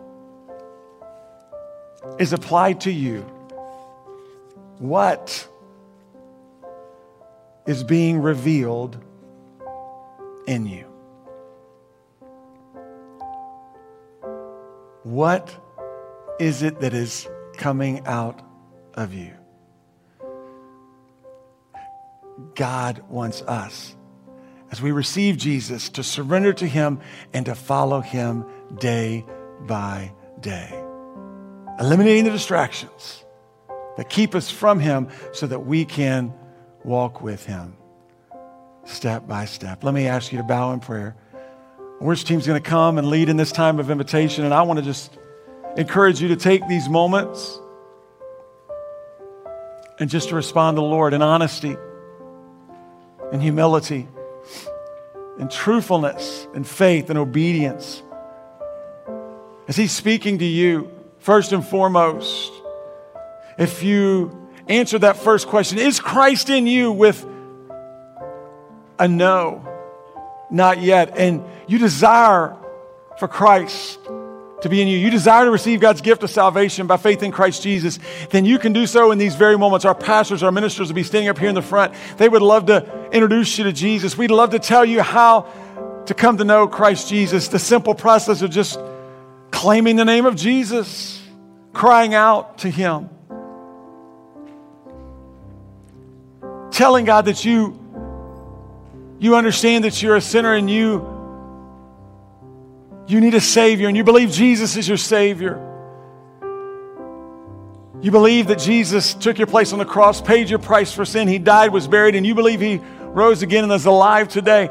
is 2.19 2.33
applied 2.33 2.83
to 2.83 2.91
you, 2.91 3.34
what 4.79 5.49
is 7.66 7.83
being 7.85 8.20
revealed 8.20 8.99
in 10.47 10.66
you. 10.66 10.85
What 15.03 15.57
is 16.41 16.62
it 16.62 16.81
that 16.81 16.95
is 16.95 17.29
coming 17.57 18.05
out 18.07 18.43
of 18.95 19.14
you? 19.14 19.33
God 22.55 23.03
wants 23.09 23.43
us, 23.43 23.95
as 24.70 24.83
we 24.83 24.91
receive 24.91 25.37
Jesus, 25.37 25.89
to 25.91 26.03
surrender 26.03 26.53
to 26.55 26.66
Him 26.66 27.01
and 27.33 27.47
to 27.47 27.55
follow 27.55 28.01
Him 28.01 28.45
day 28.79 29.25
by 29.66 30.12
day, 30.41 30.68
eliminating 31.79 32.25
the 32.25 32.31
distractions 32.31 33.24
that 33.97 34.09
keep 34.09 34.34
us 34.34 34.51
from 34.51 34.80
Him 34.80 35.09
so 35.32 35.47
that 35.47 35.61
we 35.61 35.84
can 35.84 36.32
walk 36.82 37.22
with 37.22 37.45
Him 37.47 37.76
step 38.84 39.26
by 39.26 39.45
step. 39.45 39.82
Let 39.84 39.95
me 39.95 40.07
ask 40.07 40.32
you 40.32 40.38
to 40.38 40.45
bow 40.45 40.72
in 40.72 40.80
prayer. 40.80 41.16
Worship 42.01 42.28
team's 42.28 42.47
going 42.47 42.62
to 42.62 42.68
come 42.68 42.99
and 42.99 43.09
lead 43.09 43.28
in 43.28 43.36
this 43.36 43.53
time 43.53 43.78
of 43.78 43.90
invitation, 43.90 44.45
and 44.45 44.53
I 44.53 44.62
want 44.62 44.78
to 44.78 44.84
just 44.84 45.16
encourage 45.76 46.20
you 46.20 46.28
to 46.28 46.36
take 46.36 46.66
these 46.68 46.88
moments 46.88 47.59
and 49.99 50.11
just 50.11 50.28
to 50.30 50.34
respond 50.34 50.76
to 50.76 50.80
the 50.80 50.86
Lord 50.86 51.14
in 51.14 51.22
honesty, 51.22 51.76
in 53.32 53.40
humility, 53.40 54.09
in 55.38 55.49
truthfulness, 55.49 56.47
in 56.55 56.64
faith, 56.64 57.11
and 57.11 57.18
obedience. 57.18 58.03
As 59.68 59.76
He's 59.76 59.92
speaking 59.92 60.38
to 60.38 60.45
you, 60.45 60.90
first 61.18 61.53
and 61.53 61.66
foremost, 61.66 62.53
if 63.59 63.82
you 63.82 64.48
answer 64.68 64.98
that 65.00 65.16
first 65.16 65.48
question 65.48 65.78
Is 65.78 66.00
Christ 66.00 66.50
in 66.50 66.66
you 66.66 66.92
with 66.92 67.24
a 68.98 69.09
no? 69.09 69.68
Not 70.50 70.80
yet. 70.80 71.16
And 71.16 71.44
you 71.66 71.78
desire 71.78 72.57
for 73.18 73.28
Christ 73.28 73.98
to 74.64 74.68
be 74.68 74.80
in 74.80 74.88
you, 74.88 74.96
you 74.96 75.11
desire 75.11 75.44
to 75.44 75.50
receive 75.50 75.80
God's 75.80 76.00
gift 76.00 76.22
of 76.22 76.30
salvation 76.30 76.86
by 76.86 76.96
faith 76.96 77.22
in 77.22 77.32
Christ 77.32 77.62
Jesus, 77.62 77.98
then 78.30 78.46
you 78.46 78.59
can 78.59 78.72
do 78.72 78.86
so 78.86 79.11
in 79.11 79.18
these 79.18 79.34
very 79.34 79.59
moments. 79.59 79.84
Our 79.84 79.94
pastors, 79.94 80.42
our 80.42 80.50
ministers 80.50 80.88
will 80.88 80.94
be 80.94 81.02
standing 81.02 81.28
up 81.28 81.38
here 81.38 81.50
in 81.50 81.55
the 81.55 81.62
front. 81.62 81.94
They 82.16 82.28
would 82.28 82.40
love 82.40 82.66
to 82.66 83.11
introduce 83.11 83.59
you 83.59 83.64
to 83.64 83.72
Jesus. 83.72 84.16
We'd 84.16 84.30
love 84.30 84.50
to 84.50 84.59
tell 84.59 84.84
you 84.84 85.02
how 85.02 85.48
to 86.07 86.14
come 86.14 86.38
to 86.38 86.44
know 86.44 86.66
Christ 86.66 87.11
Jesus. 87.11 87.48
The 87.48 87.59
simple 87.59 87.94
process 87.94 88.40
of 88.40 88.50
just 88.50 88.78
claiming 89.50 89.96
the 89.96 90.05
name 90.05 90.24
of 90.24 90.34
Jesus, 90.34 91.22
crying 91.74 92.14
out 92.14 92.59
to 92.59 92.70
Him. 92.70 93.11
Telling 96.75 97.05
God 97.05 97.27
that 97.27 97.45
you 97.45 97.81
you 99.20 99.37
understand 99.37 99.85
that 99.85 100.03
you're 100.03 100.16
a 100.16 100.20
sinner 100.20 100.55
and 100.55 100.68
you 100.68 101.11
you 103.07 103.20
need 103.20 103.35
a 103.35 103.41
savior 103.41 103.87
and 103.89 103.97
you 103.97 104.03
believe 104.03 104.31
Jesus 104.31 104.77
is 104.77 104.89
your 104.89 104.97
savior. 104.97 105.70
You 108.03 108.11
believe 108.11 108.49
that 108.49 108.59
Jesus 108.59 109.14
took 109.14 109.39
your 109.39 109.47
place 109.47 109.72
on 109.72 109.79
the 109.79 109.85
cross, 109.85 110.20
paid 110.20 110.51
your 110.51 110.59
price 110.59 110.93
for 110.93 111.05
sin, 111.05 111.29
he 111.29 111.39
died, 111.39 111.72
was 111.72 111.87
buried 111.87 112.16
and 112.16 112.27
you 112.27 112.35
believe 112.35 112.61
he 112.61 112.81
rose 113.03 113.43
again 113.43 113.64
and 113.64 113.72
is 113.72 113.87
alive 113.87 114.29
today. 114.29 114.68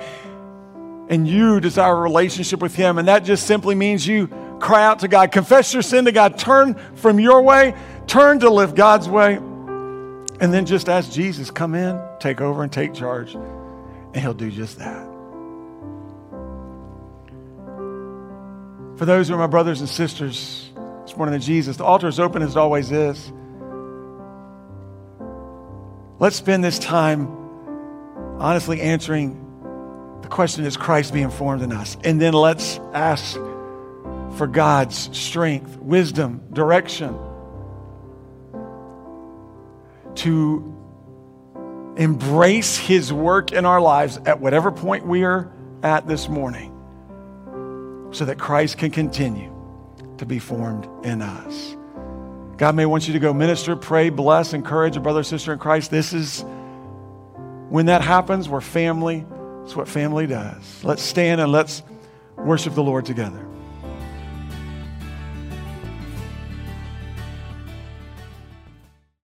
And 1.10 1.28
you 1.28 1.60
desire 1.60 1.96
a 1.96 2.02
relationship 2.02 2.62
with 2.62 2.76
him 2.76 2.98
and 2.98 3.08
that 3.08 3.24
just 3.24 3.48
simply 3.48 3.76
means 3.76 4.06
you 4.06 4.28
cry 4.60 4.84
out 4.84 5.00
to 5.00 5.08
God, 5.08 5.32
confess 5.32 5.74
your 5.74 5.84
sin 5.84 6.06
to 6.06 6.12
God, 6.12 6.38
turn 6.38 6.76
from 6.96 7.20
your 7.20 7.42
way, 7.42 7.76
turn 8.08 8.40
to 8.42 8.50
live 8.50 8.76
God's 8.76 9.08
way. 9.08 9.40
And 10.40 10.54
then 10.54 10.66
just 10.66 10.90
ask 10.90 11.12
Jesus, 11.12 11.52
come 11.52 11.76
in, 11.76 12.00
take 12.20 12.42
over, 12.42 12.64
and 12.64 12.72
take 12.72 12.94
charge. 12.94 13.34
And 13.36 14.18
he'll 14.18 14.34
do 14.34 14.52
just 14.52 14.80
that. 14.80 15.08
For 18.98 19.06
those 19.06 19.28
who 19.28 19.36
are 19.36 19.38
my 19.38 19.48
brothers 19.48 19.80
and 19.80 19.90
sisters 19.90 20.72
this 21.06 21.16
morning 21.18 21.36
in 21.36 21.42
Jesus, 21.42 21.78
the 21.78 21.84
altar 21.84 22.08
is 22.08 22.20
open 22.20 22.42
as 22.42 22.52
it 22.52 22.58
always 22.58 22.92
is. 22.92 23.32
Let's 26.20 26.36
spend 26.36 26.64
this 26.64 26.80
time 26.80 27.28
honestly 28.40 28.82
answering 28.82 29.40
the 30.22 30.30
question 30.30 30.66
is 30.66 30.78
Christ 30.78 31.14
being 31.14 31.30
formed 31.30 31.62
in 31.62 31.72
us? 31.72 31.98
And 32.04 32.22
then 32.22 32.34
let's 32.34 32.80
ask 32.94 33.36
for 34.38 34.48
God's 34.48 35.16
strength, 35.18 35.78
wisdom, 35.78 36.42
direction 36.54 37.18
to 40.18 41.94
embrace 41.98 42.78
His 42.78 43.12
work 43.14 43.52
in 43.52 43.66
our 43.66 43.82
lives 43.82 44.18
at 44.26 44.40
whatever 44.40 44.72
point 44.72 45.06
we 45.06 45.24
are 45.24 45.52
at 45.84 46.08
this 46.08 46.28
morning 46.28 46.70
so 48.12 48.26
that 48.26 48.38
Christ 48.38 48.78
can 48.78 48.92
continue 48.92 49.52
to 50.18 50.26
be 50.26 50.40
formed 50.40 50.88
in 51.06 51.22
us. 51.22 51.76
God 52.58 52.76
may 52.76 52.86
want 52.86 53.08
you 53.08 53.14
to 53.14 53.20
go 53.20 53.34
minister, 53.34 53.76
pray, 53.76 54.10
bless, 54.10 54.54
encourage 54.54 54.96
a 54.96 55.00
brother 55.00 55.22
or 55.22 55.24
sister 55.24 55.54
in 55.54 55.60
Christ. 55.60 55.92
This 55.92 56.14
is 56.14 56.46
when 57.70 57.88
that 57.88 58.02
happens, 58.02 58.48
we're 58.48 58.62
family. 58.62 59.26
It's 59.64 59.76
what 59.76 59.88
family 59.88 60.28
does. 60.28 60.84
Let's 60.84 61.02
stand 61.02 61.42
and 61.42 61.52
let's 61.52 61.82
worship 62.38 62.76
the 62.76 62.84
Lord 62.84 63.06
together. 63.06 63.46